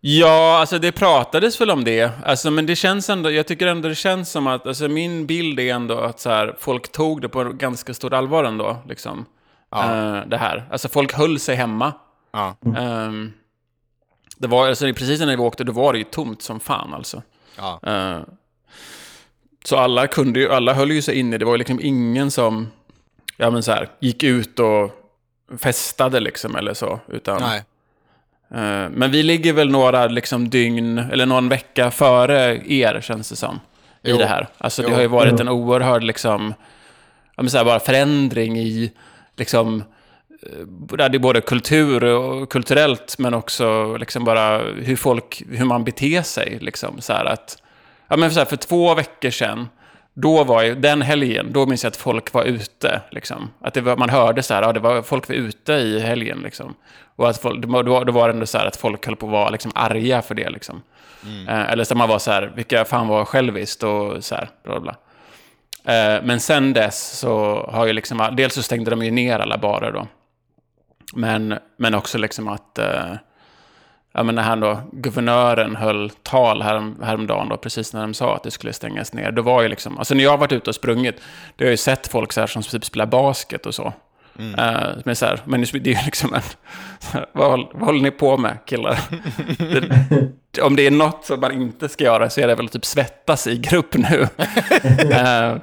Ja, 0.00 0.58
alltså 0.58 0.78
det 0.78 0.92
pratades 0.92 1.60
väl 1.60 1.70
om 1.70 1.84
det. 1.84 2.10
Alltså, 2.24 2.50
men 2.50 2.66
det 2.66 2.76
känns 2.76 3.10
ändå, 3.10 3.30
jag 3.30 3.46
tycker 3.46 3.66
ändå 3.66 3.88
det 3.88 3.94
känns 3.94 4.30
som 4.30 4.46
att, 4.46 4.66
alltså 4.66 4.88
min 4.88 5.26
bild 5.26 5.60
är 5.60 5.74
ändå 5.74 5.98
att 5.98 6.20
så 6.20 6.30
här, 6.30 6.56
folk 6.58 6.92
tog 6.92 7.22
det 7.22 7.28
på 7.28 7.44
ganska 7.44 7.94
stort 7.94 8.12
allvar 8.12 8.44
ändå. 8.44 8.76
Liksom. 8.88 9.26
Ja. 9.70 10.16
Eh, 10.16 10.26
det 10.26 10.36
här. 10.36 10.68
Alltså 10.70 10.88
folk 10.88 11.12
höll 11.12 11.38
sig 11.38 11.56
hemma. 11.56 11.92
ja. 12.32 12.56
Ehm, 12.76 13.32
det 14.36 14.48
var, 14.48 14.68
alltså, 14.68 14.84
precis 14.86 15.20
när 15.20 15.36
vi 15.36 15.42
åkte, 15.42 15.64
då 15.64 15.72
var 15.72 15.92
det 15.92 15.98
ju 15.98 16.04
tomt 16.04 16.42
som 16.42 16.60
fan 16.60 16.94
alltså. 16.94 17.22
Ja. 17.56 17.80
Eh, 17.82 18.20
så 19.64 19.76
alla 19.76 20.06
kunde 20.06 20.40
ju, 20.40 20.52
alla 20.52 20.74
höll 20.74 20.90
ju 20.90 21.02
sig 21.02 21.18
inne. 21.18 21.38
Det 21.38 21.44
var 21.44 21.52
ju 21.52 21.58
liksom 21.58 21.80
ingen 21.82 22.30
som, 22.30 22.70
ja 23.36 23.50
men 23.50 23.62
så 23.62 23.72
här, 23.72 23.88
gick 24.00 24.22
ut 24.22 24.58
och 24.58 24.90
festade 25.58 26.20
liksom 26.20 26.56
eller 26.56 26.74
så. 26.74 27.00
Utan, 27.08 27.42
Nej. 27.42 27.64
Eh, 28.54 28.88
men 28.90 29.10
vi 29.10 29.22
ligger 29.22 29.52
väl 29.52 29.70
några 29.70 30.06
liksom 30.06 30.50
dygn, 30.50 30.98
eller 30.98 31.26
någon 31.26 31.48
vecka 31.48 31.90
före 31.90 32.60
er 32.72 33.00
känns 33.00 33.28
det 33.28 33.36
som. 33.36 33.60
I 34.02 34.10
Jo. 34.10 34.16
det 34.16 34.26
här. 34.26 34.48
Alltså 34.58 34.82
det 34.82 34.88
Jo. 34.88 34.94
har 34.94 35.00
ju 35.02 35.06
varit 35.08 35.40
en 35.40 35.48
oerhörd 35.48 36.04
liksom, 36.04 36.54
ja 37.36 37.48
så 37.48 37.58
här, 37.58 37.64
bara 37.64 37.80
förändring 37.80 38.58
i 38.58 38.92
liksom, 39.36 39.84
eh, 40.42 40.96
det 40.96 41.04
är 41.04 41.18
både 41.18 41.40
kultur 41.40 42.04
och 42.04 42.50
kulturellt, 42.52 43.18
men 43.18 43.34
också 43.34 43.96
liksom 43.96 44.24
bara 44.24 44.58
hur 44.58 44.96
folk, 44.96 45.42
hur 45.50 45.64
man 45.64 45.84
beter 45.84 46.22
sig. 46.22 46.58
Liksom, 46.60 47.00
så 47.00 47.12
här 47.12 47.24
att, 47.24 47.62
ja, 48.08 48.16
men 48.16 48.30
så 48.30 48.38
här, 48.40 48.46
för 48.46 48.56
två 48.56 48.94
veckor 48.94 49.30
sedan, 49.30 49.68
då 50.20 50.44
var 50.44 50.62
ju, 50.62 50.74
den 50.74 51.02
helgen, 51.02 51.52
då 51.52 51.66
minns 51.66 51.84
jag 51.84 51.90
att 51.90 51.96
folk 51.96 52.32
var 52.32 52.44
ute. 52.44 53.00
Liksom. 53.10 53.50
Att 53.60 53.76
var, 53.76 53.96
man 53.96 54.10
hörde 54.10 54.42
så 54.42 54.54
här, 54.54 54.62
ja, 54.62 54.72
det 54.72 54.80
var, 54.80 55.02
folk 55.02 55.28
var 55.28 55.36
ute 55.36 55.72
i 55.72 56.00
helgen. 56.00 56.40
Liksom. 56.44 56.74
Och 57.16 57.28
att 57.28 57.38
folk, 57.38 57.66
då, 57.66 57.82
då 57.82 58.12
var 58.12 58.28
det 58.28 58.34
ändå 58.34 58.46
så 58.46 58.58
här 58.58 58.66
att 58.66 58.76
folk 58.76 59.06
höll 59.06 59.16
på 59.16 59.26
att 59.26 59.32
vara 59.32 59.50
liksom, 59.50 59.72
arga 59.74 60.22
för 60.22 60.34
det. 60.34 60.50
Liksom. 60.50 60.82
Eh, 61.48 61.70
eller 61.70 61.84
så 61.84 61.94
man 61.94 62.08
var 62.08 62.18
så 62.18 62.30
här, 62.30 62.52
vilka 62.56 62.84
fan 62.84 63.08
var 63.08 63.24
själviskt 63.24 63.82
och 63.82 64.24
så 64.24 64.34
här, 64.34 64.48
bla. 64.64 64.80
bla. 64.80 64.96
Eh, 65.84 66.22
men 66.22 66.40
sen 66.40 66.72
dess 66.72 67.18
så 67.18 67.66
har 67.72 67.86
ju 67.86 67.92
liksom, 67.92 68.34
dels 68.36 68.54
så 68.54 68.62
stängde 68.62 68.90
de 68.90 69.02
ju 69.02 69.10
ner 69.10 69.38
alla 69.38 69.58
barer 69.58 69.92
då. 69.92 70.06
Men, 71.14 71.58
men 71.76 71.94
också 71.94 72.18
liksom 72.18 72.48
att, 72.48 72.78
eh, 72.78 73.12
ja 74.12 74.22
men 74.22 74.34
när 74.34 74.42
han 74.42 74.60
då, 74.60 74.80
guvernören 74.92 75.76
höll 75.76 76.10
tal 76.10 76.62
härom, 76.62 76.96
häromdagen 77.02 77.48
då, 77.48 77.56
precis 77.56 77.92
när 77.92 78.00
de 78.00 78.14
sa 78.14 78.36
att 78.36 78.42
det 78.42 78.50
skulle 78.50 78.72
stängas 78.72 79.12
ner. 79.12 79.30
Då 79.32 79.42
var 79.42 79.62
ju 79.62 79.68
liksom, 79.68 79.98
alltså 79.98 80.14
när 80.14 80.24
jag 80.24 80.30
har 80.30 80.38
varit 80.38 80.52
ute 80.52 80.70
och 80.70 80.74
sprungit, 80.74 81.16
då 81.56 81.64
har 81.64 81.66
jag 81.66 81.70
ju 81.70 81.76
sett 81.76 82.06
folk 82.06 82.32
så 82.32 82.40
här 82.40 82.46
som 82.46 82.62
typ 82.62 82.84
spelar 82.84 83.06
basket 83.06 83.66
och 83.66 83.74
så. 83.74 83.92
Eh, 84.38 84.88
men 85.04 85.16
så 85.16 85.26
här, 85.26 85.40
men 85.44 85.60
det 85.60 85.74
är 85.74 85.98
ju 85.98 86.04
liksom 86.04 86.34
en, 86.34 86.40
här, 87.12 87.26
vad, 87.32 87.68
vad 87.72 87.82
håller 87.82 88.00
ni 88.00 88.10
på 88.10 88.36
med 88.36 88.58
killar? 88.66 88.98
det, 90.50 90.62
om 90.62 90.76
det 90.76 90.86
är 90.86 90.90
något 90.90 91.24
som 91.24 91.40
man 91.40 91.52
inte 91.52 91.88
ska 91.88 92.04
göra 92.04 92.30
så 92.30 92.40
är 92.40 92.46
det 92.46 92.54
väl 92.54 92.68
typ 92.68 92.84
svettas 92.84 93.46
i 93.46 93.56
grupp 93.58 93.94
nu. 93.94 94.28
Eh, 95.10 95.56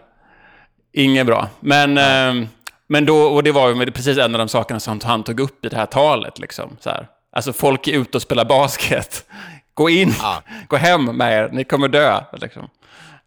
Inget 0.98 1.26
bra. 1.26 1.50
Men, 1.60 1.98
eh, 1.98 2.48
men 2.88 3.06
då, 3.06 3.18
och 3.18 3.44
det 3.44 3.52
var 3.52 3.70
ju 3.70 3.92
precis 3.92 4.18
en 4.18 4.36
av 4.36 4.40
de 4.40 4.48
sakerna 4.48 4.80
som 4.80 5.00
han 5.04 5.24
tog 5.24 5.40
upp 5.40 5.66
i 5.66 5.70
det 5.70 5.78
här 5.78 5.86
talet. 5.86 6.40
Liksom, 6.40 6.78
så 6.80 6.90
här. 6.90 7.08
Alltså 7.36 7.54
folk 7.54 7.88
är 7.88 7.93
ute 8.00 8.17
och 8.17 8.21
spelar 8.21 8.45
basket. 8.45 9.26
Gå 9.74 9.89
in, 9.89 10.13
Ja. 10.19 10.43
gå 10.67 10.76
hem 10.76 11.06
med 11.06 11.34
er, 11.34 11.50
ni 11.52 11.63
kommer 11.63 11.88
dö. 11.88 12.21
Liksom. 12.34 12.69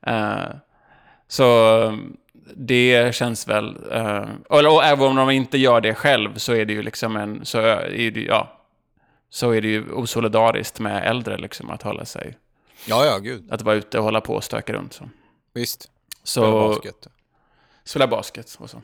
Eh, 0.07 0.43
så 1.29 1.99
det 2.57 3.15
känns 3.15 3.49
väl... 3.49 3.77
eh, 3.93 4.25
och, 4.49 4.75
och 4.75 4.85
även 4.85 5.07
om 5.09 5.17
de 5.17 5.31
inte 5.31 5.59
gör 5.59 5.81
det 5.81 5.95
själv 5.95 6.35
så 6.37 6.53
är 6.55 6.65
det 6.65 6.73
ju 6.73 6.83
liksom 6.83 7.17
en... 7.17 7.45
Så 7.45 7.59
är 7.61 7.91
det, 7.91 8.21
ju- 8.21 8.27
ja, 8.27 8.61
så 9.31 9.51
är 9.51 9.61
det 9.61 9.69
ju 9.69 9.93
osolidariskt 9.93 10.79
med 10.81 11.07
äldre 11.07 11.37
liksom, 11.37 11.71
att 11.71 11.83
hålla 11.83 12.05
sig... 12.05 12.37
Ja, 12.87 13.05
ja, 13.05 13.19
gud. 13.19 13.53
Att 13.53 13.63
vara 13.63 13.75
ute 13.77 13.99
och 13.99 14.05
hålla 14.05 14.21
på 14.21 14.35
och 14.35 14.45
stöka 14.45 14.73
runt. 14.73 14.93
Så, 14.93 15.05
Visst. 15.55 15.91
så 16.23 16.41
Spela 16.41 16.53
basket. 16.53 17.07
spela 17.85 18.07
basket 18.07 18.57
och 18.59 18.71
så. 18.71 18.83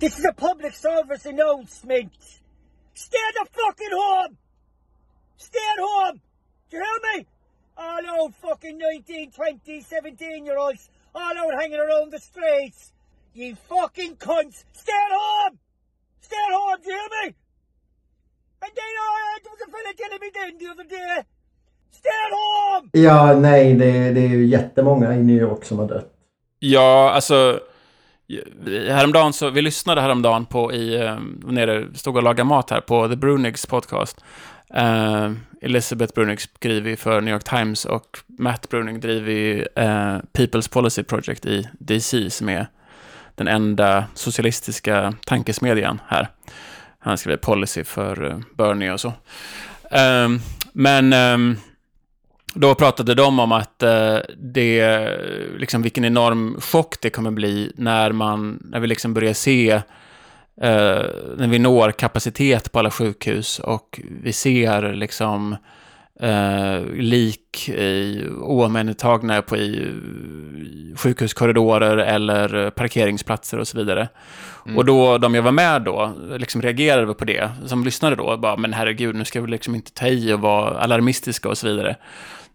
This 0.00 0.18
is 0.18 0.24
a 0.24 0.34
public 0.36 0.74
service 0.76 1.26
announcement. 1.26 2.12
Stay 2.94 3.18
the 3.34 3.46
fucking 3.50 3.92
home! 3.92 4.36
Stay 5.36 5.58
at 5.58 5.80
home! 5.80 6.20
Do 6.70 6.76
you 6.76 6.84
hear 6.84 7.18
me? 7.18 7.26
All 7.76 8.06
out 8.06 8.34
fucking 8.34 8.78
19, 8.78 9.30
20, 9.30 9.80
17 9.80 10.46
year 10.46 10.58
olds, 10.58 10.90
all 11.14 11.36
out 11.36 11.54
hanging 11.60 11.78
around 11.78 12.12
the 12.12 12.18
streets. 12.18 12.92
You 13.34 13.54
fucking 13.54 14.16
cunts! 14.16 14.64
Stay 14.72 14.92
at 14.92 15.12
home! 15.12 15.58
Stay 16.20 16.36
at 16.36 16.54
home, 16.54 16.80
do 16.84 16.90
you 16.90 16.96
hear 16.96 17.08
me? 17.24 17.34
And 18.62 18.72
then 18.76 18.94
uh, 19.02 19.38
there 19.42 19.52
was 19.52 19.60
a 19.60 19.70
fella 19.70 19.94
telling 19.96 20.20
me 20.20 20.30
then 20.34 20.58
the 20.58 20.66
other 20.70 20.84
day. 20.88 21.22
Stay 21.90 22.10
at 22.26 22.32
home! 22.32 22.90
Ja, 22.92 23.34
nej, 23.34 23.74
det, 23.74 24.12
det 24.12 24.20
är 24.20 24.28
ju 24.28 24.46
jättemånga 24.46 25.14
i 25.14 25.22
New 25.22 25.36
York 25.36 25.64
som 25.64 25.78
har 25.78 25.86
dött. 25.86 26.12
Ja, 26.58 27.10
alltså... 27.10 27.60
Häromdagen 28.88 29.32
så, 29.32 29.50
vi 29.50 29.62
lyssnade 29.62 30.00
häromdagen 30.00 30.46
på 30.46 30.72
i, 30.72 30.94
eh, 30.94 31.18
nere, 31.44 31.86
stod 31.94 32.16
och 32.16 32.22
lagade 32.22 32.44
mat 32.44 32.70
här 32.70 32.80
på 32.80 33.08
The 33.08 33.16
Brunigs 33.16 33.66
podcast. 33.66 34.24
Uh, 34.76 35.32
Elizabeth 35.60 36.14
Brunig 36.14 36.40
skriver 36.40 36.96
för 36.96 37.20
New 37.20 37.34
York 37.34 37.44
Times 37.44 37.84
och 37.84 38.18
Matt 38.38 38.68
Brunig 38.68 39.00
driver 39.00 39.68
uh, 39.78 40.20
People's 40.32 40.72
Policy 40.72 41.02
Project 41.02 41.46
i 41.46 41.68
DC 41.78 42.30
som 42.30 42.48
är 42.48 42.66
den 43.34 43.48
enda 43.48 44.04
socialistiska 44.14 45.14
tankesmedjan 45.26 46.00
här. 46.06 46.28
Han 46.98 47.18
skriver 47.18 47.36
policy 47.36 47.84
för 47.84 48.24
uh, 48.24 48.38
Bernie 48.56 48.92
och 48.92 49.00
så. 49.00 49.12
Um, 49.90 50.40
men 50.72 51.12
um, 51.12 51.56
då 52.54 52.74
pratade 52.74 53.14
de 53.14 53.38
om 53.38 53.52
att 53.52 53.82
eh, 53.82 54.18
det, 54.38 55.08
liksom 55.58 55.82
vilken 55.82 56.04
enorm 56.04 56.60
chock 56.60 57.00
det 57.00 57.10
kommer 57.10 57.30
bli 57.30 57.72
när, 57.76 58.12
man, 58.12 58.62
när 58.64 58.80
vi 58.80 58.86
liksom 58.86 59.14
börjar 59.14 59.32
se, 59.32 59.70
eh, 59.70 61.02
när 61.36 61.48
vi 61.48 61.58
når 61.58 61.92
kapacitet 61.92 62.72
på 62.72 62.78
alla 62.78 62.90
sjukhus 62.90 63.58
och 63.58 64.00
vi 64.22 64.32
ser 64.32 64.92
liksom 64.92 65.56
eh, 66.20 66.86
lik 66.94 67.68
i, 67.68 68.24
oomhändertagna 68.40 69.42
på 69.42 69.56
i, 69.56 69.86
sjukhuskorridorer 70.96 71.96
eller 71.96 72.70
parkeringsplatser 72.70 73.58
och 73.58 73.68
så 73.68 73.78
vidare. 73.78 74.08
Och 74.76 74.84
då, 74.84 75.18
de 75.18 75.34
jag 75.34 75.42
var 75.42 75.52
med 75.52 75.82
då, 75.82 76.12
liksom 76.38 76.62
reagerade 76.62 77.14
på 77.14 77.24
det, 77.24 77.50
som 77.66 77.84
lyssnade 77.84 78.16
då, 78.16 78.36
bara, 78.36 78.56
men 78.56 78.72
herregud, 78.72 79.14
nu 79.14 79.24
ska 79.24 79.40
vi 79.40 79.50
liksom 79.50 79.74
inte 79.74 79.92
ta 79.92 80.06
i 80.06 80.32
och 80.32 80.40
vara 80.40 80.78
alarmistiska 80.78 81.48
och 81.48 81.58
så 81.58 81.66
vidare. 81.66 81.96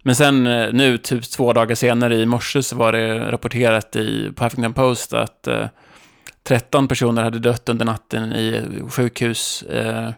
Men 0.07 0.15
sen 0.15 0.47
eh, 0.47 0.73
nu, 0.73 0.97
typ 0.97 1.23
två 1.23 1.53
dagar 1.53 1.75
senare 1.75 2.15
i 2.15 2.25
morse, 2.25 2.63
så 2.63 2.75
var 2.75 2.91
det 2.91 3.31
rapporterat 3.31 3.95
i 3.95 4.31
på 4.35 4.43
Huffington 4.43 4.73
Post 4.73 5.13
att 5.13 5.47
eh, 5.47 5.67
13 6.43 6.87
personer 6.87 7.23
hade 7.23 7.39
dött 7.39 7.69
under 7.69 7.85
natten 7.85 8.33
i 8.33 8.63
sjukhus 8.89 9.63
eh, 9.63 10.09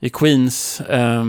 i 0.00 0.08
Queens. 0.08 0.80
Eh, 0.80 1.24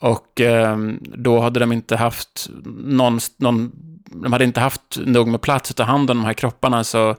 och 0.00 0.40
ehm, 0.40 1.00
då 1.02 1.40
hade 1.40 1.60
de 1.60 1.72
inte 1.72 1.96
haft 1.96 2.48
någon, 2.84 3.20
någon, 3.36 3.72
de 4.04 4.32
hade 4.32 4.44
inte 4.44 4.60
haft 4.60 4.98
nog 5.04 5.28
med 5.28 5.40
plats 5.40 5.70
att 5.70 5.76
ta 5.76 5.82
hand 5.82 6.10
om 6.10 6.16
de 6.16 6.24
här 6.24 6.34
kropparna, 6.34 6.84
så 6.84 7.16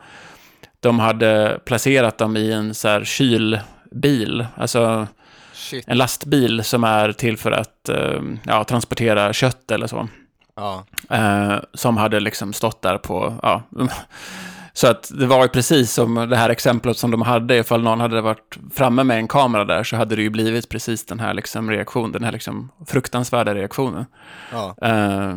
de 0.80 0.99
hade 0.99 1.60
placerat 1.65 2.17
dem 2.17 2.38
i 2.38 2.52
en 2.52 2.73
så 2.73 2.88
här 2.88 3.04
kylbil, 3.04 4.45
alltså 4.56 5.08
Shit. 5.69 5.88
en 5.88 5.97
lastbil 5.97 6.63
som 6.63 6.84
är 6.84 7.12
till 7.12 7.38
för 7.38 7.51
att 7.51 7.89
eh, 7.89 8.21
ja, 8.43 8.63
transportera 8.63 9.34
kött 9.34 9.71
eller 9.71 9.88
så. 9.88 10.08
Ja. 10.55 10.86
Eh, 11.10 11.60
som 11.73 11.97
hade 11.97 12.19
liksom 12.19 12.53
stått 12.53 12.82
där 12.82 12.97
på, 12.97 13.39
ja. 13.43 13.63
Så 14.73 14.88
att 14.88 15.12
det 15.19 15.25
var 15.25 15.43
ju 15.43 15.49
precis 15.49 15.93
som 15.93 16.15
det 16.15 16.36
här 16.36 16.49
exemplet 16.49 16.97
som 16.97 17.12
de 17.12 17.21
hade, 17.21 17.58
ifall 17.58 17.84
någon 17.84 17.99
hade 17.99 18.21
varit 18.21 18.58
framme 18.73 19.03
med 19.03 19.17
en 19.17 19.27
kamera 19.27 19.65
där 19.65 19.84
så 19.84 19.95
hade 19.95 20.15
det 20.15 20.21
ju 20.21 20.29
blivit 20.29 20.69
precis 20.69 21.05
den 21.05 21.19
här 21.19 21.34
liksom 21.34 21.71
reaktionen, 21.71 22.12
den 22.12 22.23
här 22.23 22.32
liksom 22.32 22.71
fruktansvärda 22.88 23.55
reaktionen. 23.55 24.05
Ja. 24.51 24.75
Eh, 24.82 25.36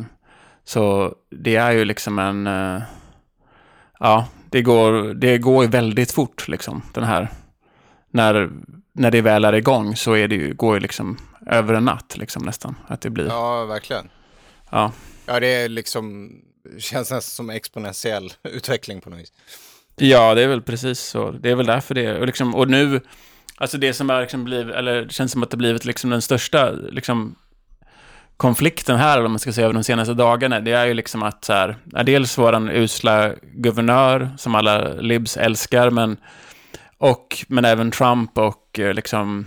så 0.65 1.15
det 1.31 1.57
är 1.57 1.71
ju 1.71 1.85
liksom 1.85 2.19
en, 2.19 2.49
ja, 3.99 4.27
det 4.51 4.63
går, 4.63 5.15
det 5.15 5.39
går 5.39 5.65
ju 5.65 5.71
väldigt 5.71 6.13
fort 6.13 6.49
liksom, 6.49 6.83
den 6.95 7.05
här, 7.05 7.29
när, 8.11 8.51
när 8.93 9.11
det 9.11 9.21
väl 9.21 9.45
är 9.45 9.53
igång 9.53 9.97
så 9.97 10.13
är 10.17 10.29
det 10.29 10.35
ju, 10.35 10.55
går 10.55 10.75
ju 10.75 10.81
liksom 10.81 11.19
över 11.47 11.75
en 11.75 11.85
natt 11.85 12.17
liksom 12.17 12.43
nästan, 12.43 12.75
att 12.87 13.01
det 13.01 13.11
blir, 13.11 13.27
ja. 13.27 13.65
verkligen. 13.65 14.11
ja. 14.71 14.93
Ja, 15.27 15.41
det 15.41 15.47
är 15.47 15.69
liksom, 15.69 16.33
känns 16.79 17.11
nästan 17.11 17.23
som 17.23 17.51
exponentiell 17.51 18.33
utveckling 18.43 19.01
på 19.01 19.11
något 19.11 19.19
vis. 19.19 19.33
Ja, 19.97 20.35
det 20.35 20.43
är 20.43 20.49
väl 20.49 20.63
precis 20.63 21.01
så. 21.01 21.31
Det 21.31 21.51
är 21.51 21.55
väl 21.55 21.67
därför 21.67 21.95
det 21.95 22.19
och 22.19 22.27
liksom, 22.27 22.55
och 22.55 22.69
nu, 22.69 23.01
alltså 23.57 23.79
det 23.79 23.95
som 23.95 24.11
är 24.11 24.21
liksom 24.21 24.45
blivit, 24.45 24.75
eller 24.75 25.03
det 25.03 25.13
känns 25.13 25.33
som 25.33 25.43
att 25.43 25.51
det 25.51 25.57
blivit 25.57 25.85
liksom 25.85 26.11
den 26.11 26.23
största 26.23 26.71
liksom 26.71 27.35
konflikten 28.37 28.97
här, 28.97 29.17
eller 29.17 29.25
om 29.25 29.33
man 29.33 29.39
ska 29.39 29.53
säga 29.53 29.65
över 29.65 29.75
de 29.75 29.85
senaste 29.85 30.15
dagarna, 30.15 30.61
det 30.61 30.73
är 30.73 30.87
ju 30.87 30.95
liksom 30.95 31.23
att 31.23 31.45
så 31.45 31.53
här, 31.53 31.77
dels 32.05 32.39
våran 32.39 32.71
usla 32.71 33.33
guvernör, 33.43 34.31
som 34.39 34.55
alla 34.55 34.89
libs 34.89 35.37
älskar, 35.37 35.91
men, 35.91 36.17
och, 37.03 37.45
men 37.49 37.65
även 37.65 37.91
Trump 37.91 38.39
och 38.39 38.79
eh, 38.79 38.95
liksom 38.95 39.47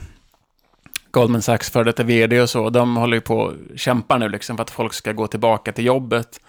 Goldman 1.12 1.42
Sachs 1.42 1.70
före 1.70 1.84
detta 1.84 2.04
vd 2.04 2.42
och 2.42 2.50
så, 2.50 2.70
de 2.70 2.98
håller 2.98 3.18
ju 3.18 3.22
på 3.22 3.38
och 3.38 3.54
kämpar 3.76 4.20
nu 4.20 4.30
liksom 4.30 4.58
för 4.58 4.64
att 4.64 4.72
folk 4.72 4.94
ska 4.94 5.12
gå 5.12 5.28
tillbaka 5.28 5.72
till 5.72 5.86
jobbet. 5.86 6.40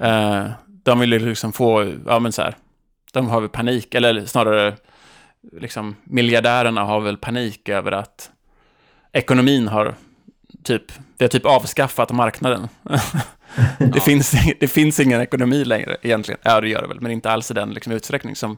Eh, 0.00 0.46
de 0.66 1.00
vill 1.00 1.12
ju 1.12 1.18
liksom 1.18 1.52
få, 1.52 1.92
ja 2.06 2.18
men 2.18 2.32
så 2.32 2.42
här, 2.42 2.56
de 3.12 3.28
har 3.28 3.40
väl 3.40 3.50
panik, 3.50 3.94
eller 3.94 4.24
snarare 4.24 4.76
liksom 5.60 5.96
miljardärerna 6.04 6.84
har 6.84 7.00
väl 7.00 7.16
panik 7.16 7.68
över 7.68 7.92
att 7.92 8.30
ekonomin 9.12 9.68
har 9.68 9.94
typ, 10.62 10.92
det 11.16 11.24
har 11.24 11.28
typ 11.28 11.46
avskaffat 11.46 12.12
marknaden. 12.12 12.68
det, 13.78 14.00
finns, 14.00 14.34
det 14.60 14.68
finns 14.68 15.00
ingen 15.00 15.20
ekonomi 15.20 15.64
längre 15.64 15.96
egentligen. 16.02 16.40
Ja, 16.42 16.60
det 16.60 16.68
gör 16.68 16.82
det 16.82 16.88
väl, 16.88 17.00
men 17.00 17.12
inte 17.12 17.30
alls 17.30 17.50
i 17.50 17.54
den 17.54 17.70
liksom, 17.70 17.92
utsträckning 17.92 18.36
som, 18.36 18.56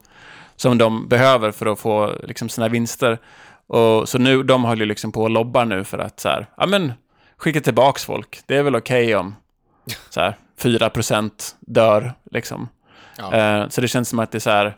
som 0.59 0.79
de 0.79 1.09
behöver 1.09 1.53
för 1.53 1.67
att 1.67 1.79
få 1.79 2.13
liksom, 2.23 2.49
sina 2.49 2.69
vinster. 2.69 3.19
Och, 3.67 4.09
så 4.09 4.19
nu, 4.19 4.43
de 4.43 4.65
håller 4.65 4.81
ju 4.81 4.87
liksom 4.89 5.13
på 5.13 5.23
och 5.23 5.31
lobbar 5.31 5.65
nu 5.65 5.85
för 5.85 5.99
att 5.99 6.21
så 6.21 6.29
här, 6.29 6.47
ja 6.57 6.67
men, 6.67 6.93
skicka 7.37 7.61
tillbaks 7.61 8.05
folk. 8.05 8.41
Det 8.47 8.57
är 8.57 8.63
väl 8.63 8.77
okej 8.77 9.17
om 9.17 9.35
så 10.11 10.21
här, 10.21 10.37
4% 10.61 11.31
dör 11.61 12.13
liksom. 12.31 12.69
Ja. 13.19 13.35
Eh, 13.35 13.69
så 13.69 13.81
det 13.81 13.89
känns 13.89 14.09
som 14.09 14.19
att 14.19 14.33
det 14.33 14.39
är 14.39 14.41
så 14.41 14.51
här, 14.51 14.77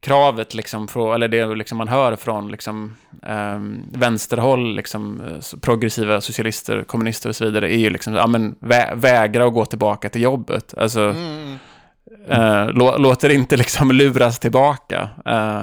kravet, 0.00 0.54
liksom, 0.54 0.88
från, 0.88 1.14
eller 1.14 1.28
det 1.28 1.54
liksom 1.54 1.78
man 1.78 1.88
hör 1.88 2.16
från 2.16 2.48
liksom, 2.48 2.96
eh, 3.22 3.60
vänsterhåll, 3.92 4.76
liksom, 4.76 5.22
progressiva 5.60 6.20
socialister, 6.20 6.84
kommunister 6.84 7.28
och 7.28 7.36
så 7.36 7.44
vidare, 7.44 7.74
är 7.74 7.78
ju 7.78 7.90
liksom, 7.90 8.14
ja, 8.14 8.26
men, 8.26 8.56
vä 8.60 8.92
vägra 8.94 9.46
att 9.46 9.54
gå 9.54 9.64
tillbaka 9.64 10.08
till 10.08 10.22
jobbet. 10.22 10.74
Alltså, 10.78 11.00
Mm. 11.00 11.58
Eh, 12.28 12.68
lå 12.70 12.96
låter 12.98 13.28
inte 13.30 13.56
liksom 13.56 13.90
luras 13.92 14.38
tillbaka. 14.38 15.08
Eh, 15.26 15.62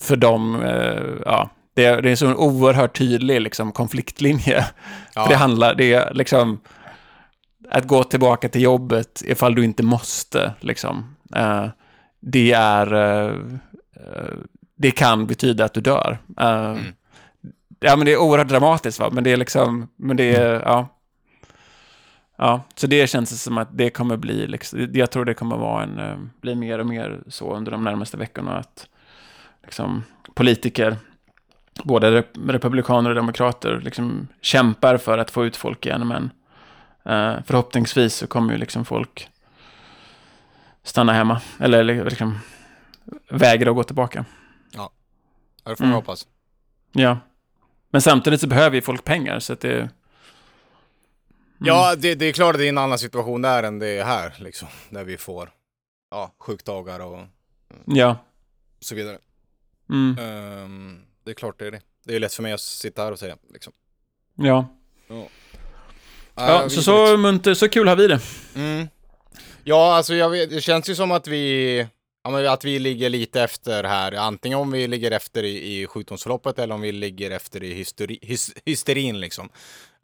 för 0.00 0.16
de, 0.16 0.62
eh, 0.62 1.02
ja, 1.26 1.50
det, 1.74 1.84
är- 1.84 2.02
det 2.02 2.08
är 2.08 2.10
en 2.10 2.16
så 2.16 2.34
oerhört 2.34 2.98
tydlig 2.98 3.40
liksom, 3.40 3.72
konfliktlinje. 3.72 4.64
Ja. 5.14 5.26
Det 5.28 5.34
handlar, 5.34 5.74
det 5.74 5.92
är 5.92 6.14
liksom 6.14 6.60
att 7.70 7.86
gå 7.86 8.04
tillbaka 8.04 8.48
till 8.48 8.62
jobbet 8.62 9.22
ifall 9.26 9.54
du 9.54 9.64
inte 9.64 9.82
måste, 9.82 10.52
liksom. 10.60 11.16
Eh, 11.36 11.66
det 12.20 12.52
är, 12.52 12.94
eh, 12.94 13.34
det 14.76 14.90
kan 14.90 15.26
betyda 15.26 15.64
att 15.64 15.74
du 15.74 15.80
dör. 15.80 16.18
Eh, 16.40 16.76
Ja, 17.82 17.96
men 17.96 18.06
det 18.06 18.12
är 18.12 18.16
oerhört 18.16 18.48
dramatiskt, 18.48 19.00
va? 19.00 19.08
Men 19.12 19.24
det 19.24 19.32
är 19.32 19.36
liksom, 19.36 19.88
men 19.96 20.16
det 20.16 20.36
är, 20.36 20.52
ja. 20.64 20.88
Ja, 22.42 22.62
så 22.74 22.86
det 22.86 23.06
känns 23.10 23.42
som 23.42 23.58
att 23.58 23.68
det 23.72 23.90
kommer 23.90 24.16
bli, 24.16 24.46
liksom, 24.46 24.88
jag 24.94 25.10
tror 25.10 25.24
det 25.24 25.34
kommer 25.34 25.56
vara 25.56 25.82
en, 25.82 25.98
eh, 25.98 26.16
bli 26.40 26.54
mer 26.54 26.78
och 26.78 26.86
mer 26.86 27.20
så 27.28 27.54
under 27.56 27.72
de 27.72 27.84
närmaste 27.84 28.16
veckorna 28.16 28.56
att 28.58 28.88
liksom, 29.62 30.04
politiker, 30.34 30.96
både 31.84 32.20
rep- 32.20 32.50
republikaner 32.52 33.10
och 33.10 33.16
demokrater, 33.16 33.80
liksom 33.80 34.28
kämpar 34.40 34.96
för 34.96 35.18
att 35.18 35.30
få 35.30 35.44
ut 35.46 35.56
folk 35.56 35.86
igen, 35.86 36.08
men 36.08 36.30
eh, 37.04 37.42
förhoppningsvis 37.46 38.14
så 38.14 38.26
kommer 38.26 38.52
ju 38.52 38.58
liksom 38.58 38.84
folk 38.84 39.28
stanna 40.82 41.12
hemma, 41.12 41.40
eller 41.58 42.04
liksom 42.04 42.38
vägra 43.30 43.70
att 43.70 43.76
gå 43.76 43.82
tillbaka. 43.82 44.24
Ja, 44.74 44.90
det 45.64 45.76
får 45.76 45.84
man 45.84 45.88
Mm. 45.88 45.94
hoppas. 45.96 46.26
Ja. 46.92 47.18
Men 47.90 48.02
samtidigt 48.02 48.40
så 48.40 48.46
behöver 48.46 48.76
ju 48.76 48.82
folk 48.82 49.04
pengar, 49.04 49.38
så 49.38 49.52
att 49.52 49.60
det... 49.60 49.88
Ja, 51.60 51.96
det, 51.96 52.14
det 52.14 52.24
är 52.26 52.32
klart 52.32 52.54
att 52.54 52.58
det 52.58 52.64
är 52.64 52.68
en 52.68 52.78
annan 52.78 52.98
situation 52.98 53.42
där 53.42 53.62
än 53.62 53.78
det 53.78 53.88
är 53.88 54.04
här, 54.04 54.34
liksom. 54.38 54.68
Där 54.90 55.04
vi 55.04 55.16
får 55.16 55.50
ja, 56.10 56.34
sjukdagar 56.38 57.00
och 57.00 57.18
Ja. 57.86 58.16
så 58.80 58.94
vidare. 58.94 59.18
Mm. 59.90 60.18
Ehm, 60.18 61.02
det 61.24 61.30
är 61.30 61.34
klart 61.34 61.58
det 61.58 61.66
är 61.66 61.70
det. 61.70 61.80
Det 62.04 62.14
är 62.16 62.20
lätt 62.20 62.34
för 62.34 62.42
mig 62.42 62.52
att 62.52 62.60
sitta 62.60 63.02
här 63.04 63.12
och 63.12 63.18
säga, 63.18 63.36
liksom. 63.52 63.72
Ja. 64.34 64.76
Ja, 65.08 65.28
Ja, 66.34 66.68
så, 66.68 66.82
så 66.82 67.16
munter, 67.16 67.54
så 67.54 67.68
kul 67.68 67.88
har 67.88 67.96
vi 67.96 68.06
det. 68.06 68.20
Mm. 68.54 68.88
Ja, 69.64 69.94
alltså 69.94 70.14
jag 70.14 70.30
vet, 70.30 70.50
det 70.50 70.60
känns 70.60 70.90
ju 70.90 70.94
som 70.94 71.10
att 71.10 71.26
vi, 71.28 71.78
ja, 72.24 72.30
men 72.30 72.46
att 72.46 72.64
vi 72.64 72.78
ligger 72.78 73.10
lite 73.10 73.42
efter 73.42 73.84
här. 73.84 74.12
Antingen 74.12 74.58
om 74.58 74.70
vi 74.70 74.88
ligger 74.88 75.10
efter 75.10 75.42
i, 75.42 75.80
i 75.82 75.86
sjukdomsförloppet 75.86 76.58
eller 76.58 76.74
om 76.74 76.80
vi 76.80 76.92
ligger 76.92 77.30
efter 77.30 77.62
i 77.62 77.74
hysteri, 77.74 78.18
hys, 78.22 78.50
hysterin 78.64 79.20
liksom. 79.20 79.48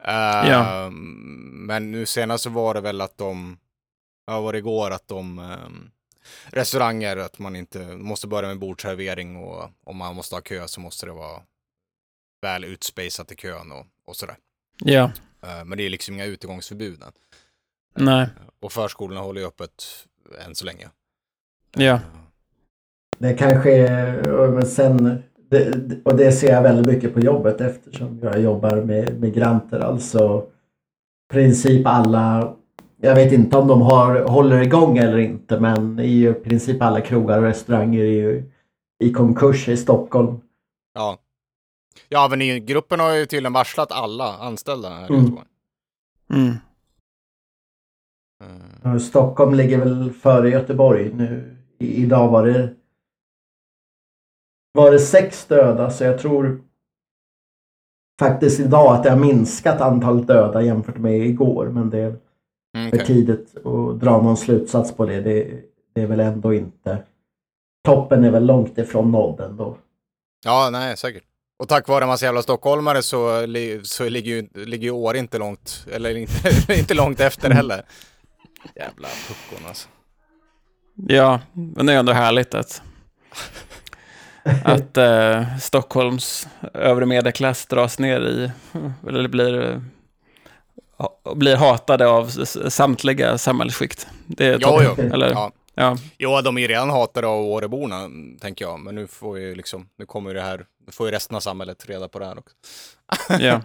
Eh, 0.03 0.49
Ja. 0.49 0.89
Men 0.89 1.91
nu 1.91 2.05
senast 2.05 2.43
så 2.43 2.49
var 2.49 2.73
det 2.73 2.81
väl 2.81 3.01
att 3.01 3.17
de, 3.17 3.57
ja 4.27 4.41
var 4.41 4.53
det 4.53 4.59
igår 4.59 4.91
att 4.91 5.07
de 5.07 5.39
ehm, 5.39 5.89
restauranger, 6.45 7.17
att 7.17 7.39
man 7.39 7.55
inte 7.55 7.79
måste 7.97 8.27
börja 8.27 8.47
med 8.47 8.59
bordservering 8.59 9.35
och 9.37 9.69
om 9.83 9.97
man 9.97 10.15
måste 10.15 10.35
ha 10.35 10.41
kö 10.41 10.67
så 10.67 10.79
måste 10.81 11.05
det 11.05 11.11
vara 11.11 11.41
väl 12.41 12.63
utspejsat 12.63 13.31
i 13.31 13.35
kön 13.35 13.71
och, 13.71 13.85
och 14.05 14.15
sådär. 14.15 14.37
Ja. 14.83 15.11
Eh, 15.41 15.65
men 15.65 15.77
det 15.77 15.83
är 15.83 15.89
liksom 15.89 16.13
inga 16.15 16.25
utegångsförbud 16.25 17.01
än. 17.03 17.11
Nej. 17.95 18.27
Och 18.59 18.71
förskolorna 18.71 19.21
håller 19.21 19.41
ju 19.41 19.47
öppet 19.47 19.83
än 20.45 20.55
så 20.55 20.65
länge. 20.65 20.89
Ja. 21.75 21.99
Det 23.17 23.33
kanske 23.33 23.87
är, 23.87 24.47
men 24.47 24.65
sen, 24.65 25.23
det, 25.49 25.73
och 26.05 26.15
det 26.17 26.31
ser 26.31 26.53
jag 26.53 26.61
väldigt 26.61 26.93
mycket 26.93 27.13
på 27.13 27.19
jobbet 27.19 27.61
eftersom 27.61 28.19
jag 28.23 28.41
jobbar 28.41 28.75
med 28.81 29.19
migranter. 29.21 29.79
Alltså 29.79 30.45
princip 31.33 31.87
alla, 31.87 32.53
jag 33.01 33.15
vet 33.15 33.33
inte 33.33 33.57
om 33.57 33.67
de 33.67 33.81
har, 33.81 34.21
håller 34.21 34.61
igång 34.61 34.97
eller 34.97 35.17
inte, 35.17 35.59
men 35.59 35.99
i 35.99 36.33
princip 36.33 36.81
alla 36.81 37.01
krogar 37.01 37.37
och 37.37 37.43
restauranger 37.43 37.99
är 37.99 38.11
ju 38.11 38.51
i 39.03 39.13
konkurs 39.13 39.69
i 39.69 39.77
Stockholm. 39.77 40.39
Ja. 40.93 41.17
Ja, 42.09 42.27
men 42.29 42.41
i 42.41 42.59
gruppen 42.59 42.99
har 42.99 43.13
ju 43.15 43.25
tydligen 43.25 43.53
varslat 43.53 43.91
alla 43.91 44.37
anställda 44.37 44.89
här 44.89 45.03
i 45.03 45.13
Mm. 45.13 45.21
Göteborg. 45.21 45.47
Mm. 46.33 46.53
Eh, 48.83 48.97
Stockholm 48.97 49.53
ligger 49.53 49.77
väl 49.77 50.11
före 50.11 50.49
Göteborg 50.49 51.13
nu. 51.13 51.57
I, 51.79 52.03
idag 52.03 52.27
var 52.27 52.45
det 52.45 52.73
var 54.73 54.91
det 54.91 54.99
sex 54.99 55.45
döda 55.45 55.89
så 55.89 56.03
jag 56.03 56.19
tror 56.19 56.61
faktiskt 58.19 58.59
idag 58.59 58.95
att 58.95 59.03
det 59.03 59.09
har 59.09 59.17
minskat 59.17 59.81
antalet 59.81 60.27
döda 60.27 60.61
jämfört 60.61 60.97
med 60.97 61.25
igår. 61.25 61.65
Men 61.65 61.89
det 61.89 61.99
är 61.99 62.15
Mm, 62.77 62.91
för 62.91 62.97
tidigt 62.97 63.57
att 63.57 63.99
dra 63.99 64.21
någon 64.21 64.37
slutsats 64.37 64.93
på 64.95 65.05
det. 65.05 65.21
Det, 65.21 65.61
det 65.95 66.01
är 66.01 66.07
väl 66.07 66.19
ändå 66.19 66.53
inte... 66.53 67.03
Toppen 67.85 68.23
är 68.23 68.31
väl 68.31 68.45
långt 68.45 68.77
ifrån 68.77 69.11
nådd 69.11 69.39
ändå. 69.39 69.77
Ja, 70.45 70.69
nej, 70.71 70.97
säkert. 70.97 71.23
Och 71.59 71.67
tack 71.67 71.87
vare 71.87 72.03
en 72.03 72.07
massa 72.07 72.25
jävla 72.25 72.41
stockholmare 72.41 73.03
så, 73.03 73.45
li, 73.45 73.81
så 73.83 74.09
ligger 74.09 74.31
ju, 74.31 74.65
ligger 74.65 74.83
ju 74.83 74.91
år 74.91 75.15
inte 75.15 75.37
långt, 75.37 75.85
eller 75.91 76.17
inte, 76.17 76.73
inte 76.79 76.93
långt 76.93 77.19
efter 77.19 77.49
heller. 77.49 77.85
Jävla 78.75 79.07
puckon 79.27 79.67
alltså. 79.67 79.89
Ja, 80.95 81.39
men 81.53 81.85
det 81.85 81.93
är 81.93 81.99
ändå 81.99 82.11
härligt 82.11 82.53
att, 82.53 82.81
att 84.63 84.97
eh, 84.97 85.57
Stockholms 85.57 86.47
övre 86.73 87.05
medelklass 87.05 87.65
dras 87.65 87.99
ner 87.99 88.21
i, 88.21 88.51
eller 89.07 89.27
blir, 89.27 89.81
blir 91.35 91.55
hatade 91.55 92.07
av 92.07 92.29
samtliga 92.69 93.37
samhällsskikt. 93.37 94.07
Det 94.27 94.45
är 94.45 94.57
Jo, 94.61 94.79
jo. 94.83 95.03
Eller? 95.13 95.29
Ja. 95.31 95.51
Ja. 95.79 95.97
Jo, 96.17 96.41
de 96.41 96.57
är 96.57 96.61
ju 96.61 96.67
redan 96.67 96.89
hatade 96.89 97.27
av 97.27 97.45
Åreborna, 97.45 98.09
tänker 98.41 98.65
jag. 98.65 98.79
Men 98.79 98.95
nu 98.95 99.07
får 99.07 99.39
ju 99.39 99.55
liksom, 99.55 99.89
nu 99.97 100.05
kommer 100.05 100.29
ju 100.29 100.33
det 100.33 100.41
här, 100.41 100.65
nu 100.85 100.91
får 100.91 101.07
ju 101.07 101.11
resten 101.11 101.35
av 101.35 101.39
samhället 101.39 101.85
reda 101.89 102.07
på 102.07 102.19
det 102.19 102.25
här 102.25 102.39
också. 102.39 102.55
Ja. 103.39 103.61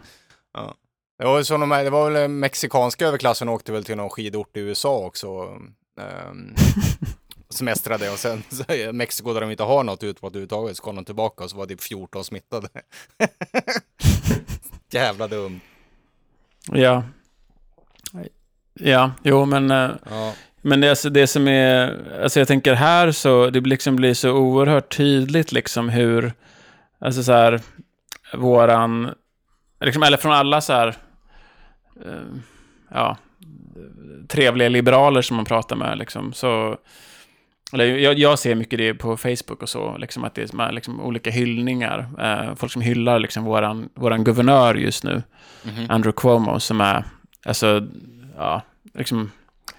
ja. 0.55 0.75
Det 1.19 1.25
var, 1.25 1.43
så 1.43 1.57
de, 1.57 1.69
det 1.69 1.91
var 1.91 2.11
väl 2.11 2.29
mexikanska 2.29 3.07
överklassen 3.07 3.49
åkte 3.49 3.73
väl 3.73 3.85
till 3.85 3.97
någon 3.97 4.11
skidort 4.11 4.57
i 4.57 4.61
USA 4.61 4.99
också. 4.99 5.29
Um, 6.29 6.55
semestrade 7.53 8.11
och 8.11 8.19
sen 8.19 8.43
Mexiko 8.93 9.33
där 9.35 9.41
de 9.41 9.51
inte 9.51 9.63
har 9.63 9.85
något 9.85 10.03
utbrott 10.03 10.31
överhuvudtaget 10.33 10.77
så 10.77 10.83
kom 10.83 10.97
de 10.97 11.05
tillbaka 11.05 11.45
och 11.45 11.51
så 11.51 11.57
var 11.57 11.67
det 11.67 11.75
typ 11.75 11.83
14 11.83 12.25
smittade. 12.25 12.69
Jävla 14.91 15.29
dumt. 15.29 15.61
Ja. 16.73 17.03
Ja, 18.75 19.13
jo 19.23 19.45
men... 19.45 19.71
eh, 19.71 19.91
Ja. 20.11 20.33
Men 20.65 20.81
det, 20.81 20.91
alltså, 20.91 21.11
det 21.11 21.27
som 21.27 21.49
är, 21.49 21.99
alltså 22.23 22.39
jag 22.39 22.49
tänker 22.49 22.75
här 22.75 23.13
så, 23.13 23.51
det 23.51 23.61
liksom 23.61 23.97
blir 23.97 24.15
så 24.15 24.31
oerhört 24.33 24.97
tydligt 24.97 25.53
liksom 25.53 25.89
hur, 25.89 26.33
alltså 26.99 27.23
så 27.23 27.33
här, 27.33 27.61
våran, 28.35 29.15
liksom, 29.81 30.03
eller 30.03 30.17
från 30.17 30.33
alla 30.33 30.61
så 30.61 30.73
här, 30.73 30.89
eh, 32.07 32.23
ja, 32.91 33.17
trevliga 34.29 34.69
liberaler 34.69 35.23
som 35.23 35.37
man 35.37 35.45
pratar 35.45 35.77
med 35.77 35.99
liksom, 35.99 36.33
så, 36.33 36.77
eller 37.73 37.85
jag, 37.85 38.19
jag 38.19 38.39
ser 38.39 38.55
mycket 38.55 38.79
det 38.79 38.95
på 38.95 39.17
Facebook 39.17 39.63
och 39.63 39.69
så, 39.69 39.97
liksom 39.99 40.25
att 40.25 40.35
det 40.35 40.43
är 40.43 40.47
som 40.47 40.61
är 40.61 40.73
liksom 40.73 41.01
olika 41.01 41.31
hyllningar, 41.31 42.07
eh, 42.21 42.55
folk 42.55 42.73
som 42.73 42.83
hyllar 42.83 43.19
liksom 43.19 43.45
våran, 43.45 43.89
våran 43.95 44.25
guvernör 44.25 44.75
just 44.75 45.05
nu, 45.05 45.23
Mhm. 45.65 45.87
Andrew 45.91 46.13
Cuomo, 46.21 46.61
som 46.61 46.81
är, 46.81 47.05
alltså, 47.45 47.87
ja, 48.37 48.63
liksom, 48.95 49.31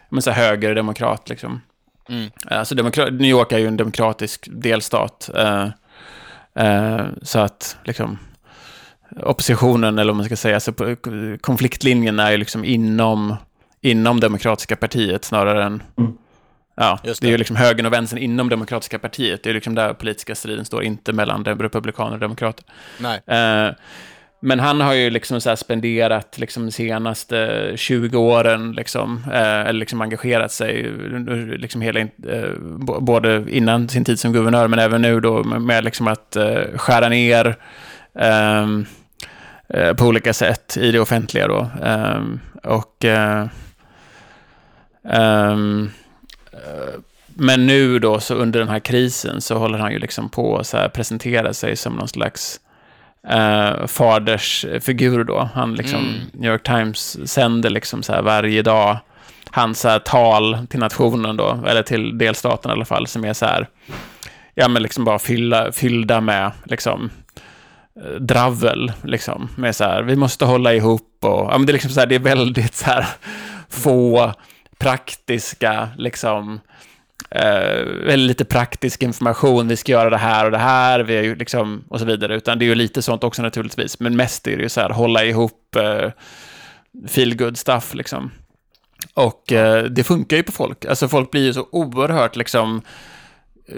men 0.10 0.21
så 0.21 0.32
högerdemokrat 0.32 1.29
liksom. 1.29 1.62
Mm. 2.10 2.29
Alltså 2.45 2.75
demokra- 2.75 3.10
New 3.10 3.29
York 3.29 3.51
är 3.51 3.58
ju 3.58 3.67
en 3.67 3.77
demokratisk 3.77 4.47
delstat. 4.51 5.29
Eh, 5.36 5.67
eh, 6.65 7.06
så 7.21 7.39
att 7.39 7.77
liksom 7.86 8.17
oppositionen, 9.23 9.99
eller 9.99 10.12
vad 10.13 10.17
man 10.17 10.25
ska 10.25 10.36
säga, 10.36 10.56
alltså, 10.56 10.73
på- 10.73 10.95
konfliktlinjen 11.41 12.19
är 12.19 12.32
ju 12.32 12.38
liksom 12.38 12.65
inom, 12.65 13.36
inom 13.82 14.19
demokratiska 14.19 14.75
partiet 14.75 15.25
snarare 15.25 15.63
än... 15.63 15.84
Mm. 15.97 16.17
Ja, 16.75 16.99
Just 17.03 17.21
det 17.21 17.27
är 17.27 17.29
ju 17.29 17.33
det. 17.33 17.38
liksom 17.38 17.55
högern 17.55 17.86
och 17.86 17.93
vänstern 17.93 18.19
inom 18.19 18.49
demokratiska 18.49 18.99
partiet. 18.99 19.43
Det 19.43 19.49
är 19.49 19.53
liksom 19.53 19.75
där 19.75 19.93
politiska 19.93 20.36
striden 20.36 20.65
står, 20.65 20.83
inte 20.83 21.13
mellan 21.13 21.45
republikaner 21.45 22.13
och 22.13 22.19
demokrater. 22.19 22.65
Nej. 22.99 23.21
Eh, 23.27 23.73
men 24.45 24.59
han 24.59 24.81
har 24.81 24.93
ju 24.93 25.09
liksom 25.09 25.41
så 25.41 25.55
spenderat 25.55 26.38
liksom 26.39 26.65
de 26.65 26.71
senaste 26.71 27.71
20 27.75 28.17
åren, 28.17 28.71
liksom, 28.71 29.23
eh, 29.33 29.41
eller 29.41 29.73
liksom 29.73 30.01
engagerat 30.01 30.51
sig, 30.51 30.91
liksom 31.57 31.81
hela, 31.81 31.99
eh, 31.99 32.07
både 32.99 33.43
innan 33.49 33.89
sin 33.89 34.05
tid 34.05 34.19
som 34.19 34.33
guvernör, 34.33 34.67
men 34.67 34.79
även 34.79 35.01
nu 35.01 35.19
då 35.19 35.43
med, 35.43 35.83
liksom 35.83 36.07
att 36.07 36.36
eh, 36.36 36.62
skära 36.75 37.09
ner 37.09 37.55
ehm, 38.19 38.86
eh, 39.69 39.93
på 39.93 40.05
olika 40.05 40.33
sätt 40.33 40.77
i 40.77 40.91
det 40.91 40.99
offentliga 40.99 41.47
då. 41.47 41.69
Ehm, 41.83 42.39
och 42.63 43.05
eh, 43.05 43.47
ehm, 45.09 45.83
eh, 45.83 46.02
men 47.36 47.67
nu 47.67 47.99
då, 47.99 48.19
så 48.19 48.36
under 48.36 48.60
den 48.60 48.69
här 48.69 48.80
krisen, 48.80 49.41
så 49.41 49.58
håller 49.58 49.80
han 49.80 49.91
ju 49.91 49.99
liksom 49.99 50.30
på 50.30 50.58
att 50.58 50.67
så 50.67 50.89
presentera 50.93 51.54
sig 51.54 51.76
som 51.76 51.93
någon 51.95 52.08
slags 52.08 52.60
eh, 53.30 53.88
fadersfigur 53.88 55.23
då. 55.23 55.49
Han 55.54 55.76
liksom, 55.76 55.99
Mm. 55.99 56.21
New 56.34 56.52
York 56.52 56.63
Times 56.63 57.32
sänder 57.32 57.69
liksom 57.69 58.04
så 58.04 58.21
varje 58.21 58.62
dag 58.62 58.97
hans 59.52 59.86
tal 60.06 60.67
till 60.69 60.80
nationen 60.80 61.38
då, 61.38 61.63
eller 61.67 61.84
till 61.84 62.17
delstaten 62.17 62.71
i 62.71 62.73
alla 62.73 62.86
fall, 62.86 63.08
som 63.08 63.26
är 63.26 63.34
så 63.34 63.45
här, 63.45 63.67
ja 64.56 64.67
men 64.67 64.84
liksom 64.84 65.06
bara 65.06 65.19
fylla, 65.19 65.71
fyllda 65.71 66.21
med 66.21 66.52
liksom 66.65 67.10
eh, 68.04 68.12
dravel, 68.19 68.91
liksom, 69.04 69.49
med 69.56 69.76
så 69.76 69.84
här, 69.84 70.04
vi 70.04 70.15
måste 70.15 70.45
hålla 70.45 70.73
ihop 70.73 71.17
och, 71.21 71.52
ja 71.52 71.58
men 71.58 71.65
det 71.65 71.71
är 71.71 71.73
liksom 71.73 71.91
så 71.91 71.99
här, 71.99 72.08
det 72.08 72.15
är 72.15 72.19
väldigt 72.19 72.76
så 72.76 72.86
här 72.86 73.06
få 73.69 74.34
praktiska, 74.84 75.89
liksom, 75.98 76.60
eh, 77.30 78.17
lite 78.17 78.46
praktisk 78.46 79.04
information, 79.04 79.67
vi 79.67 79.76
ska 79.76 79.91
göra 79.91 80.10
det 80.10 80.17
här 80.17 80.46
och 80.46 80.52
det 80.52 80.58
här, 80.58 81.00
vi 81.00 81.17
är 81.17 81.24
ju 81.24 81.36
liksom, 81.36 81.84
och 81.89 82.00
så 82.00 82.06
vidare, 82.06 82.36
utan 82.36 82.60
det 82.60 82.65
är 82.65 82.67
ju 82.67 82.76
lite 82.76 83.02
sånt 83.02 83.24
också 83.24 83.41
naturligtvis, 83.41 84.00
men 84.00 84.15
mest 84.15 84.48
är 84.48 84.58
det 84.58 84.63
ju 84.63 84.69
så 84.69 84.82
här, 84.82 84.89
hålla 84.89 85.24
ihop 85.24 85.76
eh, 85.76 86.12
feel 87.08 87.36
good 87.38 87.58
stuff, 87.58 87.93
liksom. 87.93 88.32
Och 89.13 89.52
eh, 89.52 89.84
det 89.84 90.04
funkar 90.04 90.38
ju 90.38 90.43
på 90.43 90.52
folk, 90.52 90.86
alltså 90.86 91.08
folk 91.08 91.32
blir 91.32 91.46
ju 91.46 91.54
så 91.54 91.67
oerhört 91.72 92.36
liksom 92.36 92.82
eh, 93.67 93.76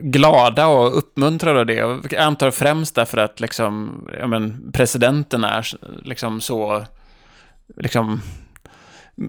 glada 0.00 0.66
och 0.66 0.98
uppmuntrade 0.98 1.60
av 1.60 1.66
det. 1.66 1.84
Och 1.84 2.12
jag 2.12 2.22
antar 2.22 2.50
främst 2.50 2.94
därför 2.94 3.18
att 3.18 3.40
liksom, 3.40 4.04
ja, 4.18 4.26
men, 4.26 4.72
presidenten 4.72 5.44
är 5.44 5.66
liksom 6.02 6.40
så 6.40 6.84
liksom, 7.76 8.20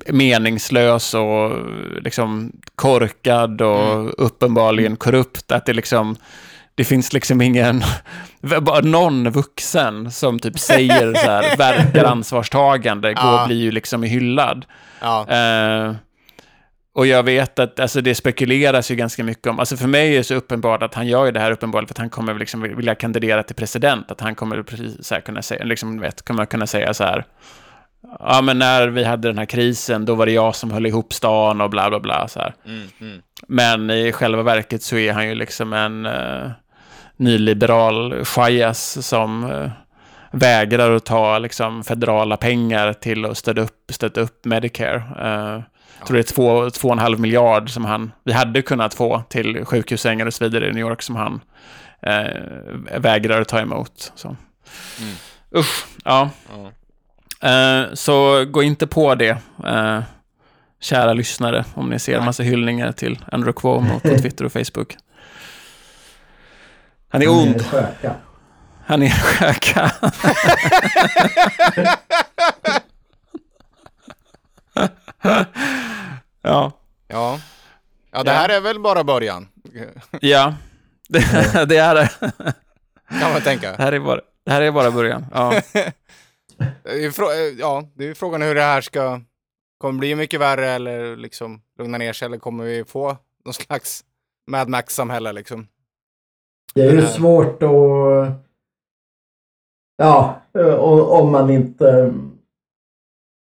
meningslös 0.07 1.13
och 1.13 1.51
liksom 2.01 2.51
korkad 2.75 3.61
och 3.61 4.25
uppenbarligen 4.25 4.95
korrupt. 4.95 5.51
Att 5.51 5.65
det 5.65 5.73
liksom, 5.73 6.15
det 6.75 6.83
finns 6.83 7.13
liksom 7.13 7.41
ingen, 7.41 7.83
bara 8.61 8.81
någon 8.81 9.29
vuxen 9.31 10.11
som 10.11 10.39
typ 10.39 10.59
säger 10.59 11.13
så 11.13 11.29
här, 11.29 11.57
verkar 11.57 12.03
ansvarstagande, 12.03 13.13
går 13.13 13.23
Ja. 13.23 13.43
blir 13.47 13.61
ju 13.61 13.71
liksom 13.71 14.03
hyllad. 14.03 14.65
Ja. 15.01 15.29
Eh, 15.29 15.95
och 16.93 17.07
jag 17.07 17.23
vet 17.23 17.59
att 17.59 17.79
alltså, 17.79 18.01
det 18.01 18.15
spekuleras 18.15 18.91
ju 18.91 18.95
ganska 18.95 19.23
mycket 19.23 19.47
om, 19.47 19.59
alltså 19.59 19.77
för 19.77 19.87
mig 19.87 20.13
är 20.13 20.17
det 20.17 20.23
så 20.23 20.35
uppenbart 20.35 20.83
att 20.83 20.93
han 20.93 21.07
gör 21.07 21.25
ju 21.25 21.31
det 21.31 21.39
här 21.39 21.51
uppenbart 21.51 21.87
för 21.87 21.93
att 21.93 21.97
han 21.97 22.09
kommer 22.09 22.33
liksom 22.33 22.61
vilja 22.61 22.95
kandidera 22.95 23.43
till 23.43 23.55
president, 23.55 24.11
att 24.11 24.21
han 24.21 24.35
kommer 24.35 24.63
precis 24.63 25.05
så 25.07 25.13
här 25.13 25.21
kunna 25.21 25.41
säga, 25.41 25.63
liksom 25.63 25.99
vet, 25.99 26.21
kommer 26.25 26.45
kunna 26.45 26.67
säga 26.67 26.93
så 26.93 27.03
här, 27.03 27.25
ja 28.19 28.41
men 28.41 28.59
när 28.59 28.87
vi 28.87 29.03
hade 29.03 29.27
den 29.27 29.37
här 29.37 29.45
krisen, 29.45 30.05
då 30.05 30.15
var 30.15 30.25
det 30.25 30.31
jag 30.31 30.55
som 30.55 30.71
höll 30.71 30.85
ihop 30.85 31.13
stan 31.13 31.61
och 31.61 31.69
bla 31.69 31.89
bla 31.89 31.99
bla 31.99 32.27
så 32.27 32.39
här. 32.39 32.53
Mm, 32.65 32.87
mm. 33.01 33.21
Men 33.47 33.89
i 33.89 34.11
själva 34.11 34.43
verket 34.43 34.83
så 34.83 34.97
är 34.97 35.13
han 35.13 35.27
ju 35.27 35.35
liksom 35.35 35.73
en 35.73 36.05
uh, 36.05 36.51
nyliberal 37.17 38.25
chajas 38.25 39.07
som 39.07 39.51
eh, 39.51 39.69
vägrar 40.31 40.91
att 40.91 41.05
ta 41.05 41.39
liksom, 41.39 41.83
federala 41.83 42.37
pengar 42.37 42.93
till 42.93 43.25
att 43.25 43.37
stötta 43.37 43.61
upp, 43.61 43.91
stötta 43.91 44.21
upp 44.21 44.45
Medicare. 44.45 44.95
Eh, 44.95 45.63
jag 45.99 46.07
tror 46.07 46.17
det 46.17 46.21
är 46.21 46.33
två, 46.33 46.69
två 46.69 46.87
och 46.87 46.93
en 46.93 46.99
halv 46.99 47.19
miljard 47.19 47.69
som 47.69 47.85
han, 47.85 48.11
vi 48.23 48.31
hade 48.31 48.61
kunnat 48.61 48.93
få 48.93 49.23
till 49.29 49.65
sjukhussängar 49.65 50.25
och 50.25 50.33
så 50.33 50.43
vidare 50.43 50.67
i 50.69 50.71
New 50.71 50.87
York 50.87 51.01
som 51.01 51.15
han 51.15 51.41
eh, 52.01 52.99
vägrar 52.99 53.41
att 53.41 53.47
ta 53.47 53.59
emot. 53.59 54.11
Så. 54.15 54.35
Usch, 55.55 55.85
ja. 56.03 56.29
Ja. 56.49 56.71
Eh, 57.41 57.83
så 57.93 58.45
gå 58.45 58.63
inte 58.63 58.87
på 58.87 59.15
det, 59.15 59.37
eh, 59.65 59.99
kära 60.79 61.13
lyssnare, 61.13 61.65
om 61.73 61.89
ni 61.89 61.99
ser 61.99 62.17
en 62.17 62.25
massa 62.25 62.43
hyllningar 62.43 62.91
till 62.91 63.19
Andrew 63.31 63.61
Cuomo 63.61 63.99
på 63.99 64.09
Twitter 64.21 64.45
och 64.45 64.51
Facebook. 64.51 64.97
Han 67.09 67.21
är 67.21 67.27
ond. 67.29 67.65
Han 68.85 69.03
är 69.03 69.09
sköka. 69.23 69.91
ja, 76.41 76.71
Ja. 77.07 77.39
Ja, 78.11 78.23
det 78.23 78.31
här 78.31 78.49
är 78.49 78.61
väl 78.61 78.79
bara 78.79 79.03
början, 79.03 79.47
ja. 80.21 80.53
Det, 81.09 81.19
det 81.67 81.77
är 81.77 81.95
det. 81.95 82.09
kan 83.19 83.31
man 83.33 83.41
tänka. 83.41 83.71
Det 83.71 83.83
här 83.83 83.91
är 83.91 83.99
bara, 83.99 84.21
det 84.45 84.51
här 84.51 84.61
är 84.61 84.71
bara 84.71 84.91
början. 84.91 85.25
Ja. 85.33 85.61
Ja, 87.57 87.89
det 87.93 88.07
är 88.07 88.13
frågan 88.13 88.41
hur 88.41 88.55
det 88.55 88.61
här 88.61 88.81
ska... 88.81 89.21
Kommer 89.77 89.93
det 89.93 89.99
bli 89.99 90.15
mycket 90.15 90.39
värre 90.39 90.69
eller 90.69 91.15
liksom 91.15 91.61
lugna 91.79 91.97
ner 91.97 92.13
sig 92.13 92.25
eller 92.25 92.37
kommer 92.37 92.63
vi 92.63 92.83
få 92.85 93.17
någon 93.45 93.53
slags 93.53 94.05
Mad 94.51 94.69
Max-samhälle 94.69 95.33
liksom? 95.33 95.67
Det 96.73 96.81
är 96.81 96.91
ju 96.91 96.99
Eh. 96.99 97.07
svårt 97.07 97.63
att... 97.63 98.41
Ja, 99.97 100.41
om 101.09 101.31
man 101.31 101.49
inte 101.49 102.13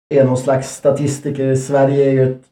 är 0.09 0.25
någon 0.25 0.37
slags 0.37 0.69
statistiker. 0.75 1.55
Sverige 1.55 2.05
är 2.05 2.11
ju 2.11 2.31
ett... 2.31 2.49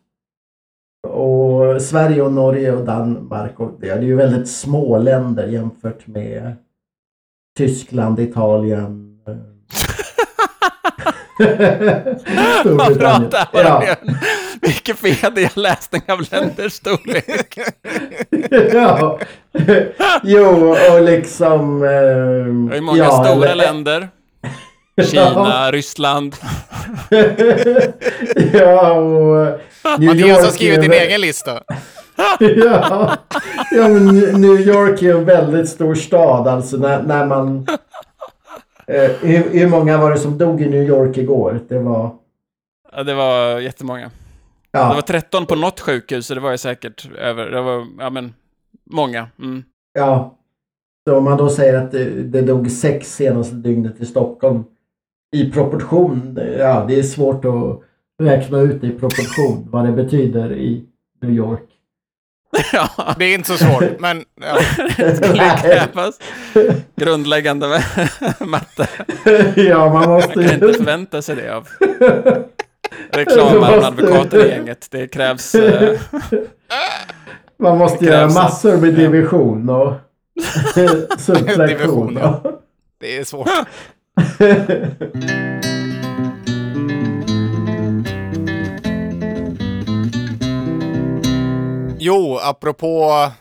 Och 1.08 1.82
Sverige 1.82 2.22
och 2.22 2.34
Norge 2.34 2.72
och 2.72 2.86
Danmark 2.86 3.60
och 3.60 3.72
det 3.80 3.90
är 3.90 4.02
ju 4.02 4.16
väldigt 4.16 4.50
små 4.50 4.98
länder 4.98 5.48
jämfört 5.48 6.08
med 6.08 6.56
Tyskland, 7.58 8.20
Italien. 8.20 9.08
Var. 13.52 13.64
Ja. 13.64 13.84
Wikipedia-läsning 14.62 16.02
av 16.08 16.22
länders 16.32 16.74
storlek. 16.74 17.58
ja. 18.74 19.20
Jo, 20.24 20.76
och 20.92 21.02
liksom... 21.02 21.84
Eh, 21.84 21.90
Det 21.90 22.78
är 22.78 22.82
många 22.82 22.98
ja, 22.98 23.24
stora 23.26 23.50
eller- 23.50 23.56
länder. 23.66 24.10
Kina, 25.04 25.72
Ryssland. 25.72 26.36
ja, 28.54 28.92
och 28.92 29.60
New 30.00 30.10
Mattias 30.10 30.38
har 30.38 30.44
York 30.46 30.54
skrivit 30.54 30.78
är 30.78 30.82
din 30.82 30.94
egen 30.94 31.22
lista. 31.22 31.62
ja, 32.40 33.16
ja, 33.72 33.88
men 33.88 34.08
New 34.18 34.60
York 34.62 35.02
är 35.02 35.12
en 35.16 35.26
väldigt 35.26 35.70
stor 35.70 35.96
stad. 35.96 36.48
Alltså 36.48 36.78
när, 36.78 37.02
när 37.02 37.26
man... 37.26 37.68
Eh, 38.92 39.12
hur, 39.22 39.60
hur 39.60 39.68
många 39.68 39.98
var 39.98 40.12
det 40.12 40.18
som 40.18 40.38
dog 40.38 40.62
i 40.62 40.70
New 40.70 40.84
York 40.84 41.18
igår? 41.18 41.60
Det 41.68 41.80
var... 41.80 42.10
Ja, 42.92 43.04
det 43.04 43.14
var 43.14 43.60
jättemånga. 43.60 44.06
Det 44.72 44.80
Ja, 44.80 44.94
var 44.94 45.02
13 45.02 45.46
på 45.46 45.56
något 45.56 45.80
sjukhus, 45.80 46.28
så 46.28 46.34
det 46.34 46.40
var 46.40 46.52
ju 46.52 46.58
säkert 46.58 47.10
över. 47.18 47.46
Det 47.52 47.62
var, 47.62 47.86
ja 48.00 48.10
men, 48.10 48.34
många. 48.86 49.28
Mm. 49.40 49.64
ja. 49.94 50.38
Så 51.08 51.18
om 51.18 51.24
man 51.24 51.38
då 51.38 51.50
säger 51.50 51.74
att 51.74 51.92
det, 51.92 52.06
det 52.24 52.42
dog 52.42 52.72
sex 52.72 53.16
senaste 53.16 53.56
dygnet 53.56 54.02
i 54.02 54.06
Stockholm 54.06 54.64
i 55.36 55.52
proportion. 55.52 56.40
Ja, 56.58 56.86
det 56.88 57.00
är 57.00 57.04
svårt 57.04 57.46
att 57.46 57.82
räkna 58.24 58.60
ut 58.60 58.84
i 58.84 58.90
proportion 58.90 59.68
vad 59.72 59.86
det 59.86 59.92
betyder 59.92 60.54
i 60.54 60.86
New 61.22 61.32
York. 61.32 61.71
ja, 62.74 63.16
Det 63.20 63.26
är 63.26 63.34
inte 63.36 63.48
så 63.48 63.66
svårt, 63.66 64.00
men 64.00 64.24
ja. 64.42 64.58
det 64.98 65.16
skulle 65.16 65.58
krävas 65.62 66.20
grundläggande 66.96 67.84
matte. 68.40 68.88
ja, 69.56 69.94
man 69.94 70.10
måste 70.10 70.38
Man 70.40 70.48
kan 70.48 70.54
inte 70.54 70.74
förvänta 70.74 71.22
sig 71.22 71.36
det 71.36 71.56
av 71.56 71.68
reklamadvokater 73.12 74.46
i 74.46 74.50
gänget. 74.50 74.88
Det 74.92 75.08
krävs... 75.08 75.56
Eh, 75.56 76.00
Man 77.60 77.78
måste 77.78 78.06
Det 78.06 78.12
göra 78.12 78.20
krävs 78.20 78.36
massor 78.36 78.78
med 78.78 78.94
division 78.94 79.70
och 79.70 79.94
subtraktion. 81.18 81.68
Division, 81.68 82.18
ja. 82.22 82.44
det 83.00 83.18
är 83.18 83.24
svårt. 83.24 83.50
Jo, 92.04 92.38
apropå 92.38 93.32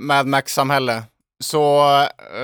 Mad 0.00 0.26
Max-samhälle. 0.26 1.02
Så 1.42 1.82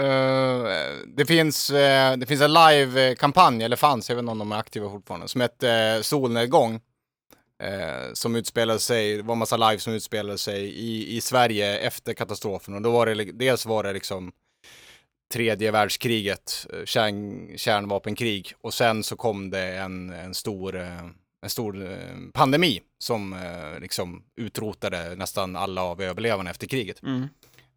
uh, 0.00 0.66
det, 1.06 1.26
finns, 1.26 1.70
uh, 1.70 2.16
det 2.16 2.26
finns 2.28 2.40
en 2.40 2.52
live-kampanj, 2.52 3.62
eller 3.62 3.76
fanns, 3.76 4.08
jag 4.08 4.16
vet 4.16 4.22
inte 4.22 4.32
om 4.32 4.38
de 4.38 4.52
är 4.52 4.56
aktiva 4.56 4.90
fortfarande, 4.90 5.28
som 5.28 5.40
heter 5.40 5.96
eh, 5.96 6.02
Solnedgång. 6.02 6.74
Uh, 7.62 8.12
som 8.12 8.36
utspelade 8.36 8.78
sig, 8.78 9.16
det 9.16 9.22
var 9.22 9.32
en 9.32 9.38
massa 9.38 9.56
live 9.56 9.78
som 9.78 9.92
utspelade 9.92 10.38
sig 10.38 10.64
i, 10.64 11.16
i 11.16 11.20
Sverige 11.20 11.78
efter 11.78 12.14
katastrofen. 12.14 12.74
Och 12.74 12.82
då 12.82 12.90
var 12.90 13.06
det, 13.06 13.24
dels 13.24 13.66
var 13.66 13.82
det 13.82 13.92
liksom 13.92 14.32
tredje 15.32 15.70
världskriget, 15.70 16.66
kärn, 16.84 17.48
kärnvapenkrig. 17.58 18.52
Och 18.60 18.74
sen 18.74 19.02
så 19.02 19.16
kom 19.16 19.50
det 19.50 19.76
en, 19.76 20.10
en 20.10 20.34
stor, 20.34 20.76
en 21.42 21.50
stor 21.50 21.92
eh, 21.92 22.16
pandemi 22.32 22.80
som 22.98 23.32
eh, 23.32 23.80
liksom 23.80 24.22
utrotade 24.36 25.14
nästan 25.14 25.56
alla 25.56 25.82
av 25.82 26.02
överlevarna 26.02 26.50
efter 26.50 26.66
kriget. 26.66 27.02
mm. 27.02 27.28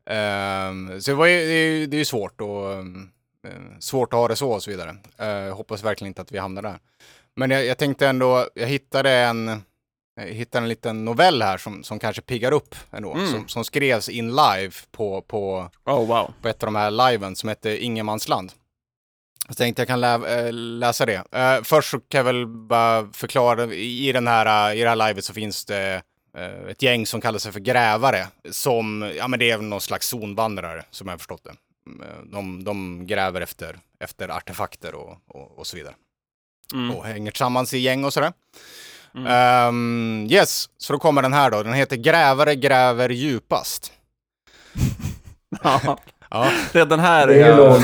Ehm, 0.10 1.02
så 1.02 1.12
det, 1.12 1.16
var 1.16 1.26
ju, 1.26 1.38
det, 1.38 1.54
är 1.54 1.68
ju, 1.68 1.86
det 1.86 1.96
är 1.96 2.00
ju 2.00 2.06
svårt 2.06 2.42
och 2.42 2.72
eh, 2.74 2.84
svårt 3.80 4.14
att 4.14 4.20
ha 4.20 4.28
det 4.28 4.36
så 4.36 4.52
och 4.52 4.64
så 4.64 4.72
vidare. 4.72 4.96
Uh, 5.22 5.54
hoppas 5.54 5.84
verkligen 5.84 6.08
inte 6.10 6.22
att 6.22 6.32
vi 6.32 6.38
hamnar 6.38 6.62
där. 6.62 6.80
Men 7.36 7.52
jag, 7.52 7.66
jag 7.66 7.78
tänkte 7.78 8.08
ändå, 8.08 8.48
jag 8.54 8.68
hittade 8.68 9.12
en, 9.12 9.62
Jag 10.16 10.28
hittade 10.28 10.64
en 10.64 10.70
liten 10.70 11.06
novell 11.06 11.42
här 11.42 11.58
som, 11.58 11.84
som 11.84 12.00
kanske 12.00 12.22
piggar 12.22 12.52
upp 12.52 12.76
ändå. 12.92 13.14
Mm. 13.14 13.28
Som, 13.28 13.48
som 13.48 13.66
skrevs 13.66 14.10
in 14.10 14.28
live 14.30 14.72
på, 14.92 15.22
på, 15.22 15.70
Oh 15.86 16.08
wow. 16.08 16.34
på 16.42 16.48
ett 16.48 16.64
av 16.64 16.68
de 16.68 16.76
här 16.76 16.92
liven 17.12 17.36
som 17.36 17.50
heter 17.50 17.76
Ingenmansland. 17.78 18.52
Jag 19.50 19.58
tänkte 19.58 19.82
jag 19.82 19.88
kan 19.88 20.02
lä 20.02 20.14
äh, 20.48 20.54
läsa 20.54 21.06
det. 21.06 21.24
Äh, 21.32 21.64
först 21.64 21.90
så 21.90 22.00
kan 22.00 22.18
jag 22.18 22.26
väl 22.26 22.48
bara 22.48 23.08
förklara, 23.14 23.74
i, 23.74 24.12
den 24.12 24.28
här, 24.28 24.72
äh, 24.72 24.80
i 24.80 24.84
det 24.84 24.90
här 24.90 25.08
livet 25.08 25.26
så 25.26 25.34
finns 25.34 25.66
det 25.66 26.02
äh, 26.38 26.70
ett 26.72 26.82
gäng 26.82 27.06
som 27.06 27.22
kallar 27.22 27.40
sig 27.40 27.52
för 27.52 27.60
grävare. 27.60 28.28
Som, 28.52 29.12
ja 29.18 29.28
men 29.28 29.40
det 29.40 29.52
är 29.52 29.58
någon 29.58 29.82
slags 29.82 30.08
zonvandrare 30.08 30.84
som 30.92 31.08
jag 31.08 31.14
har 31.14 31.18
förstått 31.18 31.44
det. 31.44 31.50
Eh, 32.06 32.24
De, 32.26 32.64
de 32.64 33.08
gräver 33.08 33.42
efter, 33.42 33.80
efter 34.00 34.30
artefakter 34.30 34.96
och, 34.96 35.18
och, 35.28 35.60
och 35.60 35.68
så 35.68 35.78
vidare. 35.78 35.94
Mm. 36.74 36.96
Och 36.96 37.06
hänger 37.06 37.32
tillsammans 37.32 37.74
i 37.74 37.78
gäng 37.78 38.06
och 38.06 38.14
sådär. 38.14 38.34
Mm. 39.16 39.28
Ehm, 39.28 40.28
yes, 40.32 40.70
så 40.78 40.94
då 40.94 41.00
kommer 41.00 41.22
den 41.22 41.34
här 41.34 41.52
då. 41.52 41.64
Den 41.64 41.74
heter 41.74 41.96
Grävare 41.96 42.56
gräver 42.56 43.10
djupast. 43.10 43.92
Ja. 45.64 45.98
Ja, 46.32 46.52
Redan 46.72 47.00
här 47.00 47.28
är 47.28 47.34
Det 47.34 47.42
är 47.42 47.58
jag... 47.58 47.82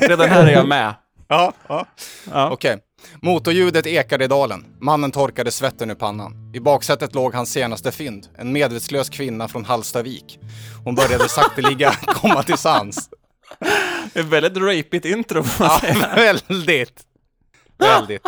Redan 0.08 0.28
här 0.28 0.46
är 0.46 0.52
jag 0.52 0.68
med. 0.68 0.94
ja, 1.28 1.52
ja. 1.68 1.86
Ja. 2.32 2.50
Okej. 2.50 2.78
Motorljudet 3.22 3.86
ekade 3.86 4.24
i 4.24 4.28
dalen. 4.28 4.64
Mannen 4.80 5.10
torkade 5.12 5.50
svetten 5.50 5.90
ur 5.90 5.94
pannan. 5.94 6.52
I 6.54 6.60
baksätet 6.60 7.14
låg 7.14 7.34
hans 7.34 7.52
senaste 7.52 7.92
fynd. 7.92 8.26
En 8.38 8.52
medvetslös 8.52 9.08
kvinna 9.08 9.48
från 9.48 9.64
Hallstavik. 9.64 10.38
Hon 10.84 10.94
började 10.94 11.28
sakteliga 11.28 11.92
komma 12.06 12.42
till 12.42 12.58
sans. 12.58 13.10
Det 14.12 14.20
är 14.20 14.24
ett 14.24 14.26
väldigt 14.28 14.56
rapigt 14.62 15.04
intro 15.04 15.42
får 15.42 15.64
man 15.64 15.78
Ja, 15.82 15.94
säga. 15.94 16.14
väldigt. 16.48 17.00
Väldigt. 17.78 18.22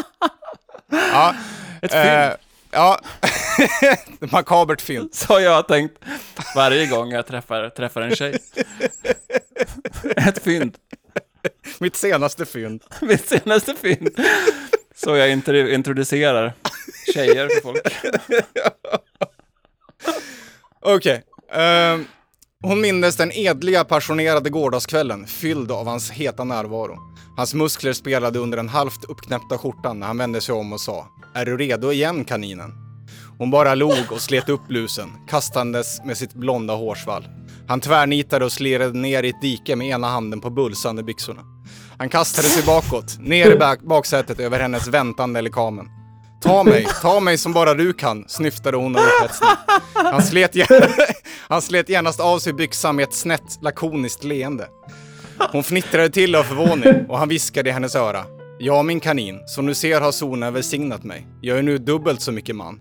Ja. 1.13 1.35
Ett 1.83 1.95
eh, 1.95 2.03
fynd. 2.03 2.33
Ja. 2.73 3.01
Makabert 4.21 4.81
fynd. 4.83 5.15
Så 5.15 5.33
har 5.33 5.41
jag 5.41 5.69
tänkt 5.69 5.99
varje 6.55 6.87
gång 6.87 7.11
jag 7.11 7.27
träffar, 7.27 7.69
träffar 7.71 8.01
en 8.01 8.17
tjej. 8.17 8.39
Ett 10.17 10.43
fynd. 10.43 10.77
Mitt 11.79 11.97
senaste 11.97 12.47
fynd. 12.47 12.83
Mitt 13.01 13.29
senaste 13.29 13.75
fynd. 13.75 14.09
Så 14.95 15.17
jag 15.17 15.29
intro- 15.31 15.71
introducerar 15.75 16.53
tjejer 17.15 17.49
för 17.49 17.61
folk. 17.63 17.97
Okej. 20.81 21.23
ehm, 21.53 22.07
hon 22.63 22.81
mindes 22.81 23.17
den 23.17 23.33
edliga, 23.33 23.85
passionerade 23.85 24.51
gårdagskvällen, 24.51 25.27
fylld 25.27 25.73
av 25.73 25.87
hans 25.87 26.11
heta 26.11 26.45
närvaro. 26.45 26.99
Hans 27.37 27.55
muskler 27.55 27.93
spelade 27.93 28.39
under 28.39 28.57
den 28.57 28.69
halvt 28.69 29.05
uppknäppta 29.05 29.59
skjortan 29.59 30.01
när 30.01 30.07
han 30.07 30.19
vände 30.19 30.41
sig 30.41 30.55
om 30.55 30.73
och 30.73 30.81
sa 30.81 31.07
Är 31.35 31.45
du 31.45 31.57
redo 31.57 31.93
igen 31.93 32.25
kaninen? 32.25 32.73
Hon 33.39 33.51
bara 33.51 33.75
log 33.75 34.13
och 34.13 34.21
slet 34.21 34.49
upp 34.49 34.69
blusen, 34.69 35.09
kastandes 35.29 36.05
med 36.05 36.19
sitt 36.19 36.35
blonda 36.35 36.75
hårsvall. 36.75 37.29
Han 37.69 37.81
tvärnitade 37.81 38.45
och 38.45 38.53
slirade 38.53 38.99
ner 38.99 39.23
i 39.23 39.29
ett 39.29 39.43
dike 39.43 39.77
med 39.77 39.87
ena 39.89 40.09
handen 40.09 40.41
på 40.41 40.51
bulsande 40.51 41.03
byxorna. 41.03 41.43
Han 41.99 42.09
kastade 42.09 42.49
sig 42.49 42.63
bakåt, 42.67 43.19
ner 43.21 43.51
i 43.51 43.59
bak- 43.59 43.83
baksätet 43.83 44.41
över 44.41 44.61
hennes 44.61 44.89
väntande 44.89 45.43
lekamen. 45.43 45.87
Ta 46.43 46.65
mig, 46.65 46.87
ta 47.03 47.21
mig 47.21 47.39
som 47.39 47.53
bara 47.53 47.75
du 47.75 47.93
kan, 47.93 48.25
snyftade 48.29 48.77
hon 48.77 48.97
och. 48.97 49.03
Han 49.95 50.23
slet, 50.23 50.57
han 51.49 51.63
slet 51.63 51.89
genast 51.89 52.21
av 52.21 52.39
sig 52.39 52.53
byxan 52.53 52.97
med 52.97 53.03
ett 53.03 53.15
snett, 53.15 53.59
lakoniskt 53.63 54.25
leende. 54.25 54.69
Hon 55.53 55.63
fnittrade 55.63 56.11
till 56.11 56.35
av 56.35 56.43
förvåning 56.43 57.07
och 57.09 57.19
han 57.19 57.29
viskade 57.29 57.71
i 57.71 57.73
hennes 57.73 57.95
öra. 57.95 58.25
Ja, 58.59 58.83
min 58.83 59.01
kanin, 59.01 59.41
som 59.47 59.67
du 59.67 59.75
ser 59.75 60.01
har 60.01 60.13
sonen 60.13 60.55
välsignat 60.55 61.05
mig. 61.05 61.27
Jag 61.41 61.59
är 61.59 61.63
nu 61.63 61.79
dubbelt 61.79 62.21
så 62.21 62.33
mycket 62.33 62.57
man. 62.57 62.81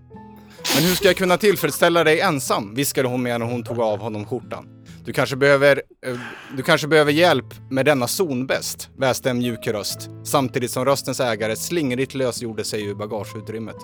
Men 0.76 0.84
hur 0.84 0.96
ska 0.96 1.06
jag 1.08 1.16
kunna 1.16 1.38
tillfredsställa 1.38 2.04
dig 2.04 2.20
ensam? 2.20 2.76
viskade 2.76 3.08
hon 3.08 3.24
medan 3.24 3.42
hon 3.42 3.64
tog 3.64 3.80
av 3.80 4.00
honom 4.00 4.26
skjortan. 4.26 4.66
Du 5.06 5.14
kanske 5.14 5.36
behöver, 5.36 5.82
eh, 6.08 6.16
du 6.58 6.64
kanske 6.64 6.88
behöver 6.88 7.12
hjälp 7.12 7.46
med 7.70 7.86
denna 7.86 8.08
zonbäst, 8.08 8.90
väste 8.98 9.30
en 9.30 9.38
mjuk 9.38 9.68
röst, 9.68 10.10
samtidigt 10.24 10.72
som 10.72 10.86
röstens 10.86 11.20
ägare 11.20 11.56
slingrigt 11.56 12.14
lösgjorde 12.14 12.64
sig 12.64 12.86
ur 12.86 12.96
bagageutrymmet. 12.96 13.76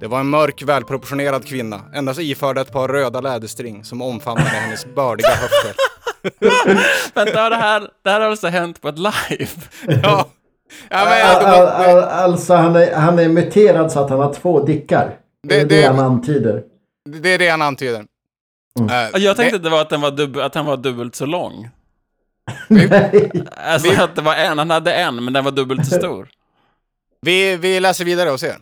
Det 0.00 0.06
var 0.06 0.20
en 0.20 0.26
mörk, 0.28 0.62
välproportionerad 0.62 1.46
kvinna, 1.46 1.80
endast 1.94 2.20
iförd 2.20 2.58
ett 2.58 2.72
par 2.72 2.88
röda 2.88 3.20
läderstring 3.20 3.84
som 3.84 4.02
omfamnade 4.02 4.48
hennes 4.50 4.86
bördiga 4.94 5.28
höfter. 5.28 5.74
Vänta, 7.14 7.48
det 7.50 7.56
här, 7.56 7.88
det 8.04 8.10
här 8.10 8.20
har 8.20 8.30
alltså 8.30 8.46
hänt 8.48 8.80
på 8.80 8.88
ett 8.88 8.98
live? 8.98 9.50
Ja, 10.02 10.28
ja 10.90 11.04
men, 11.04 11.36
Al, 11.36 11.42
det 11.42 11.48
al, 11.50 11.64
var, 11.64 11.66
al, 11.72 11.98
alltså 12.04 12.54
han 12.54 12.76
är, 12.76 12.94
han 12.94 13.18
är 13.18 13.28
muterad 13.28 13.92
så 13.92 14.00
att 14.00 14.10
han 14.10 14.18
har 14.20 14.34
två 14.34 14.64
dickar. 14.64 15.14
Det 15.48 15.54
är 15.54 15.58
Det- 15.58 15.64
det, 15.76 15.80
det- 15.80 15.86
han 15.86 15.98
antyder. 15.98 16.62
det 17.22 17.28
är 17.34 17.38
det 17.38 17.48
han 17.48 17.62
antyder. 17.62 18.04
Eh, 18.90 19.20
Jag 19.22 19.36
tänkte 19.36 19.56
att 19.56 19.62
det 19.62 19.70
var 19.70 19.80
att, 19.80 19.90
den 19.90 20.00
var 20.00 20.10
dubb- 20.10 20.40
att 20.40 20.54
han 20.54 20.66
var 20.66 20.76
dubbelt 20.76 21.14
så 21.14 21.26
lång. 21.26 21.68
Nej. 22.68 23.30
Alltså 23.56 23.90
Vi- 23.90 23.96
att 23.96 24.16
det 24.16 24.22
var 24.22 24.34
en, 24.34 24.58
han 24.58 24.70
hade 24.70 24.92
en, 24.94 25.24
men 25.24 25.32
den 25.32 25.44
var 25.44 25.52
dubbelt 25.52 25.86
så 25.88 25.94
stor. 25.98 26.28
vi, 27.20 27.56
vi 27.56 27.80
läser 27.80 28.04
vidare 28.04 28.30
och 28.30 28.40
ser. 28.40 28.56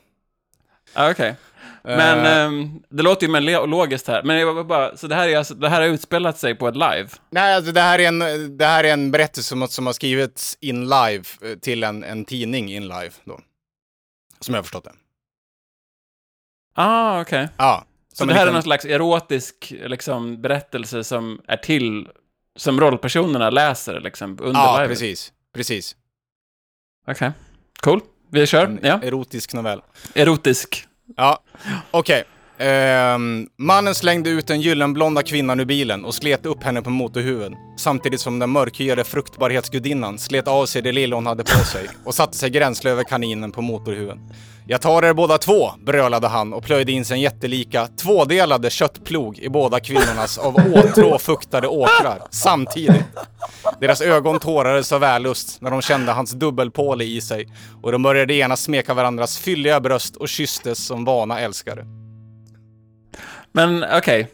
Ja, 0.95 1.11
Okej. 1.11 1.35
Men 1.83 2.19
Eh, 2.27 2.37
ehm, 2.39 2.83
det 2.89 3.03
låter 3.03 3.27
ju 3.27 3.33
mer 3.33 3.67
logiskt 3.67 4.09
här. 4.09 4.23
Men 4.23 4.37
jag 4.39 4.55
var 4.55 4.65
bara, 4.65 4.97
så 4.97 5.07
det 5.07 5.15
här, 5.15 5.29
är 5.29 5.39
alltså, 5.39 5.55
det 5.55 5.69
här 5.69 5.81
har 5.81 5.89
utspelat 5.89 6.39
sig 6.39 6.55
på 6.55 6.69
ett 6.69 6.75
live? 6.77 7.09
Nej, 7.31 7.55
alltså 7.55 7.73
det 7.73 7.81
här 7.81 7.99
är 7.99 8.09
en, 8.09 8.19
det 8.59 8.67
här 8.67 8.85
är 8.85 8.93
en 8.93 9.11
berättelse 9.11 9.49
som, 9.49 9.69
som 9.69 9.87
har 9.87 9.93
skrivits 9.93 10.57
in 10.61 10.83
live 10.85 11.25
eh, 11.43 11.59
till 11.61 11.85
en, 11.85 12.05
en 12.05 12.25
tidning 12.25 12.73
in 12.73 12.83
live 12.83 13.11
då. 13.25 13.41
Som 14.41 14.55
jag 14.55 14.59
har 14.59 14.63
förstått 14.63 14.85
det. 14.85 14.93
Ah, 16.75 17.21
okej. 17.21 17.49
Ja. 17.57 17.85
Så 18.19 18.25
det 18.25 18.33
här 18.35 18.41
är 18.41 18.45
liten- 18.45 18.55
någon 18.55 18.63
slags 18.63 18.85
erotisk 18.85 19.73
liksom, 19.87 20.43
berättelse 20.43 21.05
som 21.05 21.41
är 21.49 21.57
till, 21.57 22.09
som 22.57 22.81
rollpersonerna 22.81 23.51
läser 23.51 24.01
liksom, 24.01 24.39
under 24.43 24.61
Ja, 24.61 24.77
livet? 24.77 24.89
precis. 24.89 25.33
Precis. 25.55 25.97
Okej. 27.07 27.31
Cool. 27.81 28.01
Vi 28.31 28.47
kör. 28.47 28.65
En 28.65 28.79
Ja. 28.83 29.01
erotisk 29.03 29.55
novell. 29.55 29.81
Erotisk. 30.15 30.87
Ja, 31.17 31.43
okej. 31.91 32.25
Ehm, 32.61 33.47
mannen 33.59 33.95
slängde 33.95 34.31
ut 34.31 34.47
den 34.47 34.61
gyllenblonda 34.61 35.23
kvinnan 35.23 35.61
ur 35.61 35.65
bilen 35.65 36.05
och 36.05 36.15
slet 36.15 36.47
upp 36.47 36.63
henne 36.63 36.83
på 36.83 36.91
motorhuven. 36.91 37.57
Samtidigt 37.77 38.21
som 38.21 38.39
den 38.39 38.51
mörkhyade 38.51 39.05
fruktbarhetsgudinnan 39.05 40.19
slet 40.19 40.49
av 40.49 40.67
sig 40.67 40.83
det 40.83 40.93
lilla 40.93 41.17
hon 41.17 41.27
hade 41.27 41.43
på 41.43 41.59
sig 41.65 41.89
och 42.05 42.15
satte 42.15 42.37
sig 42.37 42.51
gränsle 42.51 42.91
över 42.91 43.05
kaninen 43.05 43.53
på 43.53 43.63
motorhuven. 43.63 44.19
Jag 44.67 44.81
tar 44.81 45.03
er 45.03 45.13
båda 45.13 45.39
två, 45.39 45.71
brölade 45.87 46.29
han 46.29 46.53
och 46.53 46.65
plöjde 46.65 46.93
in 46.93 47.05
sin 47.05 47.21
jättelika, 47.21 47.87
tvådelade 47.87 48.71
köttplog 48.71 49.39
i 49.39 49.49
båda 49.49 49.81
kvinnornas 49.81 50.39
av 50.39 50.57
åtrå 50.57 51.19
fuktade 51.19 51.69
åkrar, 51.69 52.23
samtidigt. 52.31 53.05
Deras 53.81 54.01
ögon 54.01 54.39
tårades 54.39 54.93
av 54.93 55.01
vällust 55.01 55.61
när 55.61 55.71
de 55.71 55.83
kände 55.83 56.13
hans 56.13 56.33
dubbelpåle 56.33 57.05
i 57.05 57.21
sig 57.21 57.49
och 57.83 57.93
de 57.93 58.03
började 58.03 58.35
genast 58.35 58.63
smeka 58.63 58.95
varandras 58.95 59.39
fylliga 59.39 59.81
bröst 59.81 60.17
och 60.17 60.29
kysstes 60.29 60.87
som 60.87 61.05
vana 61.05 61.41
älskare. 61.41 61.85
Men 63.53 63.85
okej. 63.97 64.29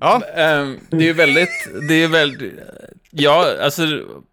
Ja, 0.00 0.22
Ehm, 0.34 0.78
det 0.90 0.96
är 0.96 1.00
ju 1.02 1.12
väldigt, 1.12 1.68
det 1.88 1.94
är 2.04 2.08
väldigt, 2.08 2.52
ja, 3.10 3.44
alltså, 3.64 3.82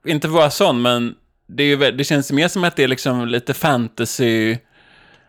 inte 0.06 0.28
vara 0.28 0.50
sån, 0.50 0.82
men 0.82 1.16
det, 1.48 1.64
är 1.64 1.68
ju, 1.68 1.92
det 1.92 2.04
känns 2.04 2.32
mer 2.32 2.48
som 2.48 2.64
att 2.64 2.76
det 2.76 2.84
är 2.84 2.88
liksom 2.88 3.28
lite 3.28 3.54
fantasy, 3.54 4.58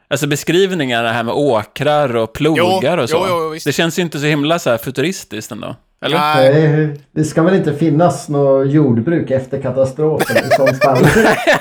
alltså 0.09 0.27
beskrivningar 0.27 1.03
det 1.03 1.09
här 1.09 1.23
med 1.23 1.35
åkrar 1.35 2.17
och 2.17 2.33
plogar 2.33 2.97
Jo, 2.97 3.03
och 3.03 3.11
så. 3.11 3.27
jo, 3.29 3.51
jo, 3.55 3.59
det 3.65 3.73
känns 3.73 3.99
ju 3.99 4.03
inte 4.03 4.19
så 4.19 4.27
himla 4.27 4.59
så 4.59 4.71
här 4.71 4.79
futuristiskt 4.79 5.53
ändå. 5.53 5.77
Eller? 6.05 6.19
Nej. 6.19 6.69
Nej, 6.69 7.01
det 7.13 7.25
ska 7.25 7.43
väl 7.43 7.55
inte 7.55 7.75
finnas 7.75 8.29
något 8.29 8.71
jordbruk 8.73 9.31
efter 9.31 9.63
katastrofen 9.63 10.37
i 10.37 10.51
sånt 10.51 10.83
fall. 10.85 10.99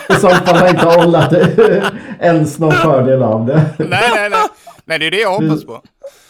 I 0.09 0.13
sånt 0.19 0.45
fall 0.45 0.55
har 0.55 0.67
inte 0.69 0.85
hållat 0.85 1.33
ens 2.19 2.59
någon 2.59 2.71
fördel 2.73 3.23
av 3.23 3.45
det. 3.45 3.65
nej, 3.77 4.09
nej, 4.15 4.29
nej. 4.29 4.39
Nej, 4.85 4.99
det 4.99 5.07
är 5.07 5.11
det 5.11 5.19
jag 5.19 5.39
hoppas 5.39 5.65
på. 5.65 5.81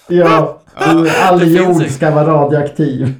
Ja, 0.07 0.61
all 1.21 1.47
jord 1.55 1.89
ska 1.89 2.11
vara 2.11 2.25
radioaktiv. 2.27 3.13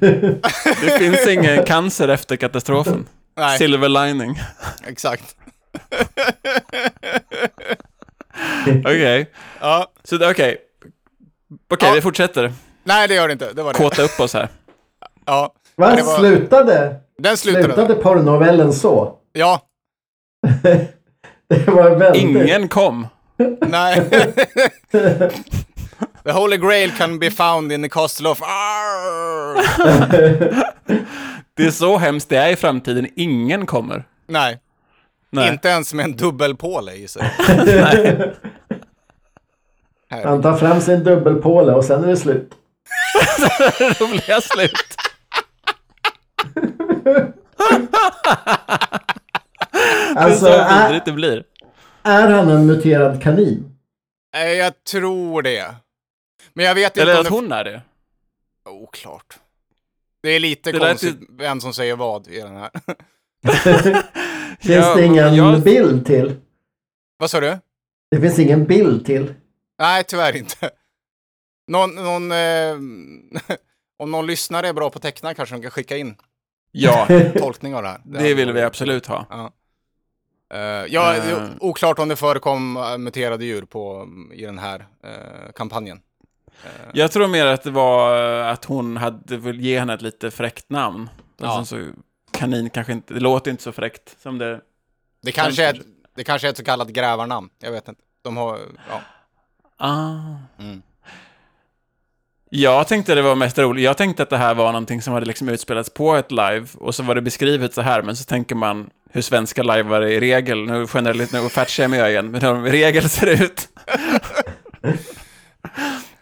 Det 0.82 0.98
finns 0.98 1.28
ingen 1.28 1.64
cancer 1.64 2.08
efter 2.08 2.36
katastrofen. 2.36 3.06
Nej, 3.36 3.58
Silver 3.58 3.88
lining. 3.88 4.40
exakt. 4.86 5.36
Okej. 8.84 9.30
Ja. 9.60 9.90
Så 10.04 10.16
det- 10.16 10.30
okej. 10.30 10.56
Okej, 11.72 11.88
Ja. 11.88 11.94
vi 11.94 12.00
fortsätter. 12.00 12.52
Nej, 12.84 13.08
det 13.08 13.14
gör 13.14 13.28
det 13.28 13.32
inte. 13.32 13.52
Det 13.52 13.62
var 13.62 13.72
det. 13.72 13.78
Kåta 13.78 14.02
upp 14.02 14.20
oss 14.20 14.34
här. 14.34 14.48
Ja, 15.26 15.52
Va? 15.76 15.90
var- 16.04 16.18
Slutade, 16.18 16.96
den 17.18 17.36
slutade. 17.36 17.64
slutade 17.64 17.94
porrnovellen 17.94 18.72
så? 18.72 19.14
Ja, 19.32 19.60
Det 21.48 21.66
var 21.68 21.90
väldigt... 21.96 22.22
Ingen 22.22 22.68
kom. 22.68 23.06
nej. 23.60 24.02
The 26.24 26.32
Holy 26.32 26.56
Grail 26.56 26.90
can 26.90 27.18
be 27.18 27.30
found 27.30 27.72
in 27.72 27.82
the 27.82 27.88
castle 27.88 28.28
of... 28.28 28.40
Det 31.56 31.64
är 31.66 31.70
så 31.70 31.98
hemskt 31.98 32.28
det 32.28 32.36
är 32.36 32.52
i 32.52 32.56
framtiden. 32.56 33.08
Ingen 33.16 33.66
kommer. 33.66 34.04
Nej, 34.26 34.60
Nej. 35.30 35.48
inte 35.48 35.68
ens 35.68 35.94
med 35.94 36.04
en 36.04 36.16
dubbelpåle 36.16 36.92
i 36.92 37.08
sig. 37.08 37.22
Han 40.24 40.42
tar 40.42 40.56
fram 40.56 40.80
sin 40.80 41.04
dubbelpåle 41.04 41.72
och 41.72 41.84
sen 41.84 42.04
är 42.04 42.08
det 42.08 42.16
slut. 42.16 42.52
Roliga 44.00 44.40
slut. 44.40 44.96
Alltså, 50.16 50.44
så 50.46 50.52
är, 50.52 50.86
vidrigt 50.86 51.04
det 51.04 51.12
blir. 51.12 51.44
är 52.02 52.28
han 52.30 52.48
en 52.48 52.66
muterad 52.66 53.22
kanin? 53.22 53.76
Nej, 54.34 54.56
jag 54.56 54.84
tror 54.84 55.42
det. 55.42 55.74
Men 56.54 56.64
jag 56.66 56.74
vet 56.74 56.90
inte 56.96 57.02
Eller 57.02 57.14
om 57.14 57.18
att 57.20 57.24
det... 57.26 57.30
hon 57.30 57.52
är 57.52 57.64
det. 57.64 57.82
Oklart. 58.64 59.38
Det 60.22 60.28
är 60.30 60.40
lite 60.40 60.72
Det 60.72 60.78
konstigt 60.78 61.16
vem 61.28 61.60
som 61.60 61.72
säger 61.74 61.96
vad 61.96 62.28
i 62.28 62.40
den 62.40 62.56
här. 62.56 62.70
Finns 64.60 64.74
Ja, 64.76 64.94
det 64.94 65.04
ingen 65.04 65.34
jag- 65.34 65.62
bild 65.62 66.06
till? 66.06 66.36
vad 67.16 67.30
sa 67.30 67.40
du? 67.40 67.58
Det 68.10 68.20
finns 68.20 68.38
ingen 68.38 68.64
bild 68.64 69.06
till. 69.06 69.34
Nej, 69.78 70.04
tyvärr 70.04 70.36
inte. 70.36 70.70
Någon, 71.68 71.94
någon, 71.94 72.32
eh, 72.32 72.74
om 73.98 74.10
någon 74.10 74.26
lyssnare 74.26 74.68
är 74.68 74.72
bra 74.72 74.90
på 74.90 74.96
att 74.96 75.02
teckna 75.02 75.34
kanske 75.34 75.54
de 75.54 75.62
kan 75.62 75.70
skicka 75.70 75.96
in 75.96 76.16
Ja, 76.72 77.06
tolkning 77.38 77.74
av 77.74 77.82
det 77.82 77.88
här. 77.88 78.00
det 78.04 78.34
vill 78.34 78.52
vi 78.52 78.62
absolut 78.62 79.06
ha. 79.06 79.26
Ja. 79.30 79.52
Eh, 80.54 80.60
ja, 80.88 81.12
det 81.12 81.18
är 81.30 81.42
Eh. 81.42 81.48
oklart 81.60 81.98
om 81.98 82.08
det 82.08 82.16
förekom 82.16 82.76
eh, 82.76 82.98
muterade 82.98 83.44
djur 83.44 83.62
på, 83.62 84.08
i 84.32 84.44
den 84.44 84.58
här 84.58 84.86
eh, 85.04 85.52
kampanjen. 85.54 86.00
Jag 86.92 87.12
tror 87.12 87.28
mer 87.28 87.46
att 87.46 87.62
det 87.62 87.70
var 87.70 88.40
eh, 88.40 88.48
att 88.48 88.64
hon 88.64 88.96
hade 88.96 89.36
velat 89.36 89.60
ge 89.60 89.78
henne 89.78 89.94
ett 89.94 90.02
lite 90.02 90.30
fräckt 90.30 90.70
namn. 90.70 91.10
Ja. 91.36 91.46
Alltså, 91.46 91.76
så 91.76 91.90
kanin 92.30 92.70
kanske 92.70 92.92
inte, 92.92 93.14
det 93.14 93.20
låter 93.20 93.50
inte 93.50 93.62
så 93.62 93.72
fräckt 93.72 94.16
som 94.22 94.38
det... 94.38 94.60
Det 95.22 95.32
kanske, 95.32 95.64
är, 95.64 95.80
det 96.16 96.24
kanske 96.24 96.48
är 96.48 96.50
ett 96.50 96.56
så 96.56 96.64
kallat 96.64 96.88
grävarnamn. 96.88 97.48
Jag 97.58 97.72
vet 97.72 97.88
inte. 97.88 98.00
De 98.22 98.36
har, 98.36 98.58
ja. 98.88 99.00
Ah. 99.76 100.36
Mm. 100.58 100.82
Jag 102.50 102.88
tänkte 102.88 103.14
det 103.14 103.22
var 103.22 103.34
mest 103.34 103.58
roligt. 103.58 103.84
Jag 103.84 103.96
tänkte 103.96 104.22
att 104.22 104.30
det 104.30 104.36
här 104.36 104.54
var 104.54 104.72
någonting 104.72 105.02
som 105.02 105.14
hade 105.14 105.26
liksom 105.26 105.48
utspelats 105.48 105.90
på 105.90 106.14
ett 106.14 106.30
live 106.30 106.66
och 106.74 106.94
så 106.94 107.02
var 107.02 107.14
det 107.14 107.22
beskrivet 107.22 107.74
så 107.74 107.80
här, 107.80 108.02
men 108.02 108.16
så 108.16 108.24
tänker 108.24 108.54
man 108.54 108.90
hur 109.10 109.22
svenska 109.22 109.62
liveare 109.62 110.12
i 110.12 110.20
regel, 110.20 110.64
nu 110.64 110.86
generellt, 110.94 111.32
nu 111.32 111.48
fatshamar 111.48 111.96
jag 111.96 112.10
igen, 112.10 112.30
men 112.30 112.42
hur 112.42 112.48
de 112.48 112.66
i 112.66 112.70
regel 112.70 113.08
ser 113.08 113.26
ut. 113.26 113.68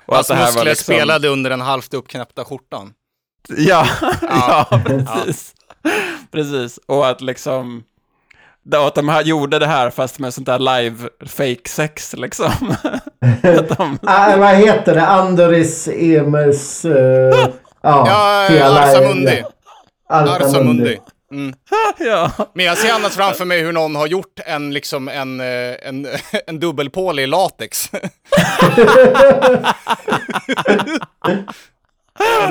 och 0.07 0.15
Hans 0.17 0.29
muskler 0.31 0.65
liksom- 0.65 0.95
spelade 0.95 1.29
under 1.29 1.51
den 1.51 1.61
halvt 1.61 1.95
uppknäppta 1.95 2.45
skjortan. 2.45 2.93
Ja, 3.49 3.87
Ja. 4.23 4.67
ja, 4.71 4.81
precis. 4.87 5.55
Precis, 6.33 6.79
och 6.87 7.09
att 7.09 7.21
liksom... 7.21 7.85
Och 8.77 8.87
att 8.87 8.95
de 8.95 9.09
här 9.09 9.23
gjorde 9.23 9.59
det 9.59 9.67
här 9.67 9.91
fast 9.91 10.19
med 10.19 10.35
sånt 10.35 10.47
där 10.47 10.59
live 10.59 11.09
fake 11.27 11.69
sex 11.69 12.15
liksom. 12.17 12.53
de, 13.77 13.99
Ah, 14.03 14.37
vad 14.37 14.55
heter 14.57 14.95
det? 14.95 15.07
Andoris 15.07 15.89
Emers... 15.89 16.85
Uh, 16.85 16.93
ja, 16.95 17.49
Ja, 17.83 18.47
hela- 18.51 18.81
Arsamundi. 18.83 19.45
Arsamundi. 20.09 20.99
Mm. 21.33 21.55
ja. 21.99 22.33
Men 22.55 22.67
jag 22.67 22.79
ser 22.79 22.93
annars 22.93 23.13
framför 23.13 23.45
mig 23.45 23.61
hur 23.63 23.73
någon 23.73 23.97
har 23.97 24.07
gjort 24.07 24.41
en, 24.47 24.75
liksom 24.75 25.09
en, 25.09 25.41
eh, 25.41 25.75
en, 25.83 26.09
en 26.47 26.61
dubbelpåle 26.61 27.23
i 27.23 27.27
latex. 27.27 27.91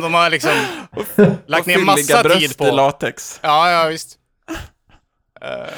De 0.01 0.13
har 0.13 0.29
liksom 0.29 0.51
lagt 1.45 1.67
ner 1.67 1.77
massa 1.77 2.23
tid 2.23 2.57
på... 2.57 2.65
i 2.65 2.71
latex. 2.71 3.39
Ja, 3.43 3.71
ja 3.71 3.89
visst. 3.89 4.17
Eh, 5.41 5.49
helt 5.49 5.73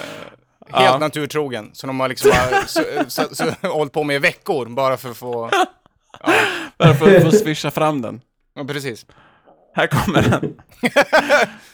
Ja. 0.70 0.98
naturtrogen. 0.98 1.70
Så 1.74 1.88
de 1.88 2.00
har 2.00 2.10
liksom 2.10 2.32
har, 2.32 2.64
så, 2.68 2.82
så, 3.08 3.36
så, 3.36 3.68
hållit 3.68 3.94
på 3.94 4.04
med 4.04 4.16
i 4.16 4.20
veckor 4.20 4.66
bara 4.66 4.98
för 4.98 5.12
att 5.12 5.18
få... 5.18 5.50
Bara 6.78 6.94
för 6.94 7.16
att 7.16 7.24
få 7.24 7.32
swisha 7.32 7.72
fram 7.72 8.02
den. 8.02 8.22
Ja, 8.56 8.64
precis. 8.64 9.06
Här 9.76 9.88
kommer 9.88 10.22
den. 10.22 10.62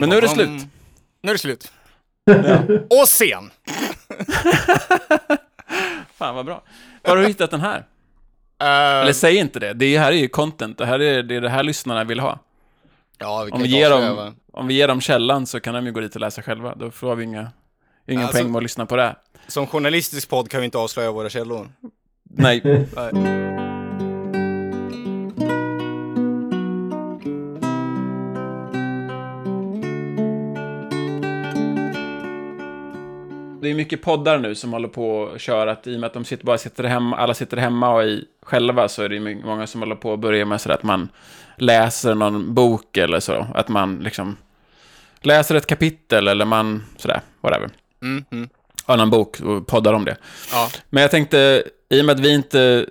Men 0.00 0.08
nu 0.08 0.16
är 0.16 0.20
det 0.22 0.28
slut. 0.28 0.62
Nu 1.22 1.30
är 1.30 1.34
det 1.34 1.38
slut. 1.38 1.72
Ja. 2.24 2.58
Och 3.00 3.08
sen. 3.08 3.50
Fan 6.14 6.34
vad 6.34 6.44
bra. 6.46 6.62
Var 7.02 7.16
har 7.16 7.22
du 7.22 7.28
hittat 7.28 7.50
den 7.50 7.60
här? 7.60 7.78
Eh, 8.60 8.66
Eller 9.02 9.12
säg 9.12 9.36
inte 9.36 9.58
det. 9.58 9.72
Det 9.72 9.98
här 9.98 10.12
är 10.12 10.16
ju 10.16 10.28
content. 10.28 10.78
Det 10.78 10.86
här 10.86 11.00
är 11.02 11.22
det, 11.22 11.34
är 11.36 11.40
det 11.40 11.48
här 11.48 11.62
lyssnarna 11.62 12.04
vill 12.04 12.20
ha. 12.20 12.38
ja, 13.18 13.42
vi 13.44 13.50
kan 13.50 13.56
Om 13.56 13.62
vi, 13.62 13.68
ger 13.68 13.90
dem, 13.90 14.34
om 14.52 14.66
vi 14.66 14.74
ger 14.74 14.88
dem 14.88 15.00
källan 15.00 15.46
så 15.46 15.60
kan 15.60 15.74
de 15.74 15.86
ju 15.86 15.92
gå 15.92 16.00
dit 16.00 16.14
och 16.14 16.20
läsa 16.20 16.42
själva. 16.42 16.74
Då 16.74 16.90
får 16.90 17.16
vi 17.16 17.24
inga, 17.24 17.50
ingen 18.06 18.22
Alltså- 18.24 18.38
poäng 18.38 18.52
med 18.52 18.56
att 18.58 18.62
lyssna 18.62 18.86
på 18.86 18.96
det 18.96 19.02
här. 19.02 19.16
Som 19.46 19.66
journalistisk 19.66 20.28
podd 20.28 20.50
kan 20.50 20.60
vi 20.60 20.64
inte 20.64 20.78
avslöja 20.78 21.12
våra 21.12 21.30
källor. 21.30 21.68
Nej. 22.22 22.62
Nej. 22.96 23.63
Det 33.64 33.70
är 33.70 33.74
mycket 33.74 34.02
poddar 34.02 34.38
nu 34.38 34.54
som 34.54 34.72
håller 34.72 34.88
på 34.88 35.30
att 35.34 35.40
köra 35.40 35.72
att 35.72 35.86
i 35.86 35.96
och 35.96 36.00
med 36.00 36.06
att 36.06 36.12
de 36.12 36.24
sitter, 36.24 36.44
bara 36.44 36.58
sitter 36.58 36.84
hemma, 36.84 37.16
alla 37.16 37.34
sitter 37.34 37.56
hemma 37.56 37.94
och 37.94 38.04
i 38.04 38.24
själva 38.42 38.88
så 38.88 39.02
är 39.02 39.08
det 39.08 39.20
många 39.44 39.66
som 39.66 39.80
håller 39.80 39.96
på 39.96 40.12
att 40.12 40.18
börja 40.18 40.44
med 40.44 40.60
sådär 40.60 40.74
att 40.74 40.82
man 40.82 41.08
läser 41.56 42.14
någon 42.14 42.54
bok 42.54 42.96
eller 42.96 43.20
så. 43.20 43.46
Att 43.54 43.68
man 43.68 43.98
liksom 43.98 44.36
läser 45.20 45.54
ett 45.54 45.66
kapitel 45.66 46.28
eller 46.28 46.44
man 46.44 46.82
sådär, 46.96 47.20
whatever. 47.40 47.70
Mm, 48.02 48.24
mm. 48.30 48.48
Av 48.86 48.98
någon 48.98 49.10
bok 49.10 49.40
och 49.40 49.66
poddar 49.66 49.92
om 49.92 50.04
det. 50.04 50.16
Ja. 50.52 50.68
Men 50.90 51.02
jag 51.02 51.10
tänkte, 51.10 51.64
i 51.88 52.00
och 52.00 52.04
med 52.04 52.14
att 52.14 52.20
vi 52.20 52.34
inte 52.34 52.86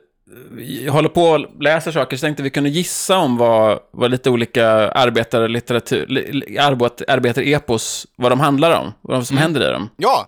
vi 0.52 0.88
håller 0.90 1.10
på 1.10 1.24
och 1.24 1.62
läser 1.64 1.92
saker, 1.92 2.18
så 2.18 2.22
tänkte 2.26 2.44
vi 2.44 2.50
kunde 2.50 2.70
gissa 2.70 3.18
om 3.18 3.38
vad, 3.38 3.80
vad 3.92 4.12
lite 4.12 4.30
olika 4.30 4.68
arbetare, 4.92 5.48
litteratur, 5.48 6.06
li- 6.08 6.58
arbet, 6.60 7.02
arbetarepos, 7.08 8.08
vad 8.16 8.32
de 8.32 8.40
handlar 8.40 8.80
om, 8.80 8.94
vad 9.02 9.28
som 9.28 9.38
händer 9.38 9.70
i 9.70 9.72
dem. 9.74 9.90
ja, 9.98 10.28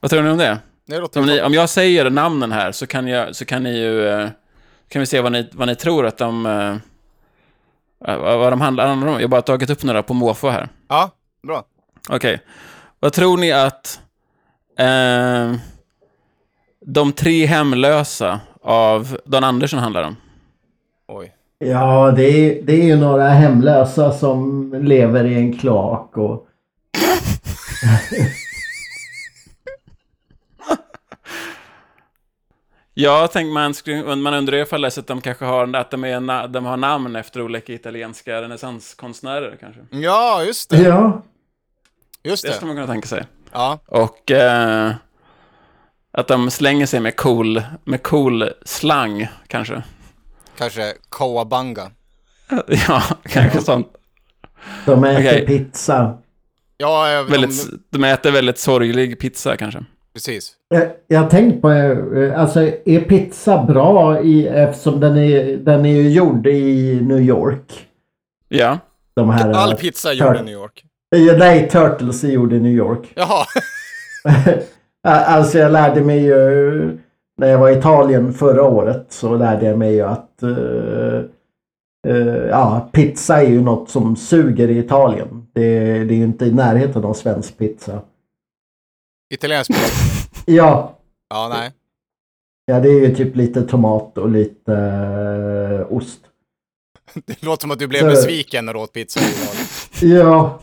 Vad 0.00 0.10
tror 0.10 0.22
ni 0.22 0.30
om 0.30 0.38
det? 0.38 0.58
det 0.86 1.16
Om, 1.16 1.26
ni, 1.26 1.42
om 1.42 1.54
jag 1.54 1.68
säger 1.68 2.10
namnen 2.10 2.52
här 2.52 2.72
så 2.72 2.86
kan, 2.86 3.08
jag, 3.08 3.36
så 3.36 3.44
kan 3.44 3.62
ni 3.62 3.78
ju... 3.78 4.08
eh, 4.08 4.28
kan 4.88 5.00
vi 5.00 5.06
se 5.06 5.20
vad 5.20 5.32
ni, 5.32 5.48
vad 5.52 5.68
ni 5.68 5.74
tror 5.74 6.06
att 6.06 6.18
de... 6.18 6.46
eh, 6.46 8.16
vad 8.18 8.52
de 8.52 8.60
handlar 8.60 8.86
om. 8.92 9.02
Jag 9.02 9.20
har 9.20 9.28
bara 9.28 9.42
tagit 9.42 9.70
upp 9.70 9.82
några 9.82 10.02
på 10.02 10.14
måfå 10.14 10.50
här. 10.50 10.68
Ja, 10.88 11.10
bra. 11.46 11.64
Okej. 12.08 12.40
Vad 13.00 13.12
tror 13.12 13.36
ni 13.38 13.52
att... 13.52 14.00
Eh, 14.78 15.54
de 16.86 17.12
tre 17.12 17.46
hemlösa 17.46 18.40
av 18.62 19.18
Don 19.24 19.44
Andersson 19.44 19.78
handlar 19.78 20.02
om? 20.02 20.16
Oj. 21.08 21.34
Ja, 21.58 22.10
det 22.16 22.22
är, 22.24 22.62
det 22.62 22.72
är 22.72 22.84
ju 22.84 22.96
några 22.96 23.28
hemlösa 23.28 24.12
som 24.12 24.70
lever 24.82 25.24
i 25.24 25.34
en 25.34 25.58
kloak 25.58 26.16
och... 26.16 26.46
Jag 32.94 33.32
tänkte 33.32 33.52
man, 33.52 33.74
man 34.22 34.34
undrar 34.34 34.56
ifall 34.56 34.84
att 34.84 35.06
de 35.06 35.20
kanske 35.20 35.44
har, 35.44 35.76
att 35.76 35.90
de, 35.90 36.04
är, 36.04 36.48
de 36.48 36.64
har 36.64 36.76
namn 36.76 37.16
efter 37.16 37.42
olika 37.42 37.72
italienska 37.72 38.42
renässanskonstnärer 38.42 39.56
kanske. 39.60 39.80
Ja, 39.90 40.42
just 40.44 40.70
det. 40.70 40.82
Ja, 40.82 41.22
Just 42.24 42.42
Det 42.42 42.48
det. 42.48 42.54
skulle 42.54 42.66
man 42.66 42.76
kunna 42.76 42.86
tänka 42.92 43.08
sig. 43.08 43.24
Ja, 43.52 43.78
Och 43.86 44.30
eh, 44.30 44.92
att 46.12 46.28
de 46.28 46.50
slänger 46.50 46.86
sig 46.86 47.00
med 47.00 47.16
cool, 47.16 47.62
med 47.84 48.02
cool 48.02 48.50
slang, 48.64 49.28
kanske. 49.46 49.82
kanske 50.58 50.92
Kawabanga. 51.10 51.90
ja, 52.88 53.02
kanske 53.22 53.60
sånt. 53.60 53.88
de 54.86 55.04
äter 55.04 55.18
Okej. 55.28 55.46
pizza. 55.46 56.18
Ja, 56.76 57.12
eh, 57.18 57.24
de, 57.26 57.30
Väldigt, 57.32 57.66
de 57.90 58.04
äter 58.04 58.30
väldigt 58.30 58.58
sorglig 58.58 59.20
pizza, 59.20 59.56
kanske. 59.56 59.84
precis. 60.14 60.52
Eh, 60.74 60.82
Jag 61.08 61.20
har 61.20 61.30
tänkt 61.30 61.62
på, 61.62 61.70
eh, 61.72 62.40
alltså 62.40 62.60
är 62.86 63.00
pizza 63.00 63.62
bra 63.64 64.20
i, 64.22 64.46
eftersom 64.46 65.00
den 65.00 65.16
är, 65.16 65.56
den 65.56 65.86
är 65.86 65.92
ju 65.92 66.10
gjord 66.10 66.46
i 66.46 67.00
New 67.02 67.20
York? 67.20 67.86
Ja. 68.48 68.78
De 69.14 69.30
här, 69.30 69.52
All 69.52 69.72
eh, 69.72 69.76
pizza 69.78 70.10
är 70.10 70.14
gjord 70.14 70.36
i 70.36 70.42
New 70.42 70.54
York. 70.54 70.84
eh, 71.16 71.38
Nej, 71.38 71.68
Turtles 71.70 72.24
är 72.24 72.28
gjord 72.28 72.52
i 72.52 72.60
New 72.60 72.72
York. 72.72 73.12
Jaha. 73.14 73.44
Alltså 75.08 75.58
jag 75.58 75.72
lärde 75.72 76.00
mig 76.00 76.22
ju 76.24 76.98
när 77.36 77.48
jag 77.48 77.58
var 77.58 77.70
i 77.70 77.78
Italien 77.78 78.32
förra 78.34 78.62
året 78.62 79.06
så 79.08 79.36
lärde 79.36 79.66
jag 79.66 79.78
mig 79.78 79.94
ju 79.94 80.02
att 80.02 80.42
eh, 80.42 81.18
eh, 82.08 82.26
ja, 82.50 82.88
pizza 82.92 83.42
är 83.42 83.48
ju 83.48 83.60
något 83.60 83.90
som 83.90 84.16
suger 84.16 84.68
i 84.68 84.78
Italien. 84.78 85.46
Det, 85.52 85.68
det 86.04 86.14
är 86.14 86.18
ju 86.18 86.24
inte 86.24 86.44
i 86.46 86.52
närheten 86.52 87.04
av 87.04 87.14
svensk 87.14 87.58
pizza. 87.58 88.02
Italiensk 89.34 89.70
pizza. 89.72 90.42
Ja, 90.46 90.98
Ja, 91.30 91.48
nej. 91.48 91.70
ja 92.66 92.80
det 92.80 92.88
är 92.88 93.00
ju 93.08 93.14
typ 93.14 93.36
lite 93.36 93.62
tomat 93.62 94.18
och 94.18 94.28
lite 94.30 94.74
eh, 94.74 95.96
ost. 95.96 96.20
Det 97.26 97.42
låter 97.42 97.60
som 97.60 97.70
att 97.70 97.78
du 97.78 97.86
blev 97.86 98.00
Så- 98.00 98.06
besviken 98.06 98.64
när 98.66 98.72
du 98.74 98.78
åt 98.80 98.92
pizza 98.92 99.20
Italien. 99.20 99.66
Ja, 100.20 100.58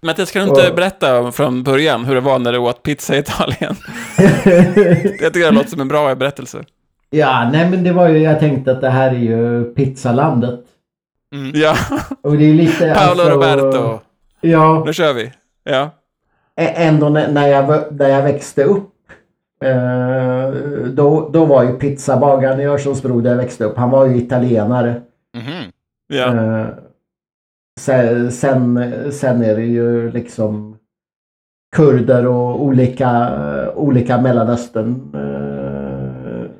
Ja. 0.00 0.06
Mattias, 0.06 0.30
kan 0.30 0.42
du 0.42 0.48
inte 0.48 0.68
Och- 0.70 0.76
berätta 0.76 1.32
från 1.32 1.62
början 1.62 2.04
hur 2.04 2.14
det 2.14 2.20
var 2.20 2.38
när 2.38 2.52
du 2.52 2.58
åt 2.58 2.82
pizza 2.82 3.16
i 3.16 3.18
Italien? 3.18 3.76
Jag 5.20 5.32
tycker 5.32 5.40
det 5.44 5.50
låter 5.50 5.68
som 5.70 5.80
en 5.80 5.88
bra 5.88 6.14
berättelse. 6.14 6.64
Ja, 7.10 7.48
nej 7.52 7.70
men 7.70 7.84
det 7.84 7.92
var 7.92 8.08
ju, 8.08 8.18
jag 8.18 8.40
tänkte 8.40 8.72
att 8.72 8.80
det 8.80 8.90
här 8.90 9.10
är 9.10 9.14
ju 9.18 9.64
pizzalandet. 9.74 10.60
Ja, 11.54 11.74
Och 12.22 12.36
det 12.38 12.44
är 12.50 12.54
lite... 12.54 12.94
Paolo 12.94 13.22
alltså, 13.22 13.30
Roberto. 13.30 14.00
Ja, 14.40 14.82
Nu 14.86 14.92
kör 14.92 15.12
vi. 15.12 15.32
Ja. 15.64 15.90
ändå 16.56 17.08
när 17.08 17.48
jag, 17.48 17.84
när 17.92 18.08
jag 18.08 18.22
växte 18.22 18.64
upp. 18.64 18.90
Eh, 19.64 20.50
då, 20.86 21.28
då 21.32 21.44
var 21.44 21.62
ju 21.62 21.72
pizzabagaren 21.72 22.60
i 22.60 22.64
Örsundsbro 22.66 23.20
där 23.20 23.30
jag 23.30 23.36
växte 23.36 23.64
upp, 23.64 23.76
han 23.76 23.90
var 23.90 24.06
ju 24.06 24.16
italienare. 24.16 25.00
Mhm. 25.36 25.62
ja. 26.08 26.66
Sen, 27.78 28.32
sen, 28.32 29.42
är 29.42 29.56
det 29.56 29.64
ju 29.64 30.10
liksom 30.10 30.78
kurder 31.76 32.26
och 32.26 32.62
olika, 32.62 33.30
olika 33.74 34.20
Mellanöstern 34.20 35.10
eh, 35.14 36.50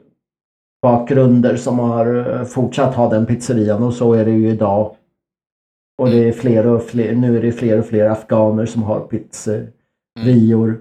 bakgrunder 0.82 1.56
som 1.56 1.78
har 1.78 2.44
fortsatt 2.44 2.94
ha 2.94 3.10
den 3.10 3.26
pizzerian 3.26 3.82
och 3.82 3.94
så 3.94 4.12
är 4.12 4.24
det 4.24 4.30
ju 4.30 4.48
idag. 4.48 4.94
Och 5.98 6.10
det 6.10 6.28
är 6.28 6.32
fler 6.32 6.66
och 6.66 6.82
fler, 6.82 7.14
nu 7.14 7.36
är 7.36 7.42
det 7.42 7.52
fler 7.52 7.78
och 7.78 7.86
fler 7.86 8.10
afghaner 8.10 8.66
som 8.66 8.82
har 8.82 9.00
pizzerior. 9.00 10.80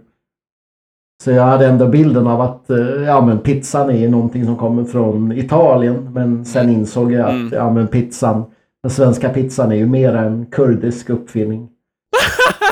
Så 1.24 1.32
jag 1.32 1.44
hade 1.44 1.68
ändå 1.68 1.88
bilden 1.88 2.28
av 2.28 2.42
att 2.42 2.70
eh, 2.70 2.78
ja, 3.04 3.22
men 3.26 3.40
pizzan 3.40 3.90
är 3.90 4.10
någonting 4.10 4.46
som 4.46 4.56
kommer 4.56 4.84
från 4.84 5.32
Italien. 5.32 6.14
Men 6.14 6.46
sen 6.46 6.70
insåg 6.70 7.12
jag 7.12 7.26
att 7.26 7.32
Mm. 7.32 7.54
ja, 7.54 7.72
men 7.72 7.88
pizzan, 7.88 8.44
den 8.84 8.92
svenska 8.92 9.30
pizzan 9.30 9.72
är 9.72 9.76
ju 9.76 9.86
mer 9.86 10.16
en 10.16 10.46
kurdisk 10.46 11.10
uppfinning. 11.10 11.70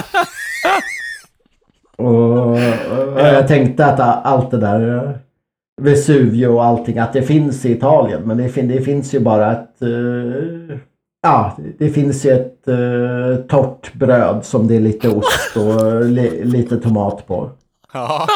och, 1.98 2.50
och 2.52 3.20
jag 3.20 3.48
tänkte 3.48 3.86
att 3.86 4.26
allt 4.26 4.52
det 4.52 4.58
där 4.58 5.20
Vesuvio 5.82 6.48
och 6.48 6.66
allting, 6.66 6.98
att 6.98 7.14
det 7.14 7.22
finns 7.22 7.66
i 7.66 7.72
Italien. 7.72 8.22
Men 8.22 8.38
det, 8.38 8.50
fin- 8.50 8.68
det 8.68 8.82
finns 8.82 9.14
ju 9.14 9.20
bara 9.20 9.52
ett... 9.52 9.82
eh, 9.82 10.78
ja, 11.22 11.58
det 11.78 11.90
finns 11.90 12.26
ju 12.26 12.32
ett 12.32 12.68
uh, 12.68 13.36
torrt 13.36 13.94
bröd 13.94 14.46
som 14.46 14.68
det 14.68 14.76
är 14.76 14.80
lite 14.80 15.10
ost 15.10 15.58
och 15.58 16.06
li, 16.06 16.44
lite 16.44 16.78
tomat 16.78 17.28
på. 17.28 17.52
Ja. 17.94 18.28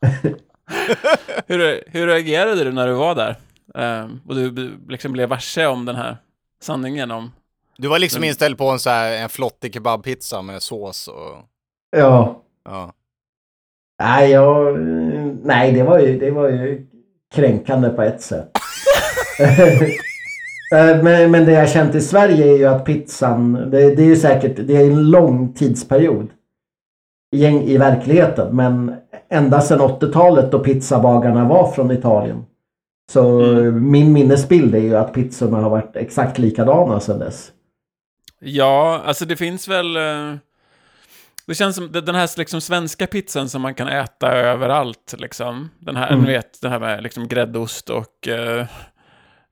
Hur, 1.46 1.80
hur 1.86 2.06
reagerade 2.06 2.64
du 2.64 2.72
när 2.72 2.86
du 2.86 2.92
var 2.92 3.14
där? 3.14 3.36
Ehm, 3.74 4.20
och 4.28 4.34
du 4.34 4.70
liksom 4.88 5.12
blev 5.12 5.28
varse 5.28 5.66
om 5.66 5.84
den 5.84 5.96
här 5.96 6.16
sanningen 6.60 7.10
om... 7.10 7.32
Du 7.78 7.88
var 7.88 7.98
liksom 7.98 8.24
inställd 8.24 8.58
på 8.58 8.68
en, 8.68 8.78
så 8.78 8.90
här, 8.90 9.12
en 9.12 9.28
flottig 9.28 9.74
kebabpizza 9.74 10.42
med 10.42 10.62
sås 10.62 11.08
och... 11.08 11.36
Ja. 11.96 12.42
Ja. 12.64 12.92
Nej, 14.02 14.30
jag, 14.30 14.78
nej 15.42 15.72
det, 15.72 15.82
var 15.82 15.98
ju, 15.98 16.18
det 16.18 16.30
var 16.30 16.48
ju 16.48 16.86
kränkande 17.34 17.88
på 17.88 18.02
ett 18.02 18.22
sätt. 18.22 18.50
Eh, 20.74 21.02
men, 21.02 21.30
men 21.30 21.44
det 21.44 21.52
jag 21.52 21.70
känt 21.70 21.94
i 21.94 22.00
Sverige 22.00 22.52
är 22.52 22.56
ju 22.56 22.64
att 22.64 22.84
pizzan, 22.84 23.52
det, 23.52 23.94
det 23.94 24.02
är 24.02 24.06
ju 24.06 24.16
säkert, 24.16 24.56
det 24.56 24.76
är 24.76 24.86
en 24.86 25.10
lång 25.10 25.52
tidsperiod 25.52 26.28
i, 27.36 27.46
i 27.46 27.78
verkligheten. 27.78 28.56
Men 28.56 28.94
ända 29.28 29.60
sedan 29.60 29.80
80-talet 29.80 30.52
då 30.52 30.58
pizzabagarna 30.58 31.48
var 31.48 31.70
från 31.70 31.90
Italien. 31.90 32.44
Så 33.10 33.40
min 33.72 34.12
minnesbild 34.12 34.74
är 34.74 34.78
ju 34.80 34.96
att 34.96 35.12
pizzorna 35.14 35.58
har 35.58 35.70
varit 35.70 35.96
exakt 35.96 36.38
likadana 36.38 37.00
sedan 37.00 37.18
dess. 37.18 37.52
Ja, 38.40 39.02
alltså 39.04 39.24
det 39.24 39.36
finns 39.36 39.68
väl... 39.68 39.96
eh, 39.96 40.34
Det 41.46 41.54
känns 41.54 41.76
som 41.76 41.92
den 41.92 42.14
här 42.14 42.38
liksom 42.38 42.60
svenska 42.60 43.06
pizzan 43.06 43.48
som 43.48 43.62
man 43.62 43.74
kan 43.74 43.88
äta 43.88 44.32
överallt, 44.32 45.14
liksom. 45.18 45.70
Den 45.78 45.96
här, 45.96 46.12
Mm. 46.12 46.24
vet, 46.24 46.60
den 46.62 46.72
här 46.72 46.78
med 46.78 47.02
liksom 47.02 47.28
gräddost 47.28 47.90
och... 47.90 48.28
eh, 48.28 48.66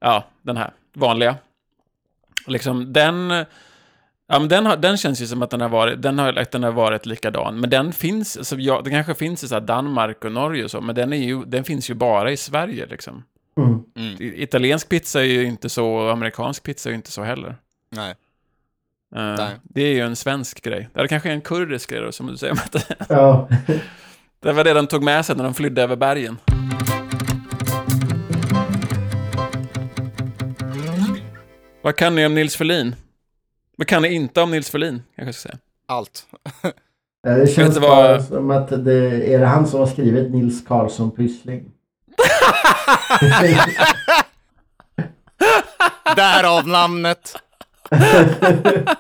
ja, 0.00 0.24
den 0.42 0.56
här 0.56 0.70
vanliga. 0.94 1.36
Liksom, 2.46 2.92
den... 2.92 3.30
Ja, 4.30 4.38
men 4.38 4.48
den, 4.48 4.66
har, 4.66 4.76
den 4.76 4.96
känns 4.96 5.22
ju 5.22 5.26
som 5.26 5.42
att 5.42 5.50
den 5.50 5.60
har 5.60 5.68
varit, 5.68 6.02
den 6.02 6.18
har, 6.18 6.44
den 6.52 6.62
har 6.62 6.72
varit 6.72 7.06
likadan. 7.06 7.60
Men 7.60 7.70
den 7.70 7.92
finns, 7.92 8.36
alltså, 8.36 8.56
ja, 8.56 8.80
den 8.84 8.92
kanske 8.92 9.14
finns 9.14 9.44
i 9.44 9.48
så 9.48 9.54
här 9.54 9.60
Danmark 9.60 10.24
och 10.24 10.32
Norge 10.32 10.64
och 10.64 10.70
så, 10.70 10.80
men 10.80 10.94
den, 10.94 11.12
är 11.12 11.16
ju, 11.26 11.44
den 11.44 11.64
finns 11.64 11.90
ju 11.90 11.94
bara 11.94 12.30
i 12.30 12.36
Sverige, 12.36 12.86
liksom. 12.86 13.24
Mm. 13.58 13.84
I- 14.20 14.42
Italiensk 14.42 14.88
pizza 14.88 15.20
är 15.20 15.24
ju 15.24 15.44
inte 15.44 15.68
så, 15.68 15.86
och 15.88 16.12
amerikansk 16.12 16.62
pizza 16.62 16.88
är 16.88 16.90
ju 16.90 16.96
inte 16.96 17.10
så 17.12 17.22
heller. 17.22 17.56
Nej. 17.90 18.10
Eh, 19.16 19.34
Nej. 19.38 19.50
det 19.62 19.82
är 19.82 19.94
ju 19.94 20.00
en 20.00 20.16
svensk 20.16 20.62
grej. 20.62 20.88
Eller 20.94 21.06
kanske 21.08 21.30
en 21.30 21.40
kurdisk 21.40 21.90
grej 21.90 22.00
då, 22.00 22.12
som 22.12 22.26
du 22.26 22.36
säger. 22.36 22.58
Ja. 23.08 23.48
det 24.40 24.52
var 24.52 24.64
det 24.64 24.72
de 24.72 24.86
tog 24.86 25.02
med 25.02 25.26
sig 25.26 25.36
när 25.36 25.44
de 25.44 25.54
flydde 25.54 25.82
över 25.82 25.96
bergen. 25.96 26.38
Vad 31.82 31.96
kan 31.96 32.14
ni 32.14 32.26
om 32.26 32.34
Nils 32.34 32.56
Ferlin? 32.56 32.94
Vad 33.76 33.86
kan 33.86 34.02
ni 34.02 34.08
inte 34.14 34.40
om 34.42 34.50
Nils 34.50 34.70
Ferlin? 34.70 35.02
Kanske 35.16 35.28
jag 35.28 35.34
ska 35.34 35.48
säga. 35.48 35.58
Allt. 35.86 36.26
Det 37.22 37.50
känns 37.54 37.74
du 37.74 37.80
vad- 37.80 37.90
bara 37.90 38.22
som 38.22 38.50
att 38.50 38.68
det 38.84 38.94
är 39.34 39.38
det 39.38 39.46
han 39.46 39.66
som 39.66 39.80
har 39.80 39.86
skrivit 39.86 40.30
Nils 40.32 40.66
Karlsson 40.66 41.10
Pyssling. 41.10 41.70
Därav 46.16 46.68
namnet. 46.68 47.36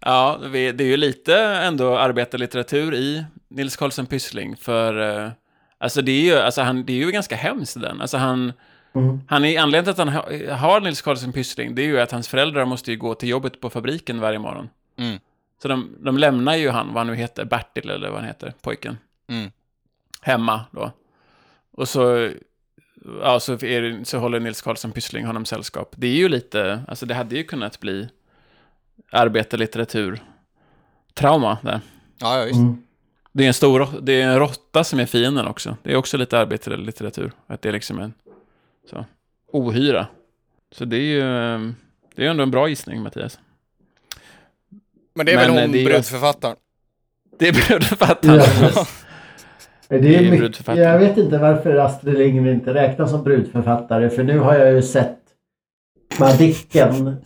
Ja, 0.00 0.38
vi- 0.42 0.72
det 0.72 0.84
är 0.84 0.88
ju 0.88 0.96
lite 0.96 1.36
ändå 1.38 1.98
arbetarlitteratur 1.98 2.94
i 2.94 3.24
Nils 3.48 3.76
Karlsson 3.76 4.06
Pyssling, 4.06 4.56
för 4.56 5.22
eh, 5.24 5.30
alltså 5.78 6.02
det 6.02 6.12
är 6.12 6.20
ju, 6.22 6.36
alltså 6.38 6.62
han, 6.62 6.84
det 6.84 6.92
är 6.92 6.96
ju 6.96 7.10
ganska 7.10 7.36
hemskt 7.36 7.80
den. 7.80 8.00
Alltså 8.00 8.16
han, 8.16 8.52
Mm. 8.94 9.20
han 9.28 9.44
är, 9.44 9.60
anledningen 9.60 9.94
till 9.94 10.02
att 10.02 10.08
han 10.08 10.48
ha- 10.48 10.54
har 10.56 10.80
Nils 10.80 11.02
Karlsson 11.02 11.32
Pyssling, 11.32 11.74
det 11.74 11.82
är 11.82 11.86
ju 11.86 12.00
att 12.00 12.12
hans 12.12 12.28
föräldrar 12.28 12.64
måste 12.64 12.90
ju 12.90 12.96
gå 12.96 13.14
till 13.14 13.28
jobbet 13.28 13.60
på 13.60 13.70
fabriken 13.70 14.20
varje 14.20 14.38
morgon. 14.38 14.68
Mm. 14.98 15.18
Så 15.62 15.68
de, 15.68 15.96
de 16.00 16.18
lämnar 16.18 16.56
ju 16.56 16.70
han, 16.70 16.86
vad 16.86 16.96
han 16.96 17.06
nu 17.06 17.14
heter, 17.14 17.44
Bertil 17.44 17.90
eller 17.90 18.08
vad 18.08 18.18
han 18.18 18.26
heter, 18.28 18.52
pojken, 18.62 18.98
Mm. 19.28 19.50
Hemma 20.26 20.64
då. 20.70 20.92
Och 21.72 21.88
så, 21.88 22.30
ja, 23.20 23.40
så, 23.40 23.52
är 23.52 24.04
så 24.04 24.18
håller 24.18 24.40
Nils 24.40 24.62
Karlsson 24.62 24.92
Pyssling 24.92 25.26
honom 25.26 25.44
sällskap. 25.44 25.94
Det 25.96 26.06
är 26.06 26.14
ju 26.16 26.28
lite, 26.28 26.82
alltså 26.88 27.06
det 27.06 27.14
hade 27.14 27.36
ju 27.36 27.44
kunnat 27.44 27.80
bli 27.80 28.08
arbetarlitteratur 29.12 30.22
trauma 31.14 31.58
där. 31.62 31.80
Ja, 32.18 32.38
ja, 32.38 32.44
visst. 32.44 32.56
Mm. 32.58 32.82
Det 33.32 33.44
är 33.44 33.48
en 33.48 33.54
stor 33.54 33.88
det 34.02 34.12
är 34.22 34.26
en 34.28 34.38
råtta 34.38 34.84
som 34.84 35.00
är 35.00 35.06
fienden 35.06 35.46
också. 35.46 35.76
Det 35.82 35.92
är 35.92 35.96
också 35.96 36.16
lite 36.16 36.38
arbetarlitteratur. 36.38 37.32
Att 37.46 37.62
det 37.62 37.68
är 37.68 37.72
liksom 37.72 37.98
en 37.98 38.12
så, 38.90 39.04
ohyra. 39.52 40.06
Så 40.72 40.84
det 40.84 40.96
är 40.96 41.00
ju 41.00 41.20
det 42.14 42.26
är 42.26 42.30
ändå 42.30 42.42
en 42.42 42.50
bra 42.50 42.68
gissning, 42.68 43.02
Mattias. 43.02 43.38
Men 45.14 45.26
det 45.26 45.32
är 45.32 45.36
Men, 45.36 45.54
väl 45.54 45.62
hon 45.62 45.72
det 45.72 45.78
är 45.78 45.80
ju- 45.80 45.86
brudförfattaren? 45.88 46.56
Det 47.38 47.48
är 47.48 47.52
brudförfattaren. 47.68 48.42
Ja. 48.74 48.86
Det 49.88 49.96
är 49.96 50.00
Det 50.00 50.16
är 50.16 50.30
mycket, 50.30 50.68
jag 50.76 50.98
vet 50.98 51.16
inte 51.18 51.38
varför 51.38 51.76
Astrid 51.76 52.18
Lindgren 52.18 52.54
inte 52.54 52.74
räknas 52.74 53.10
som 53.10 53.22
brudförfattare 53.22 54.10
för 54.10 54.22
nu 54.24 54.38
har 54.38 54.54
jag 54.54 54.72
ju 54.72 54.82
sett 54.82 55.16
Madicken. 56.20 57.16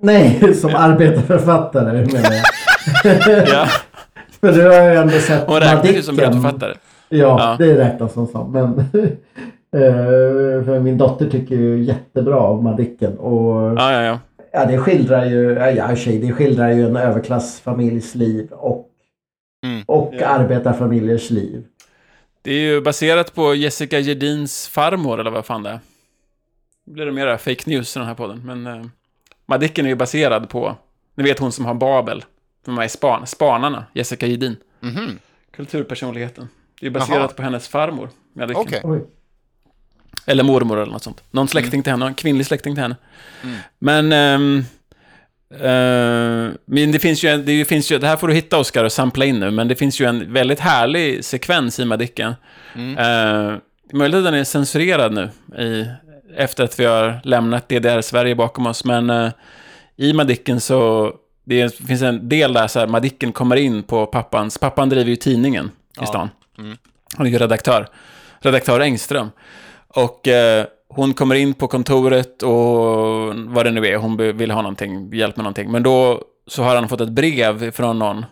Nej, 0.00 0.54
som 0.60 0.74
arbetarförfattare 0.74 1.92
menar 1.92 2.30
jag. 2.34 3.48
ja, 3.48 3.66
För 4.40 4.52
nu 4.52 4.62
har 4.62 4.72
jag 4.74 4.96
ändå 4.96 5.12
sett 5.18 5.44
hon 5.46 5.60
räknas 5.60 5.92
ju 5.96 6.02
som 6.02 6.16
brudförfattare. 6.16 6.74
Ja, 7.08 7.18
Ja. 7.58 7.66
det 7.66 7.78
räknas 7.78 8.12
som 8.12 8.26
sån. 8.26 8.52
Men 8.52 8.78
eh, 9.82 10.64
för 10.64 10.80
min 10.80 10.98
dotter 10.98 11.30
tycker 11.30 11.54
ju 11.54 11.82
jättebra 11.82 12.36
om 12.38 12.64
Madicken. 12.64 13.18
Och 13.18 13.52
Ja, 13.78 13.92
ja, 13.92 14.02
ja. 14.02 14.18
ja, 14.52 14.64
det 14.66 14.78
skildrar 14.78 15.24
ju, 15.24 15.52
ja, 15.76 15.96
sig, 15.96 16.18
det 16.18 16.32
skildrar 16.32 16.70
ju 16.70 16.86
en 16.86 16.96
överklassfamiljs 16.96 18.14
liv 18.14 18.48
och, 18.52 18.84
Mm. 19.66 19.82
och 19.86 20.14
Ja. 20.20 20.26
arbetarfamiljers 20.26 21.30
liv. 21.30 21.64
Det 22.48 22.54
är 22.54 22.60
ju 22.60 22.80
baserat 22.80 23.34
på 23.34 23.54
Jessica 23.54 23.98
Gedins 23.98 24.68
farmor, 24.68 25.20
eller 25.20 25.30
vad 25.30 25.46
fan 25.46 25.62
det 25.62 25.70
är. 25.70 25.80
Nu 26.84 26.92
blir 26.92 27.06
det 27.06 27.12
mera 27.12 27.38
fake 27.38 27.70
news 27.70 27.96
i 27.96 27.98
den 27.98 28.08
här 28.08 28.14
podden, 28.14 28.42
men... 28.44 28.66
Eh, 28.66 28.86
Madicken 29.46 29.84
är 29.84 29.88
ju 29.88 29.94
baserad 29.94 30.48
på, 30.48 30.76
ni 31.14 31.24
vet 31.24 31.38
hon 31.38 31.52
som 31.52 31.64
har 31.64 31.74
Babel, 31.74 32.24
som 32.64 32.78
är 32.78 32.88
span, 32.88 33.26
Spanarna, 33.26 33.84
Jessica 33.92 34.26
Gedin. 34.26 34.56
Mhm. 34.80 35.18
Kulturpersonligheten. 35.50 36.48
Det 36.80 36.86
är 36.86 36.90
baserat 36.90 37.18
Jaha. 37.18 37.28
på 37.28 37.42
hennes 37.42 37.68
farmor, 37.68 38.10
Madicken. 38.32 38.80
Oj. 38.84 39.04
Eller 40.26 40.44
mormor 40.44 40.78
eller 40.78 40.92
något 40.92 41.02
sånt. 41.02 41.22
Någon 41.30 41.48
släkting 41.48 41.82
till 41.82 41.92
henne, 41.92 42.06
en 42.06 42.14
kvinnlig 42.14 42.46
släkting 42.46 42.74
till 42.74 42.82
henne. 42.82 42.96
Mm. 43.42 43.56
Men... 43.78 44.12
ehm, 44.12 44.64
eh, 45.50 46.50
men 46.64 46.92
det 46.92 46.98
finns 46.98 47.22
ju, 47.24 47.28
en- 47.28 47.44
det 47.44 47.64
finns 47.64 47.92
ju, 47.92 47.98
det 47.98 48.06
här 48.06 48.16
får 48.16 48.28
du 48.28 48.34
hitta 48.34 48.58
Oscar 48.58 48.84
och 48.84 48.92
sampla 48.92 49.24
in 49.24 49.40
nu, 49.40 49.50
men 49.50 49.68
det 49.68 49.76
finns 49.76 50.00
ju 50.00 50.04
en 50.06 50.32
väldigt 50.32 50.60
härlig 50.60 51.24
sekvens 51.24 51.78
i 51.80 51.84
Madicken. 51.84 52.34
Mm. 52.74 52.98
Uh, 52.98 53.58
möjligt 53.92 54.18
att 54.18 54.24
den 54.24 54.34
är 54.34 54.44
censurerad 54.44 55.12
nu, 55.12 55.30
i, 55.64 55.86
efter 56.36 56.64
att 56.64 56.80
vi 56.80 56.84
har 56.84 57.20
lämnat 57.24 57.68
DDR-Sverige 57.68 58.34
bakom 58.34 58.66
oss, 58.66 58.84
men 58.84 59.10
eh, 59.10 59.30
i 59.96 60.12
Madicken 60.12 60.60
så 60.60 61.12
det 61.44 61.60
är- 61.60 61.86
finns 61.86 62.02
en 62.02 62.28
del 62.28 62.52
där 62.52 62.66
så 62.68 62.78
här, 62.78 62.86
Madicken 62.86 63.32
kommer 63.32 63.56
in 63.56 63.82
på 63.82 64.06
pappans, 64.06 64.58
pappan 64.58 64.88
driver 64.88 65.10
ju 65.10 65.16
tidningen 65.16 65.66
i 65.66 65.70
Ja. 66.00 66.06
stan. 66.06 66.28
Mm. 66.58 66.76
Han 67.16 67.26
är 67.26 67.30
ju 67.30 67.38
redaktör. 67.38 67.86
Redaktör 68.40 68.80
Engström. 68.80 69.30
Och 69.88 70.28
eh, 70.28 70.66
hon 70.88 71.14
kommer 71.14 71.34
in 71.34 71.54
på 71.54 71.68
kontoret 71.68 72.42
och 72.42 73.34
vad 73.34 73.66
det 73.66 73.70
nu 73.70 73.86
är, 73.86 73.96
hon 73.96 74.16
vill 74.16 74.50
ha 74.50 74.62
någonting, 74.62 75.14
hjälp 75.14 75.36
med 75.36 75.44
någonting. 75.44 75.70
Men 75.70 75.82
då 75.82 76.22
så 76.46 76.62
har 76.62 76.74
han 76.74 76.88
fått 76.88 77.00
ett 77.00 77.08
brev 77.08 77.70
från 77.70 77.98
någon. 77.98 78.24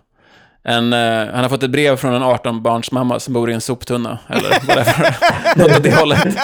En, 0.62 0.92
eh, 0.92 1.26
han 1.34 1.42
har 1.42 1.48
fått 1.48 1.62
ett 1.62 1.70
brev 1.70 1.96
från 1.96 2.14
en 2.14 2.22
18-barns 2.22 2.92
mamma 2.92 3.20
som 3.20 3.34
bor 3.34 3.50
i 3.50 3.54
en 3.54 3.61
soptunna. 3.61 4.18
Eller 4.28 4.50
whatever. 4.50 5.16
Något 5.57 5.76
åt 5.76 5.82
det 5.82 5.94
hållet. 5.94 6.36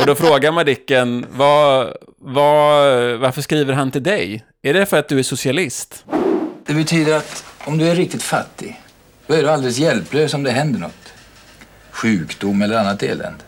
Och 0.00 0.06
då 0.06 0.14
frågar 0.14 0.52
Madicken, 0.52 1.26
vad, 1.30 1.92
vad, 2.18 3.18
varför 3.18 3.42
skriver 3.42 3.72
han 3.72 3.90
till 3.90 4.02
dig? 4.02 4.44
Är 4.62 4.74
det 4.74 4.86
för 4.86 4.98
att 4.98 5.08
du 5.08 5.18
är 5.18 5.22
socialist? 5.22 6.04
Det 6.66 6.74
betyder 6.74 7.16
att 7.16 7.44
om 7.64 7.78
du 7.78 7.88
är 7.88 7.94
riktigt 7.94 8.22
fattig, 8.22 8.80
då 9.26 9.34
är 9.34 9.42
du 9.42 9.50
alldeles 9.50 9.78
hjälplös 9.78 10.34
om 10.34 10.42
det 10.42 10.50
händer 10.50 10.80
något. 10.80 11.12
Sjukdom 11.90 12.62
eller 12.62 12.78
annat 12.78 13.02
elände. 13.02 13.44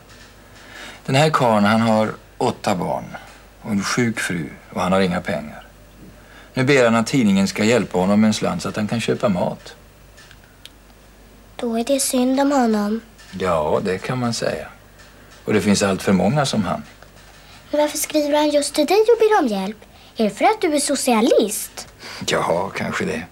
Den 1.11 1.17
här 1.17 1.31
karln, 1.31 1.65
han 1.65 1.81
har 1.81 2.13
åtta 2.39 2.75
barn 2.75 3.05
och 3.63 3.71
en 3.71 3.85
sjuk 3.85 4.21
fru 4.21 4.49
och 4.73 4.81
han 4.81 4.93
har 4.93 5.01
inga 5.01 5.21
pengar. 5.21 5.67
Nu 6.55 6.65
ber 6.65 6.85
han 6.85 6.95
att 6.95 7.07
tidningen 7.07 7.49
ska 7.49 7.65
hjälpa 7.65 7.99
honom 7.99 8.21
med 8.21 8.29
en 8.29 8.35
slant 8.35 8.63
så 8.63 8.69
att 8.69 8.77
han 8.77 8.89
kan 8.89 9.01
köpa 9.01 9.29
mat. 9.29 9.75
Då 11.57 11.79
är 11.79 11.85
det 11.85 12.01
synd 12.01 12.41
om 12.41 12.53
honom. 12.53 13.01
Ja, 13.39 13.81
det 13.85 13.99
kan 13.99 14.19
man 14.19 14.35
säga. 14.35 14.69
Och 15.45 15.53
det 15.53 15.61
finns 15.61 15.83
allt 15.83 16.03
för 16.03 16.13
många 16.13 16.47
som 16.47 16.65
han. 16.65 16.83
Men 17.71 17.81
varför 17.81 17.99
skriver 17.99 18.37
han 18.37 18.51
just 18.51 18.75
till 18.75 18.87
dig 18.87 19.01
och 19.01 19.19
ber 19.19 19.39
om 19.39 19.61
hjälp? 19.61 19.79
Är 20.17 20.25
det 20.25 20.31
för 20.31 20.45
att 20.45 20.61
du 20.61 20.75
är 20.75 20.81
socialist? 20.81 21.89
Ja, 22.27 22.71
kanske 22.77 23.05
det. 23.05 23.23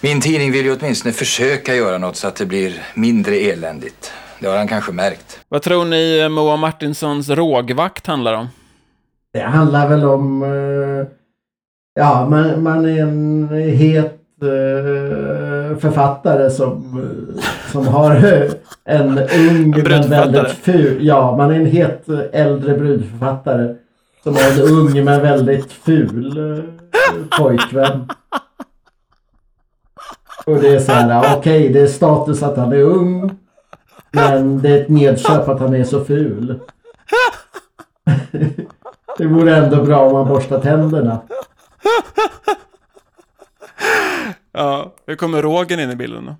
Min 0.00 0.20
tidning 0.20 0.52
vill 0.52 0.64
ju 0.64 0.76
åtminstone 0.76 1.12
försöka 1.12 1.74
göra 1.74 1.98
något 1.98 2.16
så 2.16 2.28
att 2.28 2.36
det 2.36 2.46
blir 2.46 2.86
mindre 2.94 3.36
eländigt. 3.36 4.12
Det 4.40 4.46
har 4.46 4.56
han 4.56 4.68
kanske 4.68 4.92
märkt. 4.92 5.40
Vad 5.48 5.62
tror 5.62 5.84
ni 5.84 6.28
Moa 6.28 6.56
Martinsons 6.56 7.28
rågvakt 7.28 8.06
handlar 8.06 8.34
om? 8.34 8.48
Det 9.32 9.40
handlar 9.40 9.88
väl 9.88 10.04
om... 10.04 10.42
eh, 10.42 11.06
ja, 11.94 12.26
man, 12.30 12.62
man 12.62 12.84
är 12.84 13.02
en 13.02 13.48
het 13.48 14.20
eh, 14.42 15.78
författare 15.78 16.50
som, 16.50 17.00
eh, 17.36 17.42
som 17.72 17.86
har 17.86 18.14
en 18.84 19.18
ung 19.18 19.70
men 19.88 20.10
väldigt 20.10 20.50
ful... 20.52 21.06
Ja, 21.06 21.36
man 21.36 21.50
är 21.50 21.54
en 21.54 21.66
het 21.66 22.08
äldre 22.32 22.78
brudförfattare. 22.78 23.76
Som 24.22 24.34
har 24.34 24.50
en 24.50 24.60
ung 24.72 25.04
men 25.04 25.22
väldigt 25.22 25.72
ful 25.72 26.34
pojkvän. 27.38 28.10
Och 30.46 30.56
det 30.60 30.68
är 30.68 30.80
så 30.80 30.92
här, 30.92 31.36
okej 31.38 31.68
det 31.68 31.80
är 31.80 31.86
status 31.86 32.42
att 32.42 32.56
han 32.56 32.72
är 32.72 32.82
ung. 32.82 33.36
Men 34.12 34.58
det 34.62 34.68
är 34.68 34.80
ett 34.82 34.88
nedköp 34.88 35.48
att 35.48 35.60
han 35.60 35.74
är 35.74 35.84
så 35.84 36.04
ful. 36.04 36.60
Det 39.18 39.26
vore 39.26 39.56
ändå 39.56 39.84
bra 39.84 40.00
om 40.06 40.12
man 40.12 40.28
borstar 40.28 40.60
tänderna. 40.60 41.20
Ja, 44.52 44.92
hur 45.06 45.16
kommer 45.16 45.42
rågen 45.42 45.80
in 45.80 45.90
i 45.90 45.96
bilden 45.96 46.26
då? 46.26 46.36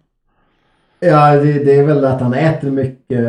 Ja, 1.07 1.37
det, 1.37 1.53
det 1.65 1.77
är 1.79 1.85
väl 1.87 2.05
att 2.05 2.21
han 2.21 2.35
äter 2.35 2.71
mycket 2.71 3.21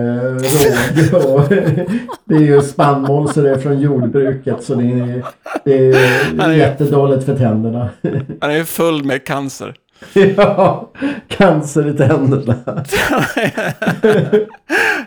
råg. 1.12 1.36
Och 1.36 1.50
det 2.26 2.36
är 2.36 2.40
ju 2.40 2.62
spannmål 2.62 3.30
så 3.34 3.42
det 3.42 3.50
är 3.52 3.58
från 3.58 3.80
jordbruket 3.80 4.64
så 4.64 4.76
det 4.76 4.84
är, 4.84 5.24
det 5.64 5.98
Han 6.28 6.40
är 6.40 6.50
är- 6.50 6.58
jättedåligt 6.58 7.26
för 7.26 7.38
tänderna. 7.38 7.90
Han 8.42 8.52
är 8.52 8.56
ju 8.58 8.66
full 8.66 9.04
med 9.04 9.26
cancer. 9.26 9.76
Ja, 10.38 10.92
cancer 11.28 11.88
i 11.88 11.98
tänderna. 11.98 12.56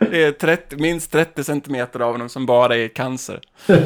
Det 0.01 0.25
är 0.25 0.33
30, 0.33 0.77
minst 0.77 1.13
30 1.13 1.45
centimeter 1.45 2.01
av 2.01 2.13
honom 2.13 2.29
som 2.29 2.47
bara 2.47 2.77
är 2.77 2.89
cancer. 2.89 3.41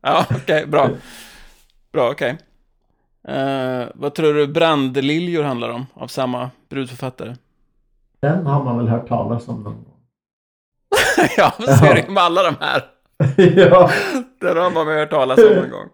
ja, 0.00 0.26
okej, 0.30 0.66
bra. 0.66 0.90
Bra, 1.92 2.10
okej. 2.10 2.38
Eh, 3.28 3.84
vad 3.94 4.14
tror 4.14 4.34
du 4.34 4.46
brandliljor 4.46 5.42
handlar 5.42 5.68
om 5.68 5.86
av 5.94 6.06
samma 6.08 6.50
brudförfattare? 6.68 7.36
Den 8.22 8.46
har 8.46 8.64
man 8.64 8.78
väl 8.78 8.88
hört 8.88 9.08
talas 9.08 9.48
om 9.48 9.62
någon 9.62 9.74
gång. 9.74 9.94
ja, 11.36 11.52
så 11.58 11.84
är 11.84 11.94
det 11.94 12.08
med 12.08 12.22
alla 12.22 12.42
de 12.42 12.54
här. 12.60 12.84
Ja, 13.56 13.90
Det 14.40 14.48
har 14.48 14.70
man 14.70 14.86
hört 14.86 15.10
talas 15.10 15.38
om 15.38 15.64
en 15.64 15.70
gång 15.70 15.88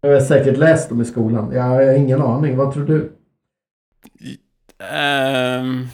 jag 0.00 0.12
har 0.12 0.20
säkert 0.20 0.56
läst 0.56 0.88
dem 0.88 1.00
i 1.00 1.04
skolan. 1.04 1.52
Jag 1.52 1.62
har 1.62 1.94
ingen 1.94 2.22
aning. 2.22 2.56
Vad 2.56 2.74
tror 2.74 2.84
du? 2.84 3.12
Ehm, 4.92 5.88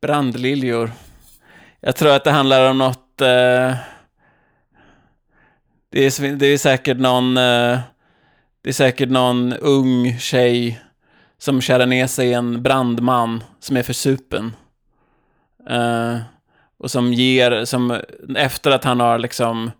brandliljor. 0.00 0.90
Jag 1.80 1.96
tror 1.96 2.12
att 2.12 2.24
det 2.24 2.30
handlar 2.30 2.70
om 2.70 2.78
något... 2.78 3.20
Uh, 3.20 3.76
det, 5.88 6.00
är, 6.00 6.36
det 6.36 6.46
är 6.46 6.58
säkert 6.58 6.98
någon... 6.98 7.36
Uh, 7.36 7.78
det 8.62 8.68
är 8.68 8.72
säkert 8.72 9.08
någon 9.08 9.52
ung 9.52 10.18
tjej 10.18 10.80
som 11.38 11.60
kärar 11.60 11.86
ner 11.86 12.06
sig 12.06 12.28
i 12.28 12.32
en 12.32 12.62
brandman 12.62 13.44
som 13.60 13.76
är 13.76 13.82
för 13.82 13.92
supen. 13.92 14.56
Eh, 15.68 16.18
och 16.78 16.90
som 16.90 17.12
ger, 17.12 17.64
som 17.64 18.00
efter 18.36 18.70
att 18.70 18.84
han 18.84 19.00
har 19.00 19.18
liksom 19.18 19.70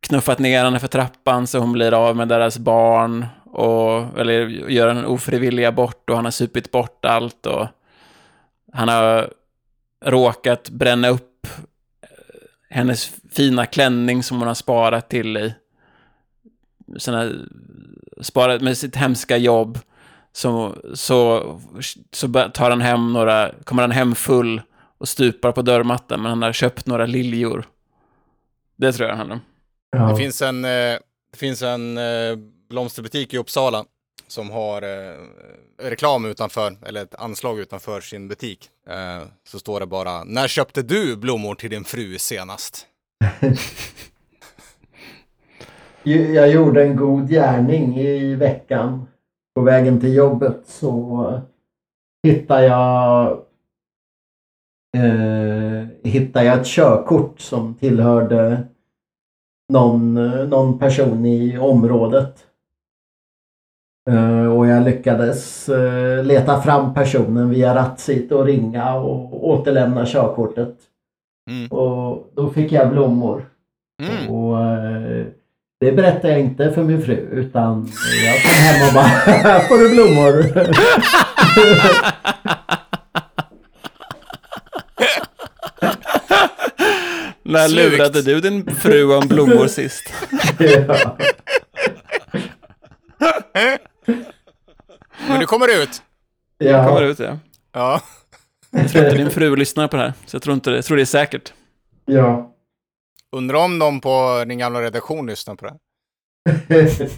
knuffat 0.00 0.38
ner 0.38 0.64
henne 0.64 0.80
för 0.80 0.88
trappan 0.88 1.46
så 1.46 1.58
hon 1.58 1.72
blir 1.72 1.94
av 1.94 2.16
med 2.16 2.28
deras 2.28 2.58
barn 2.58 3.26
och, 3.44 4.18
eller 4.18 4.48
gör 4.48 4.88
en 4.88 5.04
ofrivillig 5.04 5.64
abort 5.64 6.10
och 6.10 6.16
han 6.16 6.24
har 6.24 6.32
supit 6.32 6.70
bort 6.70 7.04
allt 7.04 7.46
och 7.46 7.66
han 8.72 8.88
har 8.88 9.32
råkat 10.04 10.70
bränna 10.70 11.08
upp 11.08 11.46
eh, 12.02 12.08
hennes 12.70 13.12
fina 13.30 13.66
klänning 13.66 14.22
som 14.22 14.38
hon 14.38 14.48
har 14.48 14.54
sparat 14.54 15.10
till 15.10 15.36
i 15.36 15.54
sina, 16.98 17.32
sparat 18.20 18.62
med 18.62 18.78
sitt 18.78 18.96
hemska 18.96 19.36
jobb 19.36 19.78
så, 20.32 20.74
så, 20.94 21.42
så 22.12 22.28
tar 22.28 22.70
han 22.70 22.80
hem 22.80 23.12
några, 23.12 23.52
kommer 23.64 23.82
han 23.82 23.90
hem 23.90 24.14
full 24.14 24.62
och 24.98 25.08
stupar 25.08 25.52
på 25.52 25.62
dörrmattan 25.62 26.22
men 26.22 26.30
han 26.30 26.42
har 26.42 26.52
köpt 26.52 26.86
några 26.86 27.06
liljor. 27.06 27.64
Det 28.76 28.92
tror 28.92 29.08
jag 29.08 29.14
det 29.14 29.18
handlar 29.18 29.36
om. 29.36 29.42
Ja. 29.90 30.08
Det 30.08 30.16
finns 30.16 30.42
en, 30.42 30.64
eh, 30.64 30.98
det 31.32 31.36
finns 31.36 31.62
en 31.62 31.98
eh, 31.98 32.36
blomsterbutik 32.68 33.34
i 33.34 33.38
Uppsala 33.38 33.84
som 34.26 34.50
har 34.50 34.82
eh, 34.82 35.14
reklam 35.82 36.24
utanför, 36.24 36.76
eller 36.86 37.02
ett 37.02 37.14
anslag 37.14 37.60
utanför 37.60 38.00
sin 38.00 38.28
butik. 38.28 38.70
Så 39.48 39.58
står 39.58 39.80
det 39.80 39.86
bara, 39.86 40.24
när 40.24 40.48
köpte 40.48 40.82
du 40.82 41.16
blommor 41.16 41.54
till 41.54 41.70
din 41.70 41.84
fru 41.84 42.18
senast? 42.18 42.86
Jag 46.02 46.50
gjorde 46.50 46.82
en 46.82 46.96
god 46.96 47.28
gärning 47.30 47.98
i 47.98 48.34
veckan. 48.34 49.06
På 49.54 49.62
vägen 49.62 50.00
till 50.00 50.14
jobbet 50.14 50.60
så 50.66 51.40
hittade 52.22 52.66
jag 52.66 53.30
eh, 54.96 55.86
hittade 56.04 56.46
jag 56.46 56.60
ett 56.60 56.66
körkort 56.66 57.40
som 57.40 57.74
tillhörde 57.74 58.66
någon, 59.68 60.14
någon 60.48 60.78
person 60.78 61.26
i 61.26 61.58
området. 61.58 62.44
Eh, 64.10 64.46
och 64.46 64.66
jag 64.66 64.84
lyckades 64.84 65.68
eh, 65.68 66.24
leta 66.24 66.60
fram 66.60 66.94
personen 66.94 67.50
via 67.50 67.74
Ratsit 67.74 68.32
och 68.32 68.44
ringa 68.44 68.94
och 68.94 69.48
återlämna 69.48 70.06
körkortet. 70.06 70.76
Mm. 71.50 71.66
Och 71.68 72.30
då 72.34 72.50
fick 72.50 72.72
jag 72.72 72.90
blommor. 72.90 73.44
Mm. 74.02 74.34
Och 74.34 74.64
eh, 74.64 75.26
det 75.80 75.92
berättade 75.92 76.28
jag 76.32 76.40
inte 76.40 76.70
för 76.72 76.82
min 76.82 77.02
fru 77.02 77.16
utan 77.32 77.88
jag 78.24 78.42
kom 78.42 78.64
hem 78.64 78.88
och 78.88 78.94
bara 78.94 79.02
här 79.42 79.60
får 79.60 79.78
du 79.78 79.88
blommor. 79.94 80.34
När 87.48 87.68
Snyggt. 87.68 87.92
lurade 87.92 88.22
du 88.22 88.40
din 88.40 88.74
fru 88.74 89.14
om 89.14 89.28
blommor 89.28 89.66
sist? 89.78 90.12
ja. 90.58 91.16
Men 95.28 95.38
nu 95.40 95.46
kommer 95.46 95.66
det 95.66 95.82
ut! 95.82 96.02
Kommer 96.58 97.02
Ja. 97.02 97.08
ut, 97.08 97.18
ja. 97.18 97.38
Ja. 97.72 98.02
Jag 98.70 98.90
tror 98.90 99.04
inte 99.04 99.16
din 99.16 99.30
fru 99.30 99.56
lyssnar 99.56 99.88
på 99.88 99.96
det 99.96 100.02
här, 100.02 100.12
så 100.26 100.34
jag 100.36 100.42
tror 100.42 100.54
inte 100.54 100.70
det. 100.70 100.76
Jag 100.76 100.84
tror 100.84 100.96
det 100.96 101.02
är 101.02 101.04
säkert. 101.04 101.52
ja. 102.04 102.54
Undrar 103.36 103.58
om 103.58 103.78
de 103.78 104.00
på 104.00 104.44
din 104.48 104.58
gamla 104.58 104.80
redaktion 104.82 105.26
lyssnar 105.26 105.54
på 105.54 105.66
det. 105.66 105.74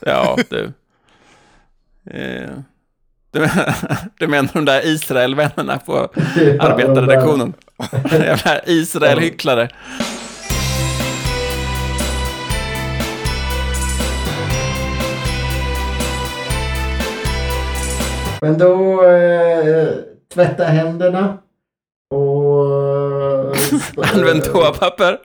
Ja, 0.00 0.36
du. 0.50 0.72
Eh, 2.10 2.50
Du 3.30 3.40
menar, 3.40 3.74
du 4.18 4.26
menar 4.26 4.50
de 4.52 4.64
där 4.64 4.86
Israelvännerna 4.86 5.78
på 5.78 5.98
arbetarredaktionen? 6.60 7.54
Israel-hycklare. 8.66 9.68
Men 18.40 18.58
då 18.58 19.04
eh, 19.04 19.88
tvätta 20.34 20.64
händerna 20.64 21.38
och... 22.10 22.56
Eh, 23.98 24.14
Använd 24.14 24.44
toapapper. 24.44 25.18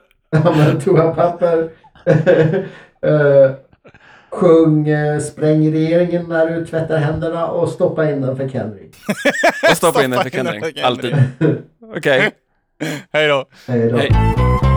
Använd 0.45 0.83
toapapper. 0.83 1.69
eh, 3.01 3.51
Sjung 4.29 4.87
eh, 4.87 5.19
Spräng 5.19 5.71
regeringen 5.71 6.25
när 6.29 6.49
du 6.49 6.65
tvättar 6.65 6.97
händerna 6.97 7.47
och 7.47 7.69
stoppa 7.69 8.11
in 8.11 8.21
den 8.21 8.37
för 8.37 8.49
Kendrick. 8.49 8.95
och 9.07 9.15
stoppa, 9.61 9.75
stoppa 9.75 10.03
in 10.03 10.11
den 10.11 10.23
för 10.23 10.29
Kendrick, 10.29 10.79
alltid. 10.83 11.15
Okej. 11.95 12.17
Okay. 12.17 12.31
Hej 13.13 13.27
då. 13.27 13.45
Hej 13.67 13.89
då. 13.89 14.70